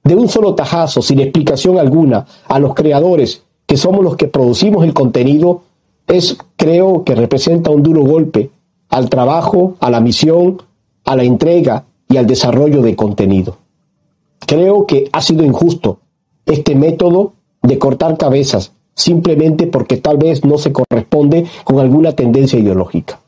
de 0.04 0.16
un 0.16 0.30
solo 0.30 0.56
tajazo, 0.56 1.02
sin 1.02 1.20
explicación 1.20 1.78
alguna, 1.78 2.26
a 2.48 2.60
los 2.60 2.74
creadores, 2.74 3.44
que 3.66 3.76
somos 3.76 4.04
los 4.04 4.16
que 4.16 4.28
producimos 4.28 4.86
el 4.86 4.94
contenido, 4.94 5.64
es, 6.08 6.38
creo 6.56 7.04
que 7.04 7.16
representa 7.16 7.70
un 7.70 7.84
duro 7.84 8.02
golpe 8.02 8.50
al 8.90 9.10
trabajo, 9.10 9.76
a 9.80 9.92
la 9.92 10.00
misión, 10.00 10.62
a 11.10 11.16
la 11.16 11.24
entrega 11.24 11.86
y 12.08 12.18
al 12.18 12.28
desarrollo 12.28 12.84
de 12.84 12.96
contenido. 12.96 13.58
Creo 14.46 14.86
que 14.86 15.10
ha 15.12 15.22
sido 15.22 15.44
injusto 15.44 15.98
este 16.46 16.76
método 16.76 17.34
de 17.64 17.80
cortar 17.80 18.16
cabezas 18.16 18.74
simplemente 18.94 19.66
porque 19.66 19.98
tal 19.98 20.18
vez 20.18 20.46
no 20.46 20.60
se 20.60 20.72
corresponde 20.72 21.48
con 21.64 21.80
alguna 21.80 22.12
tendencia 22.12 22.60
ideológica. 22.60 23.20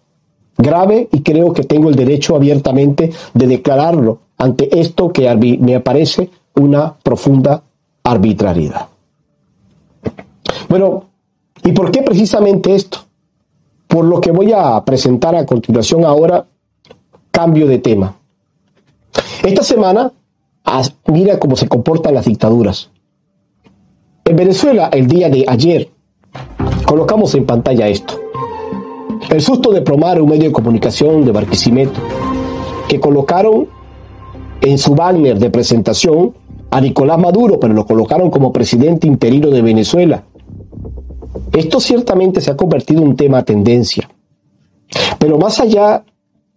Grave 0.57 1.09
y 1.11 1.21
creo 1.21 1.53
que 1.53 1.63
tengo 1.63 1.89
el 1.89 1.95
derecho 1.95 2.35
abiertamente 2.35 3.11
de 3.33 3.47
declararlo 3.47 4.19
ante 4.37 4.79
esto 4.79 5.11
que 5.11 5.33
me 5.59 5.79
parece 5.79 6.29
una 6.55 6.93
profunda 7.01 7.63
arbitrariedad. 8.03 8.89
Bueno, 10.69 11.05
¿y 11.63 11.71
por 11.71 11.89
qué 11.89 12.03
precisamente 12.03 12.75
esto? 12.75 12.99
Por 13.87 14.05
lo 14.05 14.21
que 14.21 14.31
voy 14.31 14.51
a 14.53 14.85
presentar 14.85 15.35
a 15.35 15.47
continuación 15.47 16.05
ahora, 16.05 16.45
cambio 17.31 17.67
de 17.67 17.79
tema. 17.79 18.15
Esta 19.43 19.63
semana, 19.63 20.11
mira 21.07 21.39
cómo 21.39 21.55
se 21.55 21.67
comportan 21.67 22.13
las 22.13 22.25
dictaduras. 22.25 22.91
En 24.25 24.35
Venezuela, 24.35 24.89
el 24.93 25.07
día 25.07 25.29
de 25.29 25.45
ayer, 25.47 25.89
colocamos 26.85 27.33
en 27.35 27.45
pantalla 27.45 27.87
esto. 27.87 28.19
El 29.29 29.41
susto 29.41 29.71
de 29.71 29.81
plomar 29.81 30.21
un 30.21 30.29
medio 30.29 30.49
de 30.49 30.51
comunicación 30.51 31.25
de 31.25 31.31
Barquisimeto, 31.31 31.99
que 32.87 32.99
colocaron 32.99 33.67
en 34.61 34.77
su 34.77 34.93
banner 34.93 35.39
de 35.39 35.49
presentación 35.49 36.35
a 36.69 36.79
Nicolás 36.79 37.17
Maduro, 37.17 37.59
pero 37.59 37.73
lo 37.73 37.85
colocaron 37.85 38.29
como 38.29 38.53
presidente 38.53 39.07
interino 39.07 39.49
de 39.49 39.61
Venezuela. 39.61 40.23
Esto 41.53 41.79
ciertamente 41.79 42.41
se 42.41 42.51
ha 42.51 42.57
convertido 42.57 43.01
en 43.01 43.09
un 43.09 43.15
tema 43.15 43.43
tendencia. 43.43 44.09
Pero 45.19 45.37
más 45.37 45.59
allá 45.59 46.03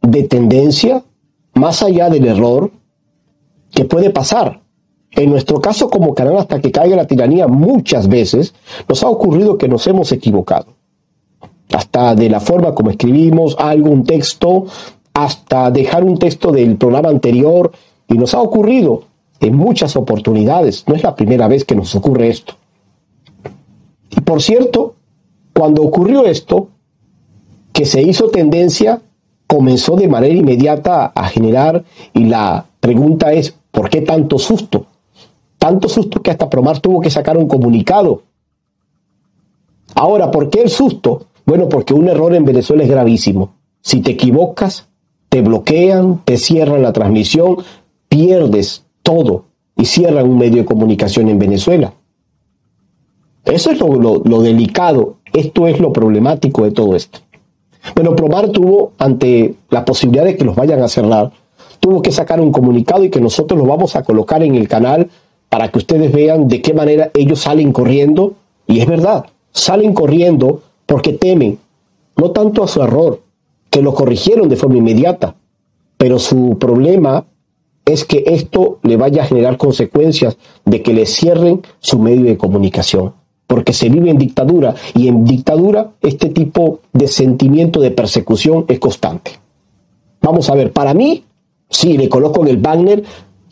de 0.07 0.25
tendencia, 0.25 1.03
más 1.55 1.83
allá 1.83 2.11
del 2.11 2.27
error 2.27 2.71
que 3.71 3.85
puede 3.85 4.11
pasar, 4.11 4.61
en 5.13 5.31
nuestro 5.31 5.61
caso 5.61 5.89
como 5.91 6.15
canal 6.15 6.39
hasta 6.39 6.61
que 6.61 6.73
caiga 6.73 6.97
la 6.97 7.07
tiranía 7.07 7.47
muchas 7.47 8.09
veces 8.09 8.55
nos 8.89 9.03
ha 9.03 9.09
ocurrido 9.09 9.59
que 9.59 9.69
nos 9.69 9.87
hemos 9.87 10.11
equivocado. 10.13 10.67
Hasta 11.73 12.15
de 12.15 12.29
la 12.29 12.41
forma 12.41 12.75
como 12.75 12.91
escribimos 12.91 13.57
algún 13.59 14.05
texto, 14.05 14.67
hasta 15.13 15.71
dejar 15.71 16.05
un 16.05 16.19
texto 16.19 16.53
del 16.53 16.77
programa 16.77 17.09
anterior 17.09 17.73
y 18.09 18.15
nos 18.15 18.35
ha 18.35 18.41
ocurrido 18.41 19.05
en 19.41 19.57
muchas 19.57 19.97
oportunidades. 19.97 20.85
No 20.87 20.95
es 20.95 21.03
la 21.03 21.15
primera 21.15 21.49
vez 21.49 21.65
que 21.65 21.77
nos 21.77 21.95
ocurre 21.95 22.29
esto. 22.29 22.55
Y 24.11 24.21
por 24.21 24.43
cierto, 24.43 24.95
cuando 25.53 25.83
ocurrió 25.83 26.27
esto, 26.27 26.69
que 27.73 27.85
se 27.85 28.03
hizo 28.03 28.29
tendencia, 28.29 29.03
comenzó 29.47 29.97
de 29.97 30.09
manera 30.09 30.35
inmediata 30.35 31.07
a 31.15 31.29
generar 31.29 31.85
y 32.13 32.25
la 32.25 32.67
pregunta 32.81 33.33
es, 33.33 33.55
¿por 33.71 33.89
qué 33.89 34.03
tanto 34.03 34.39
susto? 34.39 34.87
Tanto 35.59 35.89
susto 35.89 36.21
que 36.21 36.31
hasta 36.31 36.51
Promar 36.51 36.81
tuvo 36.81 37.01
que 37.01 37.11
sacar 37.11 37.37
un 37.37 37.49
comunicado. 37.49 38.23
Ahora, 39.95 40.31
¿por 40.31 40.51
qué 40.51 40.63
el 40.63 40.71
susto? 40.71 41.27
Bueno, 41.47 41.69
porque 41.69 41.95
un 41.95 42.09
error 42.09 42.35
en 42.35 42.45
Venezuela 42.45 42.83
es 42.83 42.91
gravísimo. 42.91 43.55
Si 43.81 44.01
te 44.01 44.13
equivocas, 44.13 44.89
te 45.29 45.43
bloquean, 45.43 46.23
te 46.25 46.37
cierran 46.37 46.83
la 46.83 46.93
transmisión, 46.93 47.59
pierdes 48.09 48.85
todo 49.03 49.47
y 49.77 49.85
cierran 49.85 50.29
un 50.29 50.39
medio 50.39 50.59
de 50.59 50.65
comunicación 50.65 51.29
en 51.29 51.39
Venezuela. 51.39 51.93
Eso 53.45 53.71
es 53.71 53.81
lo, 53.81 54.41
delicado, 54.41 55.17
esto 55.33 55.67
es 55.67 55.79
lo 55.79 55.93
problemático 55.93 56.65
de 56.65 56.71
todo 56.71 56.97
esto. 56.97 57.19
Bueno, 57.95 58.17
Promar 58.17 58.49
tuvo, 58.49 58.93
ante 58.99 59.55
la 59.71 59.85
posibilidad 59.85 60.25
de 60.25 60.37
que 60.37 60.45
los 60.45 60.57
vayan 60.57 60.83
a 60.83 60.89
cerrar, 60.89 61.33
tuvo 61.81 62.01
que 62.01 62.13
sacar 62.13 62.41
un 62.41 62.51
comunicado 62.51 63.05
y 63.05 63.11
que 63.11 63.21
nosotros 63.21 63.59
lo 63.59 63.67
vamos 63.67 63.95
a 63.97 64.03
colocar 64.03 64.43
en 64.43 64.55
el 64.55 64.69
canal 64.69 65.11
para 65.49 65.69
que 65.69 65.79
ustedes 65.79 66.13
vean 66.13 66.49
de 66.49 66.63
qué 66.63 66.73
manera 66.73 67.11
ellos 67.15 67.41
salen 67.41 67.73
corriendo. 67.73 68.35
Y 68.67 68.81
es 68.81 68.87
verdad, 68.87 69.27
salen 69.53 69.93
corriendo 69.93 70.63
porque 70.87 71.13
temen, 71.13 71.59
no 72.17 72.31
tanto 72.31 72.63
a 72.63 72.69
su 72.69 72.83
error, 72.83 73.21
que 73.71 73.83
lo 73.83 73.93
corrigieron 73.93 74.49
de 74.49 74.57
forma 74.57 74.79
inmediata, 74.79 75.35
pero 75.99 76.19
su 76.19 76.57
problema 76.59 77.25
es 77.85 78.05
que 78.05 78.25
esto 78.27 78.79
le 78.83 78.97
vaya 78.97 79.23
a 79.23 79.27
generar 79.27 79.57
consecuencias 79.57 80.39
de 80.65 80.83
que 80.83 80.95
le 80.95 81.07
cierren 81.07 81.63
su 81.81 81.99
medio 81.99 82.25
de 82.25 82.39
comunicación, 82.39 83.15
porque 83.47 83.73
se 83.73 83.89
vive 83.89 84.11
en 84.11 84.19
dictadura 84.19 84.75
y 84.95 85.09
en 85.09 85.25
dictadura 85.25 85.91
este 86.01 86.31
tipo 86.31 86.81
de 86.93 87.09
sentimiento 87.09 87.81
de 87.81 87.91
persecución 87.91 88.65
es 88.69 88.79
constante. 88.79 89.33
Vamos 90.23 90.49
a 90.49 90.55
ver, 90.55 90.73
para 90.73 90.95
mí, 90.95 91.25
sí, 91.69 91.99
le 91.99 92.09
coloco 92.09 92.43
en 92.43 92.49
el 92.49 92.57
banner 92.57 93.05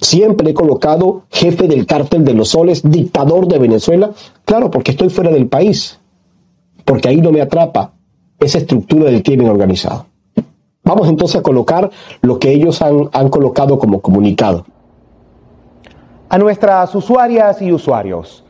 Siempre 0.03 0.51
he 0.51 0.55
colocado 0.55 1.23
jefe 1.31 1.69
del 1.69 1.87
cártel 1.87 2.25
de 2.25 2.35
los 2.35 2.49
soles, 2.49 2.83
dictador 2.83 3.47
de 3.47 3.61
Venezuela. 3.61 4.11
Claro, 4.45 4.69
porque 4.69 4.91
estoy 4.91 5.11
fuera 5.11 5.31
del 5.31 5.47
país. 5.47 6.01
Porque 6.85 7.09
ahí 7.09 7.21
no 7.21 7.31
me 7.31 7.41
atrapa 7.41 7.93
esa 8.41 8.59
estructura 8.59 9.05
del 9.05 9.23
crimen 9.23 9.49
organizado. 9.49 10.07
Vamos 10.83 11.09
entonces 11.09 11.37
a 11.37 11.43
colocar 11.43 11.89
lo 12.21 12.41
que 12.41 12.51
ellos 12.51 12.83
han, 12.83 13.11
han 13.13 13.29
colocado 13.29 13.79
como 13.79 14.01
comunicado. 14.01 14.67
A 16.29 16.37
nuestras 16.37 16.93
usuarias 16.97 17.63
y 17.63 17.71
usuarios, 17.71 18.43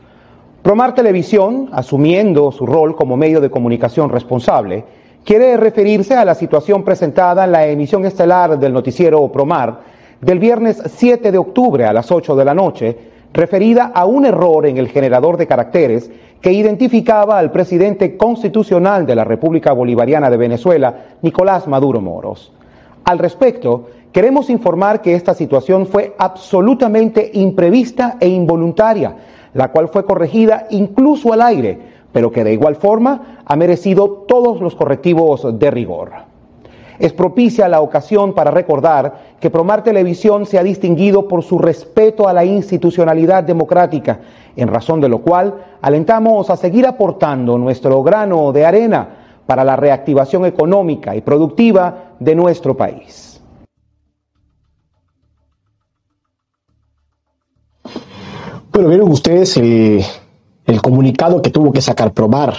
Promar 0.63 0.95
Televisión, 0.95 1.67
asumiendo 1.73 2.49
su 2.53 2.65
rol 2.65 2.95
como 2.95 3.17
medio 3.17 3.41
de 3.41 3.51
comunicación 3.51 4.09
responsable, 4.09 4.85
quiere 5.25 5.57
referirse 5.57 6.15
a 6.15 6.23
la 6.23 6.35
situación 6.35 6.83
presentada 6.83 7.43
en 7.43 7.51
la 7.51 7.67
emisión 7.67 8.05
estelar 8.05 8.57
del 8.57 8.71
noticiero 8.71 9.29
Promar 9.29 9.81
del 10.21 10.39
viernes 10.39 10.81
7 10.85 11.33
de 11.33 11.37
octubre 11.37 11.83
a 11.83 11.91
las 11.91 12.09
8 12.13 12.37
de 12.37 12.45
la 12.45 12.53
noche, 12.53 12.97
referida 13.33 13.91
a 13.93 14.05
un 14.05 14.25
error 14.25 14.65
en 14.65 14.77
el 14.77 14.87
generador 14.87 15.35
de 15.35 15.47
caracteres 15.47 16.09
que 16.39 16.53
identificaba 16.53 17.37
al 17.37 17.51
presidente 17.51 18.15
constitucional 18.15 19.05
de 19.05 19.15
la 19.15 19.25
República 19.25 19.73
Bolivariana 19.73 20.29
de 20.29 20.37
Venezuela, 20.37 20.95
Nicolás 21.21 21.67
Maduro 21.67 21.99
Moros. 21.99 22.53
Al 23.03 23.19
respecto, 23.19 23.89
queremos 24.13 24.49
informar 24.49 25.01
que 25.01 25.13
esta 25.13 25.33
situación 25.33 25.87
fue 25.87 26.15
absolutamente 26.17 27.31
imprevista 27.33 28.15
e 28.17 28.29
involuntaria, 28.29 29.13
la 29.53 29.71
cual 29.71 29.87
fue 29.89 30.05
corregida 30.05 30.67
incluso 30.69 31.33
al 31.33 31.41
aire, 31.41 31.79
pero 32.11 32.31
que 32.31 32.43
de 32.43 32.53
igual 32.53 32.75
forma 32.75 33.39
ha 33.45 33.55
merecido 33.55 34.25
todos 34.27 34.61
los 34.61 34.75
correctivos 34.75 35.59
de 35.59 35.71
rigor. 35.71 36.11
Es 36.99 37.11
propicia 37.11 37.67
la 37.67 37.81
ocasión 37.81 38.33
para 38.33 38.51
recordar 38.51 39.35
que 39.39 39.49
Promar 39.49 39.83
Televisión 39.83 40.45
se 40.45 40.59
ha 40.59 40.63
distinguido 40.63 41.27
por 41.27 41.43
su 41.43 41.57
respeto 41.57 42.27
a 42.27 42.33
la 42.33 42.45
institucionalidad 42.45 43.43
democrática, 43.43 44.19
en 44.55 44.67
razón 44.67 45.01
de 45.01 45.09
lo 45.09 45.19
cual 45.19 45.55
alentamos 45.81 46.49
a 46.49 46.55
seguir 46.55 46.85
aportando 46.85 47.57
nuestro 47.57 48.03
grano 48.03 48.51
de 48.51 48.65
arena 48.65 49.07
para 49.45 49.63
la 49.63 49.75
reactivación 49.75 50.45
económica 50.45 51.15
y 51.15 51.21
productiva 51.21 52.13
de 52.19 52.35
nuestro 52.35 52.77
país. 52.77 53.32
Bueno, 58.73 58.89
vieron 58.89 59.11
ustedes 59.11 59.55
el, 59.55 60.03
comunicado 60.81 61.43
que 61.43 61.51
tuvo 61.51 61.71
que 61.71 61.79
sacar 61.79 62.11
Promar 62.11 62.55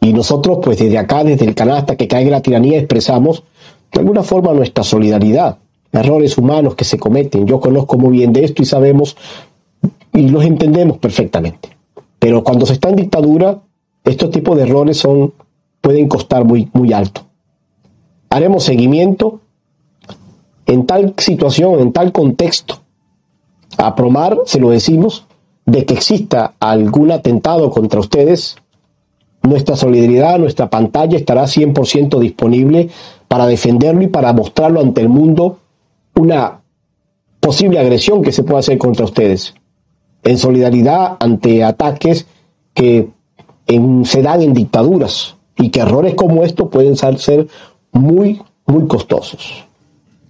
y 0.00 0.12
nosotros, 0.12 0.60
pues 0.62 0.78
desde 0.78 0.98
acá, 0.98 1.24
desde 1.24 1.46
el 1.46 1.56
canal 1.56 1.78
hasta 1.78 1.96
que 1.96 2.06
caiga 2.06 2.30
la 2.30 2.42
tiranía, 2.42 2.78
expresamos 2.78 3.42
de 3.92 3.98
alguna 3.98 4.22
forma 4.22 4.52
nuestra 4.52 4.84
solidaridad. 4.84 5.58
Errores 5.90 6.38
humanos 6.38 6.76
que 6.76 6.84
se 6.84 6.96
cometen. 6.96 7.44
Yo 7.44 7.58
conozco 7.58 7.98
muy 7.98 8.18
bien 8.18 8.32
de 8.32 8.44
esto 8.44 8.62
y 8.62 8.66
sabemos 8.66 9.16
y 10.12 10.28
los 10.28 10.44
entendemos 10.44 10.98
perfectamente. 10.98 11.76
Pero 12.20 12.44
cuando 12.44 12.64
se 12.64 12.74
está 12.74 12.90
en 12.90 12.96
dictadura, 12.96 13.58
estos 14.04 14.30
tipos 14.30 14.56
de 14.56 14.62
errores 14.62 15.02
pueden 15.80 16.06
costar 16.06 16.44
muy, 16.44 16.70
muy 16.72 16.92
alto. 16.92 17.22
Haremos 18.28 18.62
seguimiento 18.62 19.40
en 20.66 20.86
tal 20.86 21.14
situación, 21.18 21.80
en 21.80 21.92
tal 21.92 22.12
contexto. 22.12 22.79
A 23.78 23.94
Promar 23.94 24.38
se 24.46 24.60
lo 24.60 24.70
decimos, 24.70 25.26
de 25.66 25.84
que 25.84 25.94
exista 25.94 26.54
algún 26.58 27.12
atentado 27.12 27.70
contra 27.70 28.00
ustedes, 28.00 28.56
nuestra 29.42 29.76
solidaridad, 29.76 30.38
nuestra 30.38 30.68
pantalla 30.68 31.16
estará 31.16 31.44
100% 31.44 32.18
disponible 32.18 32.90
para 33.28 33.46
defenderlo 33.46 34.02
y 34.02 34.08
para 34.08 34.32
mostrarlo 34.32 34.80
ante 34.80 35.00
el 35.00 35.08
mundo 35.08 35.58
una 36.14 36.60
posible 37.40 37.78
agresión 37.78 38.22
que 38.22 38.32
se 38.32 38.42
pueda 38.42 38.60
hacer 38.60 38.76
contra 38.78 39.04
ustedes. 39.04 39.54
En 40.22 40.36
solidaridad 40.36 41.16
ante 41.20 41.64
ataques 41.64 42.26
que 42.74 43.08
se 44.04 44.22
dan 44.22 44.42
en 44.42 44.52
dictaduras 44.52 45.36
y 45.56 45.70
que 45.70 45.80
errores 45.80 46.14
como 46.14 46.42
estos 46.42 46.68
pueden 46.68 46.96
ser 46.96 47.46
muy, 47.92 48.42
muy 48.66 48.86
costosos. 48.86 49.64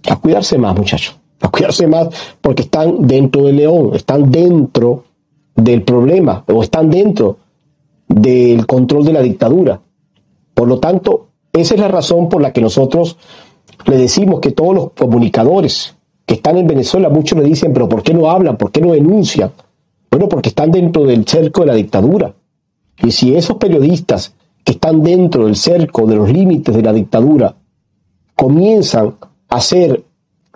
A 0.09 0.15
cuidarse 0.15 0.57
más, 0.57 0.75
muchachos. 0.75 1.20
A 1.41 1.49
cuidarse 1.49 1.87
más 1.87 2.09
porque 2.39 2.63
están 2.63 3.07
dentro 3.07 3.43
del 3.43 3.57
león, 3.57 3.91
están 3.95 4.31
dentro 4.31 5.05
del 5.55 5.83
problema 5.83 6.43
o 6.47 6.63
están 6.63 6.89
dentro 6.89 7.37
del 8.07 8.65
control 8.67 9.05
de 9.05 9.13
la 9.13 9.21
dictadura. 9.21 9.81
Por 10.53 10.67
lo 10.67 10.79
tanto, 10.79 11.27
esa 11.53 11.75
es 11.75 11.79
la 11.79 11.87
razón 11.87 12.29
por 12.29 12.41
la 12.41 12.53
que 12.53 12.61
nosotros 12.61 13.17
le 13.85 13.97
decimos 13.97 14.39
que 14.39 14.51
todos 14.51 14.75
los 14.75 14.91
comunicadores 14.91 15.95
que 16.25 16.35
están 16.35 16.57
en 16.57 16.67
Venezuela, 16.67 17.09
muchos 17.09 17.37
le 17.37 17.45
dicen, 17.45 17.73
pero 17.73 17.89
¿por 17.89 18.03
qué 18.03 18.13
no 18.13 18.29
hablan? 18.29 18.57
¿Por 18.57 18.71
qué 18.71 18.81
no 18.81 18.93
denuncian? 18.93 19.51
Bueno, 20.09 20.29
porque 20.29 20.49
están 20.49 20.71
dentro 20.71 21.03
del 21.03 21.25
cerco 21.25 21.61
de 21.61 21.67
la 21.67 21.73
dictadura. 21.73 22.33
Y 23.03 23.11
si 23.11 23.35
esos 23.35 23.57
periodistas 23.57 24.33
que 24.63 24.73
están 24.73 25.01
dentro 25.01 25.45
del 25.45 25.55
cerco 25.55 26.05
de 26.05 26.15
los 26.15 26.31
límites 26.31 26.75
de 26.75 26.81
la 26.81 26.93
dictadura 26.93 27.55
comienzan 28.35 29.15
a 29.49 29.61
ser 29.61 30.03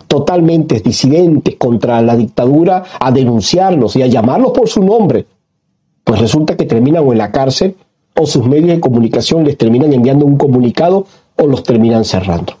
totalmente 0.06 0.80
disidentes 0.80 1.56
contra 1.56 2.00
la 2.02 2.16
dictadura, 2.16 2.84
a 3.00 3.10
denunciarlos 3.10 3.96
y 3.96 4.02
a 4.02 4.06
llamarlos 4.06 4.52
por 4.52 4.68
su 4.68 4.82
nombre, 4.82 5.26
pues 6.04 6.20
resulta 6.20 6.56
que 6.56 6.64
terminan 6.64 7.04
o 7.06 7.12
en 7.12 7.18
la 7.18 7.32
cárcel 7.32 7.76
o 8.18 8.26
sus 8.26 8.46
medios 8.46 8.68
de 8.68 8.80
comunicación 8.80 9.44
les 9.44 9.58
terminan 9.58 9.92
enviando 9.92 10.24
un 10.24 10.36
comunicado 10.36 11.06
o 11.36 11.46
los 11.46 11.62
terminan 11.62 12.04
cerrando. 12.04 12.54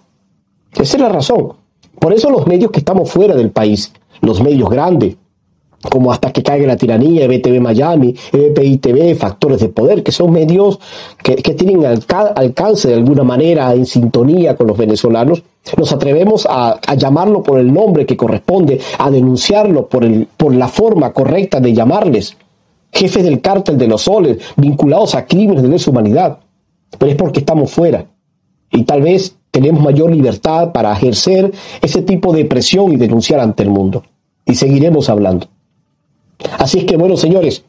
Esa 0.72 0.96
es 0.96 1.00
la 1.00 1.08
razón. 1.08 1.52
Por 1.98 2.12
eso 2.12 2.30
los 2.30 2.46
medios 2.46 2.70
que 2.70 2.80
estamos 2.80 3.10
fuera 3.10 3.34
del 3.34 3.50
país, 3.50 3.92
los 4.20 4.42
medios 4.42 4.68
grandes, 4.68 5.16
como 5.82 6.12
Hasta 6.12 6.32
que 6.32 6.42
caiga 6.42 6.66
la 6.66 6.76
tiranía, 6.76 7.28
BTV 7.28 7.60
Miami, 7.60 8.14
EBPI 8.32 8.78
TV, 8.78 9.14
Factores 9.14 9.60
de 9.60 9.68
Poder, 9.68 10.02
que 10.02 10.12
son 10.12 10.32
medios 10.32 10.78
que, 11.22 11.36
tienen 11.54 11.84
alcance 11.84 12.88
de 12.88 12.94
alguna 12.94 13.22
manera 13.22 13.72
en 13.72 13.86
sintonía 13.86 14.56
con 14.56 14.66
los 14.66 14.76
venezolanos, 14.76 15.42
nos 15.76 15.92
atrevemos 15.92 16.46
a, 16.48 16.78
llamarlo 16.96 17.42
por 17.42 17.58
el 17.58 17.72
nombre 17.72 18.06
que 18.06 18.16
corresponde, 18.16 18.80
a 18.98 19.10
denunciarlo 19.10 19.86
por, 19.86 20.04
el, 20.04 20.26
por 20.36 20.54
la 20.54 20.68
forma 20.68 21.12
correcta 21.12 21.60
de 21.60 21.72
llamarles, 21.72 22.36
jefes 22.92 23.24
del 23.24 23.40
cártel 23.40 23.78
de 23.78 23.88
los 23.88 24.02
soles, 24.02 24.38
vinculados 24.56 25.14
a 25.14 25.26
crímenes 25.26 25.62
de 25.62 25.68
lesa 25.68 25.90
humanidad, 25.90 26.38
pero 26.98 27.10
es 27.10 27.16
porque 27.16 27.40
estamos 27.40 27.70
fuera 27.70 28.06
y 28.70 28.84
tal 28.84 29.02
vez 29.02 29.36
tenemos 29.50 29.82
mayor 29.82 30.10
libertad 30.10 30.72
para 30.72 30.92
ejercer 30.92 31.52
ese 31.80 32.02
tipo 32.02 32.32
de 32.32 32.44
presión 32.44 32.92
y 32.92 32.96
denunciar 32.96 33.40
ante 33.40 33.62
el 33.62 33.70
mundo. 33.70 34.02
Y 34.44 34.54
seguiremos 34.54 35.08
hablando. 35.08 35.48
Así 36.58 36.78
es 36.78 36.84
que, 36.84 36.96
bueno, 36.96 37.16
señores, 37.16 37.64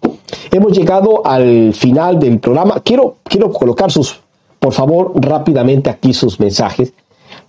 hemos 0.52 0.78
llegado 0.78 1.26
al 1.26 1.74
final 1.74 2.20
del 2.20 2.40
programa. 2.40 2.82
Quiero, 2.84 3.18
quiero 3.24 3.52
colocar 3.52 3.92
sus, 3.92 4.20
por 4.60 4.74
favor, 4.74 5.14
rápidamente 5.16 5.90
aquí 5.90 6.14
sus 6.14 6.40
mensajes. 6.40 6.94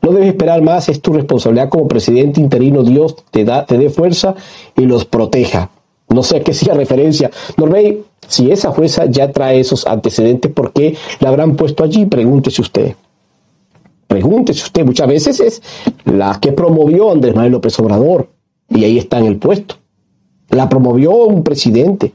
No 0.00 0.12
debes 0.12 0.28
esperar 0.28 0.62
más, 0.62 0.88
es 0.88 1.00
tu 1.00 1.12
responsabilidad 1.12 1.68
como 1.68 1.88
presidente 1.88 2.40
interino. 2.40 2.82
Dios 2.82 3.16
te, 3.30 3.44
da, 3.44 3.66
te 3.66 3.78
dé 3.78 3.90
fuerza 3.90 4.34
y 4.76 4.82
los 4.82 5.04
proteja. 5.04 5.70
No 6.08 6.22
sé 6.22 6.38
a 6.38 6.40
qué 6.44 6.54
sea 6.54 6.74
referencia. 6.74 7.30
Norvey, 7.56 8.04
si 8.26 8.50
esa 8.50 8.70
jueza 8.70 9.06
ya 9.06 9.30
trae 9.32 9.60
esos 9.60 9.86
antecedentes, 9.86 10.50
¿por 10.52 10.72
qué 10.72 10.96
la 11.20 11.28
habrán 11.28 11.56
puesto 11.56 11.84
allí? 11.84 12.06
Pregúntese 12.06 12.62
usted. 12.62 12.94
Pregúntese 14.06 14.62
usted. 14.62 14.84
Muchas 14.84 15.08
veces 15.08 15.40
es 15.40 15.62
la 16.04 16.38
que 16.40 16.52
promovió 16.52 17.10
Andrés 17.10 17.34
Manuel 17.34 17.52
López 17.52 17.78
Obrador 17.78 18.30
y 18.70 18.84
ahí 18.84 18.98
está 18.98 19.18
en 19.18 19.26
el 19.26 19.36
puesto. 19.36 19.76
La 20.50 20.68
promovió 20.68 21.12
un 21.12 21.42
presidente. 21.42 22.12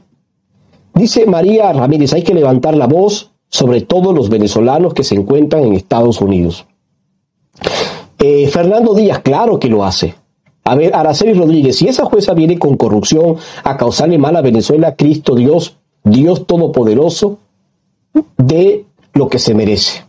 Dice 0.94 1.26
María 1.26 1.72
Ramírez, 1.72 2.12
hay 2.12 2.22
que 2.22 2.34
levantar 2.34 2.76
la 2.76 2.86
voz 2.86 3.32
sobre 3.48 3.82
todos 3.82 4.14
los 4.14 4.28
venezolanos 4.28 4.94
que 4.94 5.04
se 5.04 5.14
encuentran 5.14 5.64
en 5.64 5.74
Estados 5.74 6.20
Unidos. 6.20 6.66
Eh, 8.18 8.48
Fernando 8.48 8.94
Díaz, 8.94 9.20
claro 9.20 9.58
que 9.58 9.68
lo 9.68 9.84
hace. 9.84 10.14
A 10.64 10.74
ver, 10.74 10.94
Araceli 10.94 11.34
Rodríguez, 11.34 11.76
si 11.76 11.88
esa 11.88 12.06
jueza 12.06 12.32
viene 12.32 12.58
con 12.58 12.76
corrupción 12.76 13.36
a 13.62 13.76
causarle 13.76 14.18
mal 14.18 14.34
a 14.34 14.40
Venezuela, 14.40 14.96
Cristo 14.96 15.34
Dios, 15.34 15.76
Dios 16.02 16.46
Todopoderoso, 16.46 17.38
de 18.38 18.86
lo 19.12 19.28
que 19.28 19.38
se 19.38 19.54
merece. 19.54 20.04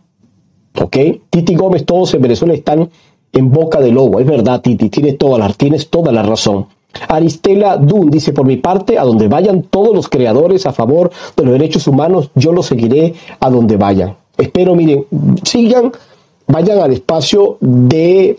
¿Ok? 0.81 0.97
Titi 1.29 1.55
Gómez, 1.55 1.85
todos 1.85 2.13
en 2.13 2.21
Venezuela 2.21 2.53
están 2.53 2.89
en 3.31 3.51
boca 3.51 3.79
de 3.79 3.91
lobo. 3.91 4.19
Es 4.19 4.25
verdad, 4.25 4.61
Titi, 4.61 4.89
tienes 4.89 5.17
toda 5.17 5.37
la, 5.37 5.49
tienes 5.53 5.89
toda 5.89 6.11
la 6.11 6.23
razón. 6.23 6.67
Aristela 7.07 7.77
Dun 7.77 8.09
dice, 8.09 8.33
por 8.33 8.45
mi 8.45 8.57
parte, 8.57 8.97
a 8.97 9.03
donde 9.03 9.27
vayan 9.27 9.63
todos 9.63 9.93
los 9.93 10.09
creadores 10.09 10.65
a 10.65 10.73
favor 10.73 11.11
de 11.35 11.43
los 11.43 11.53
derechos 11.53 11.87
humanos, 11.87 12.31
yo 12.35 12.51
los 12.51 12.65
seguiré 12.65 13.13
a 13.39 13.49
donde 13.49 13.77
vayan. 13.77 14.15
Espero, 14.37 14.75
miren, 14.75 15.05
sigan, 15.43 15.91
vayan 16.47 16.79
al 16.79 16.93
espacio 16.93 17.57
de 17.59 18.37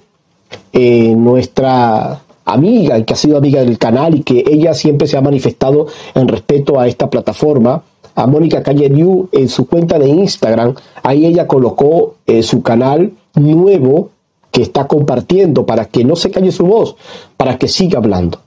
eh, 0.72 1.14
nuestra 1.16 2.22
amiga, 2.44 3.02
que 3.04 3.12
ha 3.12 3.16
sido 3.16 3.38
amiga 3.38 3.60
del 3.60 3.78
canal 3.78 4.14
y 4.14 4.22
que 4.22 4.44
ella 4.46 4.74
siempre 4.74 5.08
se 5.08 5.16
ha 5.16 5.20
manifestado 5.20 5.86
en 6.14 6.28
respeto 6.28 6.78
a 6.78 6.86
esta 6.86 7.10
plataforma, 7.10 7.82
a 8.14 8.26
Mónica 8.26 8.62
Calle 8.62 8.88
New 8.88 9.28
en 9.32 9.48
su 9.48 9.66
cuenta 9.66 9.98
de 9.98 10.08
Instagram. 10.08 10.74
Ahí 11.02 11.26
ella 11.26 11.46
colocó 11.46 12.16
eh, 12.26 12.42
su 12.42 12.62
canal 12.62 13.12
nuevo 13.34 14.10
que 14.50 14.62
está 14.62 14.86
compartiendo 14.86 15.66
para 15.66 15.86
que 15.86 16.04
no 16.04 16.16
se 16.16 16.30
calle 16.30 16.52
su 16.52 16.64
voz, 16.64 16.96
para 17.36 17.58
que 17.58 17.68
siga 17.68 17.98
hablando 17.98 18.45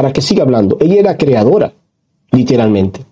para 0.00 0.14
que 0.14 0.22
siga 0.22 0.44
hablando. 0.44 0.78
Ella 0.80 0.98
era 0.98 1.18
creadora, 1.18 1.74
literalmente. 2.32 3.04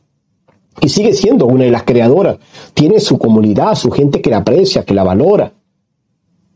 Y 0.80 0.88
sigue 0.88 1.12
siendo 1.12 1.44
una 1.44 1.64
de 1.64 1.70
las 1.70 1.82
creadoras. 1.82 2.38
Tiene 2.72 2.98
su 2.98 3.18
comunidad, 3.18 3.74
su 3.74 3.90
gente 3.90 4.22
que 4.22 4.30
la 4.30 4.38
aprecia, 4.38 4.84
que 4.84 4.94
la 4.94 5.04
valora. 5.04 5.52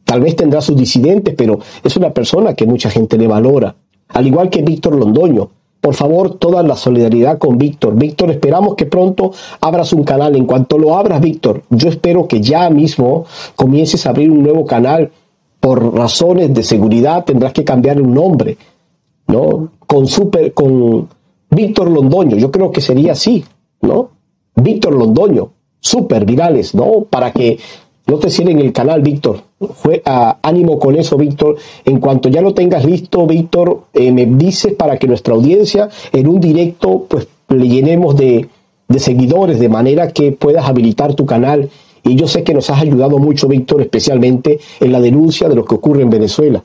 Tal 0.06 0.22
vez 0.22 0.34
tendrá 0.34 0.62
sus 0.62 0.74
disidentes, 0.74 1.34
pero 1.36 1.58
es 1.84 1.98
una 1.98 2.14
persona 2.14 2.54
que 2.54 2.64
mucha 2.64 2.88
gente 2.88 3.18
le 3.18 3.26
valora. 3.26 3.76
Al 4.08 4.26
igual 4.26 4.48
que 4.48 4.62
Víctor 4.62 4.94
Londoño. 4.94 5.50
Por 5.82 5.92
favor, 5.92 6.38
toda 6.38 6.62
la 6.62 6.76
solidaridad 6.76 7.36
con 7.36 7.58
Víctor. 7.58 7.94
Víctor, 7.94 8.30
esperamos 8.30 8.74
que 8.74 8.86
pronto 8.86 9.32
abras 9.60 9.92
un 9.92 10.02
canal. 10.02 10.34
En 10.34 10.46
cuanto 10.46 10.78
lo 10.78 10.96
abras, 10.96 11.20
Víctor, 11.20 11.64
yo 11.68 11.90
espero 11.90 12.26
que 12.26 12.40
ya 12.40 12.70
mismo 12.70 13.26
comiences 13.54 14.06
a 14.06 14.10
abrir 14.10 14.30
un 14.30 14.42
nuevo 14.42 14.64
canal. 14.64 15.10
Por 15.60 15.94
razones 15.94 16.54
de 16.54 16.62
seguridad 16.62 17.22
tendrás 17.26 17.52
que 17.52 17.64
cambiar 17.64 18.00
un 18.00 18.14
nombre. 18.14 18.56
¿No? 19.26 19.70
Con 19.86 20.06
super, 20.06 20.52
con 20.52 21.08
Víctor 21.50 21.90
Londoño, 21.90 22.36
yo 22.36 22.50
creo 22.50 22.70
que 22.70 22.80
sería 22.80 23.12
así, 23.12 23.44
¿no? 23.82 24.10
Víctor 24.54 24.94
Londoño, 24.94 25.52
super 25.80 26.24
virales, 26.24 26.74
¿no? 26.74 27.04
Para 27.04 27.32
que 27.32 27.58
no 28.06 28.18
te 28.18 28.30
cierren 28.30 28.58
el 28.58 28.72
canal, 28.72 29.00
Víctor. 29.00 29.42
Fue 29.74 30.02
a, 30.04 30.38
ánimo 30.42 30.78
con 30.78 30.96
eso, 30.96 31.16
Víctor. 31.16 31.56
En 31.84 32.00
cuanto 32.00 32.28
ya 32.28 32.42
lo 32.42 32.52
tengas 32.52 32.84
listo, 32.84 33.26
Víctor, 33.26 33.84
eh, 33.94 34.10
me 34.10 34.26
dices 34.26 34.74
para 34.74 34.98
que 34.98 35.06
nuestra 35.06 35.34
audiencia 35.34 35.88
en 36.12 36.26
un 36.26 36.40
directo, 36.40 37.06
pues 37.08 37.28
le 37.48 37.68
llenemos 37.68 38.16
de, 38.16 38.48
de 38.88 38.98
seguidores, 38.98 39.60
de 39.60 39.68
manera 39.68 40.08
que 40.08 40.32
puedas 40.32 40.66
habilitar 40.66 41.14
tu 41.14 41.26
canal. 41.26 41.70
Y 42.04 42.16
yo 42.16 42.26
sé 42.26 42.42
que 42.42 42.54
nos 42.54 42.68
has 42.70 42.82
ayudado 42.82 43.18
mucho, 43.18 43.46
Víctor, 43.46 43.80
especialmente 43.80 44.58
en 44.80 44.90
la 44.92 45.00
denuncia 45.00 45.48
de 45.48 45.54
lo 45.54 45.64
que 45.64 45.76
ocurre 45.76 46.02
en 46.02 46.10
Venezuela. 46.10 46.64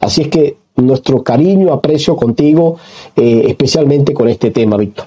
Así 0.00 0.22
es 0.22 0.28
que 0.28 0.56
nuestro 0.78 1.22
cariño, 1.22 1.72
aprecio 1.72 2.16
contigo, 2.16 2.76
eh, 3.16 3.44
especialmente 3.48 4.14
con 4.14 4.28
este 4.28 4.50
tema, 4.50 4.76
Víctor. 4.76 5.06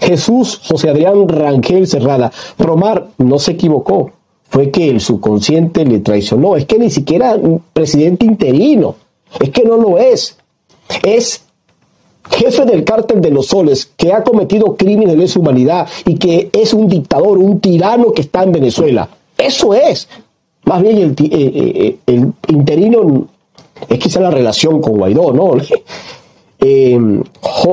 Jesús 0.00 0.60
José 0.64 0.90
Adrián 0.90 1.28
Rangel 1.28 1.86
Cerrada, 1.86 2.30
Promar 2.56 3.08
no 3.18 3.38
se 3.38 3.52
equivocó, 3.52 4.12
fue 4.48 4.70
que 4.70 4.90
el 4.90 5.00
subconsciente 5.00 5.84
le 5.84 6.00
traicionó, 6.00 6.56
es 6.56 6.66
que 6.66 6.78
ni 6.78 6.90
siquiera 6.90 7.38
presidente 7.72 8.26
interino, 8.26 8.96
es 9.40 9.50
que 9.50 9.64
no 9.64 9.76
lo 9.76 9.98
es, 9.98 10.36
es 11.02 11.44
jefe 12.30 12.64
del 12.64 12.84
cártel 12.84 13.20
de 13.20 13.30
los 13.30 13.46
soles, 13.46 13.90
que 13.96 14.12
ha 14.12 14.22
cometido 14.22 14.76
crímenes 14.76 15.10
de 15.10 15.16
lesa 15.16 15.40
humanidad 15.40 15.88
y 16.04 16.16
que 16.16 16.50
es 16.52 16.74
un 16.74 16.88
dictador, 16.88 17.38
un 17.38 17.60
tirano 17.60 18.12
que 18.12 18.22
está 18.22 18.42
en 18.42 18.52
Venezuela. 18.52 19.08
Eso 19.38 19.74
es. 19.74 20.08
Más 20.64 20.82
bien 20.82 20.98
el, 20.98 21.10
eh, 21.10 21.16
eh, 21.32 21.96
el 22.06 22.32
interino 22.48 23.26
es 23.88 23.98
quizá 23.98 24.20
la 24.20 24.30
relación 24.30 24.80
con 24.80 24.96
Guaidó, 24.96 25.32
¿no? 25.32 25.52
Eh, 26.64 26.96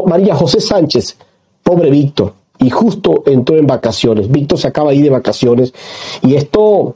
María 0.08 0.34
José 0.34 0.60
Sánchez, 0.60 1.16
pobre 1.62 1.92
Víctor, 1.92 2.34
y 2.58 2.72
justo 2.72 3.22
entró 3.28 3.56
en 3.56 3.68
vacaciones. 3.68 4.32
Víctor 4.32 4.58
se 4.58 4.68
acaba 4.68 4.90
de 4.90 5.00
de 5.00 5.12
vacaciones 5.12 5.74
y 6.24 6.34
esto 6.34 6.96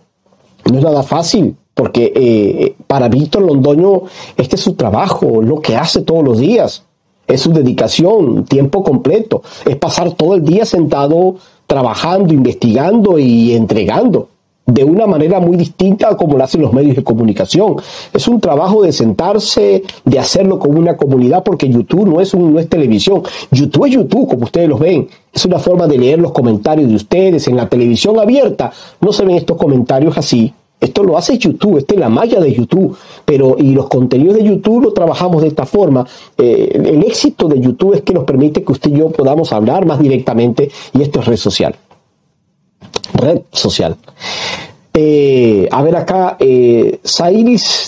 no 0.71 0.77
es 0.79 0.83
nada 0.83 1.03
fácil 1.03 1.55
porque 1.75 2.11
eh, 2.15 2.75
para 2.87 3.09
Víctor 3.09 3.43
Londoño 3.43 4.03
este 4.37 4.55
es 4.55 4.61
su 4.63 4.73
trabajo, 4.73 5.41
lo 5.43 5.61
que 5.61 5.75
hace 5.75 6.01
todos 6.01 6.23
los 6.23 6.39
días, 6.39 6.83
es 7.27 7.41
su 7.41 7.53
dedicación, 7.53 8.45
tiempo 8.45 8.83
completo, 8.83 9.43
es 9.65 9.75
pasar 9.75 10.13
todo 10.13 10.35
el 10.35 10.43
día 10.43 10.65
sentado 10.65 11.35
trabajando, 11.67 12.33
investigando 12.33 13.17
y 13.17 13.53
entregando 13.53 14.29
de 14.65 14.83
una 14.83 15.05
manera 15.07 15.39
muy 15.39 15.57
distinta 15.57 16.09
a 16.09 16.17
como 16.17 16.37
lo 16.37 16.43
hacen 16.43 16.61
los 16.61 16.73
medios 16.73 16.95
de 16.95 17.03
comunicación. 17.03 17.75
Es 18.13 18.27
un 18.27 18.39
trabajo 18.39 18.83
de 18.83 18.91
sentarse, 18.91 19.83
de 20.05 20.19
hacerlo 20.19 20.57
con 20.59 20.77
una 20.77 20.95
comunidad, 20.95 21.43
porque 21.43 21.69
YouTube 21.69 22.07
no 22.07 22.21
es, 22.21 22.33
un, 22.33 22.53
no 22.53 22.59
es 22.59 22.69
televisión. 22.69 23.23
YouTube 23.51 23.85
es 23.85 23.93
YouTube, 23.93 24.29
como 24.29 24.45
ustedes 24.45 24.69
lo 24.69 24.77
ven. 24.77 25.07
Es 25.33 25.45
una 25.45 25.59
forma 25.59 25.87
de 25.87 25.97
leer 25.97 26.19
los 26.19 26.31
comentarios 26.31 26.87
de 26.89 26.95
ustedes. 26.95 27.47
En 27.47 27.57
la 27.57 27.67
televisión 27.67 28.19
abierta 28.19 28.71
no 29.01 29.11
se 29.11 29.25
ven 29.25 29.35
estos 29.35 29.57
comentarios 29.57 30.17
así. 30.17 30.53
Esto 30.79 31.01
lo 31.01 31.17
hace 31.17 31.37
YouTube, 31.37 31.77
esta 31.77 31.93
es 31.93 31.99
la 32.01 32.09
malla 32.09 32.41
de 32.41 32.53
YouTube, 32.53 32.97
pero 33.23 33.55
y 33.57 33.71
los 33.71 33.87
contenidos 33.87 34.35
de 34.35 34.43
YouTube 34.43 34.83
lo 34.83 34.93
trabajamos 34.93 35.41
de 35.41 35.47
esta 35.47 35.65
forma. 35.65 36.05
Eh, 36.37 36.71
el 36.73 37.03
éxito 37.03 37.47
de 37.47 37.61
YouTube 37.61 37.93
es 37.93 38.01
que 38.01 38.13
nos 38.13 38.25
permite 38.25 38.65
que 38.65 38.71
usted 38.73 38.91
y 38.91 38.97
yo 38.97 39.09
podamos 39.09 39.53
hablar 39.53 39.85
más 39.85 39.99
directamente 39.99 40.69
y 40.93 41.01
esto 41.01 41.21
es 41.21 41.25
red 41.25 41.37
social. 41.37 41.73
Red 43.13 43.41
social. 43.51 43.97
Eh, 44.95 45.67
a 45.71 45.81
ver 45.81 45.95
acá, 45.95 46.37
eh, 46.39 46.99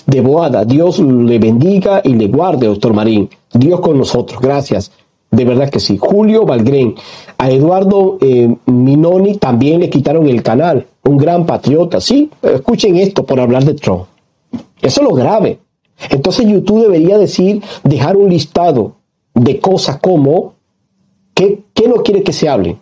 de 0.08 0.22
Boada, 0.22 0.66
Dios 0.66 1.00
le 1.00 1.38
bendiga 1.38 2.02
y 2.04 2.14
le 2.16 2.28
guarde, 2.28 2.66
doctor 2.66 2.94
Marín. 2.94 3.30
Dios 3.54 3.80
con 3.80 3.98
nosotros, 3.98 4.42
gracias. 4.42 4.92
De 5.30 5.46
verdad 5.46 5.70
que 5.70 5.80
sí. 5.80 5.98
Julio 6.00 6.46
Valgren, 6.46 6.96
a 7.38 7.52
Eduardo 7.52 8.18
eh, 8.22 8.56
Minoni 8.66 9.38
también 9.38 9.82
le 9.82 9.90
quitaron 9.90 10.28
el 10.28 10.42
canal. 10.42 10.88
Un 11.04 11.18
gran 11.18 11.46
patriota, 11.46 12.02
sí. 12.02 12.32
Escuchen 12.42 12.96
esto 12.96 13.24
por 13.24 13.40
hablar 13.40 13.66
de 13.66 13.76
Trump. 13.76 14.06
Eso 14.82 15.02
es 15.02 15.08
lo 15.08 15.14
grave. 15.14 15.60
Entonces 16.10 16.48
YouTube 16.48 16.82
debería 16.82 17.18
decir, 17.18 17.62
dejar 17.84 18.18
un 18.18 18.30
listado 18.30 18.96
de 19.34 19.60
cosas 19.60 19.98
como, 19.98 20.54
¿qué, 21.34 21.62
qué 21.74 21.88
no 21.88 21.96
quiere 21.96 22.24
que 22.24 22.34
se 22.34 22.50
hable? 22.50 22.78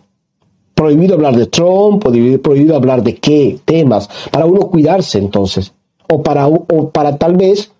Prohibido 0.74 1.14
hablar 1.14 1.36
de 1.36 1.46
Trump, 1.46 2.02
prohibido, 2.02 2.76
hablar 2.76 3.02
de 3.02 3.16
qué 3.16 3.58
temas, 3.64 4.08
para 4.30 4.46
uno 4.46 4.68
cuidarse 4.68 5.18
entonces. 5.18 5.72
O 6.08 6.22
para, 6.22 6.46
o 6.46 6.90
para 6.90 7.16
tal 7.16 7.36
vez, 7.36 7.70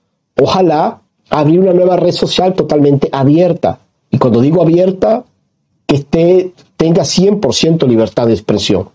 ojalá, 0.40 1.02
abrir 1.30 1.60
una 1.60 1.72
nueva 1.72 1.96
red 1.96 2.12
social 2.12 2.54
totalmente 2.54 3.08
abierta 3.12 3.80
y 4.14 4.18
cuando 4.18 4.40
digo 4.40 4.62
abierta, 4.62 5.24
que 5.86 5.96
esté, 5.96 6.52
tenga 6.76 7.02
100% 7.02 7.84
libertad 7.88 8.28
de 8.28 8.34
expresión. 8.34 8.90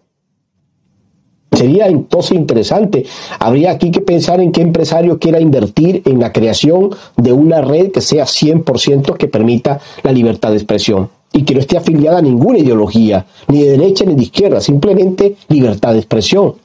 Sería 1.52 1.88
entonces 1.88 2.38
interesante. 2.38 3.06
Habría 3.38 3.72
aquí 3.72 3.92
que 3.92 4.00
pensar 4.00 4.40
en 4.40 4.54
qué 4.54 4.62
empresario 4.62 5.20
quiera 5.20 5.42
invertir 5.42 6.04
en 6.06 6.22
la 6.22 6.32
creación 6.32 6.92
de 7.18 7.34
una 7.34 7.60
red 7.60 7.92
que 7.92 8.00
sea 8.00 8.24
100% 8.24 9.18
que 9.18 9.28
permita 9.28 9.82
la 10.04 10.14
libertad 10.14 10.52
de 10.52 10.56
expresión 10.56 11.10
y 11.34 11.44
que 11.44 11.54
no 11.54 11.60
esté 11.60 11.78
afiliada 11.78 12.20
a 12.20 12.22
ninguna 12.22 12.60
ideología, 12.60 13.26
ni 13.48 13.64
de 13.64 13.78
derecha 13.78 14.06
ni 14.06 14.16
de 14.16 14.24
izquierda, 14.24 14.62
simplemente 14.62 15.36
libertad 15.48 15.94
de 15.94 16.00
expresión. 16.00 16.56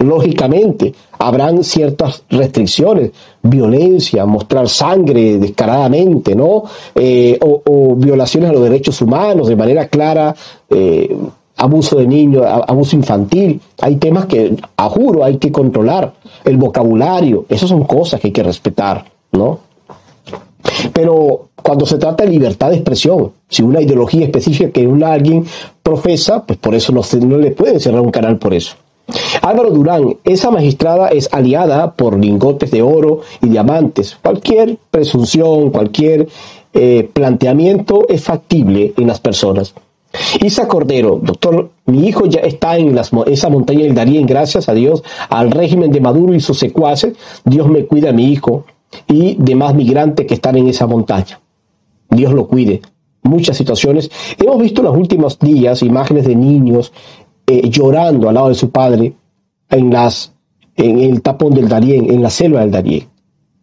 Lógicamente, 0.00 0.94
habrán 1.18 1.64
ciertas 1.64 2.22
restricciones, 2.28 3.10
violencia, 3.42 4.26
mostrar 4.26 4.68
sangre 4.68 5.38
descaradamente, 5.38 6.34
¿no? 6.34 6.64
Eh, 6.94 7.38
o, 7.40 7.94
violaciones 7.96 8.50
a 8.50 8.52
los 8.52 8.62
derechos 8.62 9.00
humanos 9.00 9.48
de 9.48 9.56
manera 9.56 9.88
clara, 9.88 10.34
eh, 10.68 11.16
abuso 11.56 11.96
de 11.96 12.06
niños, 12.06 12.44
abuso 12.46 12.96
infantil. 12.96 13.60
Hay 13.80 13.96
temas 13.96 14.26
que, 14.26 14.56
a 14.76 14.88
juro, 14.88 15.24
hay 15.24 15.38
que 15.38 15.50
controlar. 15.50 16.12
El 16.44 16.56
vocabulario, 16.56 17.46
esas 17.48 17.70
son 17.70 17.84
cosas 17.84 18.20
que 18.20 18.28
hay 18.28 18.32
que 18.32 18.42
respetar, 18.42 19.04
¿no? 19.32 19.60
Pero 20.92 21.47
cuando 21.68 21.84
se 21.84 21.98
trata 21.98 22.24
de 22.24 22.30
libertad 22.30 22.70
de 22.70 22.76
expresión, 22.76 23.32
si 23.46 23.60
una 23.60 23.82
ideología 23.82 24.24
específica 24.24 24.70
que 24.70 24.86
una, 24.86 25.12
alguien 25.12 25.44
profesa, 25.82 26.42
pues 26.46 26.58
por 26.58 26.74
eso 26.74 26.94
no, 26.94 27.02
le 27.36 27.50
pueden 27.50 27.78
cerrar 27.78 28.00
un 28.00 28.10
canal 28.10 28.38
por 28.38 28.54
eso. 28.54 28.74
Álvaro 29.42 29.68
Durán, 29.68 30.16
esa 30.24 30.50
magistrada 30.50 31.08
es 31.08 31.28
aliada 31.30 31.92
por 31.92 32.18
lingotes 32.18 32.70
de 32.70 32.80
oro 32.80 33.20
y 33.42 33.50
diamantes. 33.50 34.16
Cualquier 34.22 34.78
presunción, 34.90 35.70
cualquier 35.70 36.28
eh, 36.72 37.06
planteamiento 37.12 38.06
es 38.08 38.24
factible 38.24 38.94
en 38.96 39.06
las 39.06 39.20
personas. 39.20 39.74
Isa 40.40 40.66
Cordero, 40.68 41.20
doctor, 41.22 41.68
mi 41.84 42.08
hijo 42.08 42.24
ya 42.24 42.40
está 42.40 42.78
en 42.78 42.98
esa 43.26 43.48
montaña 43.50 43.82
del 43.82 43.94
Darién, 43.94 44.24
gracias 44.24 44.70
a 44.70 44.72
Dios, 44.72 45.02
al 45.28 45.50
régimen 45.50 45.92
de 45.92 46.00
Maduro 46.00 46.32
y 46.32 46.40
sus 46.40 46.58
secuaces, 46.58 47.12
Dios 47.44 47.68
me 47.68 47.84
cuida 47.84 48.08
a 48.08 48.14
mi 48.14 48.32
hijo 48.32 48.64
y 49.06 49.36
demás 49.38 49.74
migrantes 49.74 50.26
que 50.26 50.32
están 50.32 50.56
en 50.56 50.68
esa 50.68 50.86
montaña. 50.86 51.38
Dios 52.10 52.32
lo 52.32 52.46
cuide. 52.46 52.80
Muchas 53.22 53.56
situaciones. 53.56 54.10
Hemos 54.38 54.58
visto 54.60 54.80
en 54.80 54.86
los 54.86 54.96
últimos 54.96 55.38
días 55.38 55.82
imágenes 55.82 56.26
de 56.26 56.36
niños 56.36 56.92
eh, 57.46 57.68
llorando 57.68 58.28
al 58.28 58.34
lado 58.34 58.48
de 58.48 58.54
su 58.54 58.70
padre 58.70 59.12
en, 59.70 59.90
las, 59.90 60.32
en 60.76 60.98
el 60.98 61.22
tapón 61.22 61.54
del 61.54 61.68
Darién, 61.68 62.10
en 62.10 62.22
la 62.22 62.30
selva 62.30 62.60
del 62.60 62.70
Darién. 62.70 63.08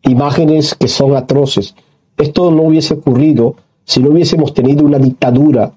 Imágenes 0.03 0.75
que 0.75 0.87
son 0.87 1.15
atroces. 1.15 1.75
Esto 2.17 2.51
no 2.51 2.63
hubiese 2.63 2.93
ocurrido 2.95 3.55
si 3.83 4.01
no 4.01 4.09
hubiésemos 4.09 4.53
tenido 4.53 4.83
una 4.83 4.97
dictadura, 4.97 5.71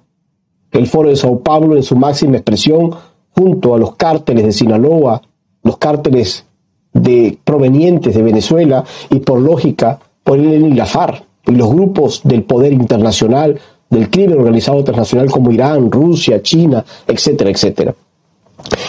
el 0.71 0.87
Foro 0.87 1.09
de 1.09 1.16
Sao 1.16 1.41
Paulo 1.41 1.77
en 1.77 1.83
su 1.83 1.97
máxima 1.97 2.37
expresión, 2.37 2.91
junto 3.31 3.75
a 3.75 3.79
los 3.79 3.97
cárteles 3.97 4.45
de 4.45 4.53
Sinaloa, 4.53 5.23
los 5.62 5.79
cárteles 5.79 6.47
de, 6.93 7.39
provenientes 7.45 8.14
de 8.14 8.23
Venezuela 8.23 8.85
y 9.11 9.21
por 9.21 9.41
lógica 9.41 9.99
por 10.25 10.39
el 10.39 10.66
ILAFAR 10.66 11.28
y 11.49 11.53
los 11.53 11.70
grupos 11.70 12.20
del 12.24 12.42
poder 12.42 12.72
internacional 12.72 13.59
del 13.90 14.11
crimen 14.11 14.38
organizado 14.38 14.84
transnacional 14.84 15.30
como 15.30 15.51
Irán, 15.51 15.90
Rusia, 15.90 16.42
China, 16.42 16.84
etcétera, 17.07 17.51
etcétera. 17.51 17.94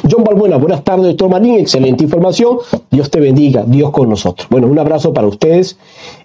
John 0.10 0.24
Balbuena, 0.24 0.58
buenas 0.58 0.84
tardes, 0.84 1.06
doctor 1.06 1.30
Manín, 1.30 1.60
excelente 1.60 2.04
información, 2.04 2.58
Dios 2.90 3.10
te 3.10 3.20
bendiga, 3.20 3.64
Dios 3.66 3.92
con 3.92 4.10
nosotros. 4.10 4.48
Bueno, 4.50 4.68
un 4.68 4.78
abrazo 4.80 5.14
para 5.14 5.28
ustedes. 5.28 5.78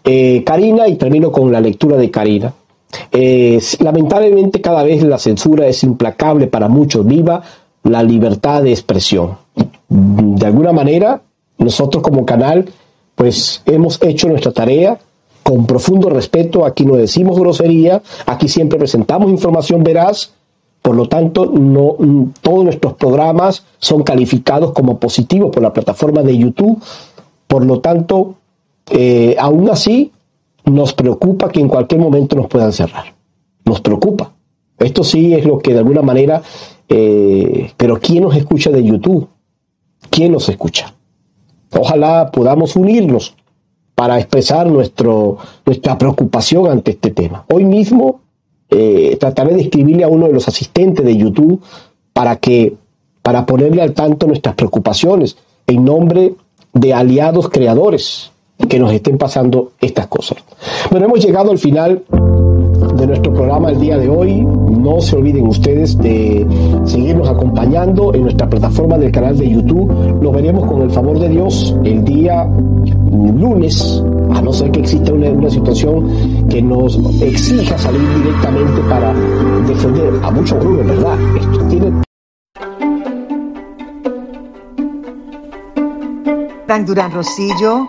Eh, 0.02 0.42
Karina, 0.44 0.88
y 0.88 0.96
termino 0.96 1.30
con 1.30 1.52
la 1.52 1.60
lectura 1.60 1.96
de 1.96 2.10
Karina. 2.10 2.52
Lamentablemente 3.80 4.60
cada 4.60 4.82
vez 4.82 5.02
la 5.02 5.18
censura 5.18 5.66
es 5.66 5.82
implacable 5.82 6.46
para 6.46 6.68
muchos, 6.68 7.06
viva 7.06 7.42
la 7.82 8.02
libertad 8.02 8.62
de 8.62 8.70
expresión. 8.70 9.36
De 9.88 10.46
alguna 10.46 10.72
manera, 10.72 11.20
nosotros 11.58 12.02
como 12.02 12.24
canal, 12.24 12.66
pues 13.14 13.62
hemos 13.66 14.02
hecho 14.02 14.28
nuestra 14.28 14.52
tarea, 14.52 14.98
con 15.44 15.66
profundo 15.66 16.08
respeto, 16.08 16.64
aquí 16.64 16.84
no 16.84 16.96
decimos 16.96 17.38
grosería, 17.38 18.02
aquí 18.26 18.48
siempre 18.48 18.78
presentamos 18.78 19.30
información 19.30 19.84
veraz, 19.84 20.32
por 20.82 20.96
lo 20.96 21.06
tanto, 21.06 21.46
no, 21.46 21.96
todos 22.42 22.64
nuestros 22.64 22.94
programas 22.94 23.64
son 23.78 24.02
calificados 24.02 24.72
como 24.72 24.98
positivos 24.98 25.50
por 25.52 25.62
la 25.62 25.72
plataforma 25.72 26.22
de 26.22 26.36
YouTube, 26.36 26.82
por 27.46 27.64
lo 27.64 27.80
tanto, 27.80 28.36
eh, 28.90 29.36
aún 29.38 29.70
así, 29.70 30.12
nos 30.64 30.94
preocupa 30.94 31.50
que 31.50 31.60
en 31.60 31.68
cualquier 31.68 32.00
momento 32.00 32.36
nos 32.36 32.46
puedan 32.48 32.72
cerrar. 32.72 33.14
Nos 33.64 33.80
preocupa. 33.80 34.32
Esto 34.78 35.04
sí 35.04 35.34
es 35.34 35.44
lo 35.44 35.58
que 35.58 35.72
de 35.72 35.78
alguna 35.78 36.02
manera, 36.02 36.42
eh, 36.88 37.70
pero 37.76 38.00
¿quién 38.00 38.24
nos 38.24 38.34
escucha 38.34 38.70
de 38.70 38.82
YouTube? 38.82 39.28
¿Quién 40.10 40.32
nos 40.32 40.48
escucha? 40.48 40.94
Ojalá 41.70 42.30
podamos 42.30 42.76
unirnos 42.76 43.34
para 43.94 44.18
expresar 44.18 44.66
nuestro, 44.66 45.38
nuestra 45.64 45.96
preocupación 45.98 46.70
ante 46.70 46.92
este 46.92 47.10
tema. 47.10 47.44
Hoy 47.52 47.64
mismo 47.64 48.20
eh, 48.70 49.16
trataré 49.20 49.54
de 49.54 49.62
escribirle 49.62 50.04
a 50.04 50.08
uno 50.08 50.26
de 50.26 50.32
los 50.32 50.48
asistentes 50.48 51.04
de 51.04 51.16
YouTube 51.16 51.60
para 52.12 52.36
que 52.36 52.74
para 53.22 53.46
ponerle 53.46 53.82
al 53.82 53.94
tanto 53.94 54.26
nuestras 54.26 54.54
preocupaciones 54.54 55.36
en 55.66 55.84
nombre 55.84 56.34
de 56.72 56.92
aliados 56.92 57.48
creadores 57.48 58.32
que 58.68 58.78
nos 58.78 58.92
estén 58.92 59.18
pasando 59.18 59.72
estas 59.80 60.06
cosas. 60.08 60.38
Bueno, 60.90 61.06
hemos 61.06 61.24
llegado 61.24 61.50
al 61.50 61.58
final 61.58 62.02
de 62.96 63.06
nuestro 63.06 63.32
programa 63.32 63.70
el 63.70 63.80
día 63.80 63.96
de 63.96 64.08
hoy. 64.08 64.46
No 64.84 65.00
se 65.00 65.16
olviden 65.16 65.46
ustedes 65.46 65.96
de 65.96 66.46
seguirnos 66.84 67.26
acompañando 67.26 68.12
en 68.12 68.24
nuestra 68.24 68.46
plataforma 68.46 68.98
del 68.98 69.10
canal 69.10 69.34
de 69.34 69.48
YouTube. 69.48 69.90
Nos 70.20 70.30
veremos 70.30 70.70
con 70.70 70.82
el 70.82 70.90
favor 70.90 71.18
de 71.18 71.30
Dios 71.30 71.74
el 71.84 72.04
día 72.04 72.44
lunes, 72.44 74.04
a 74.34 74.42
no 74.42 74.52
ser 74.52 74.70
que 74.72 74.80
exista 74.80 75.10
una, 75.14 75.48
situación 75.48 76.46
que 76.50 76.60
nos 76.60 76.98
exija 77.22 77.78
salir 77.78 78.02
directamente 78.22 78.82
para 78.90 79.14
defender 79.66 80.12
a 80.22 80.30
muchos 80.30 80.60
grupos, 80.60 80.86
¿verdad? 80.86 81.18
Esto 81.40 81.64
tiene 81.68 82.04
Durán 86.86 87.12
Rosillo 87.12 87.88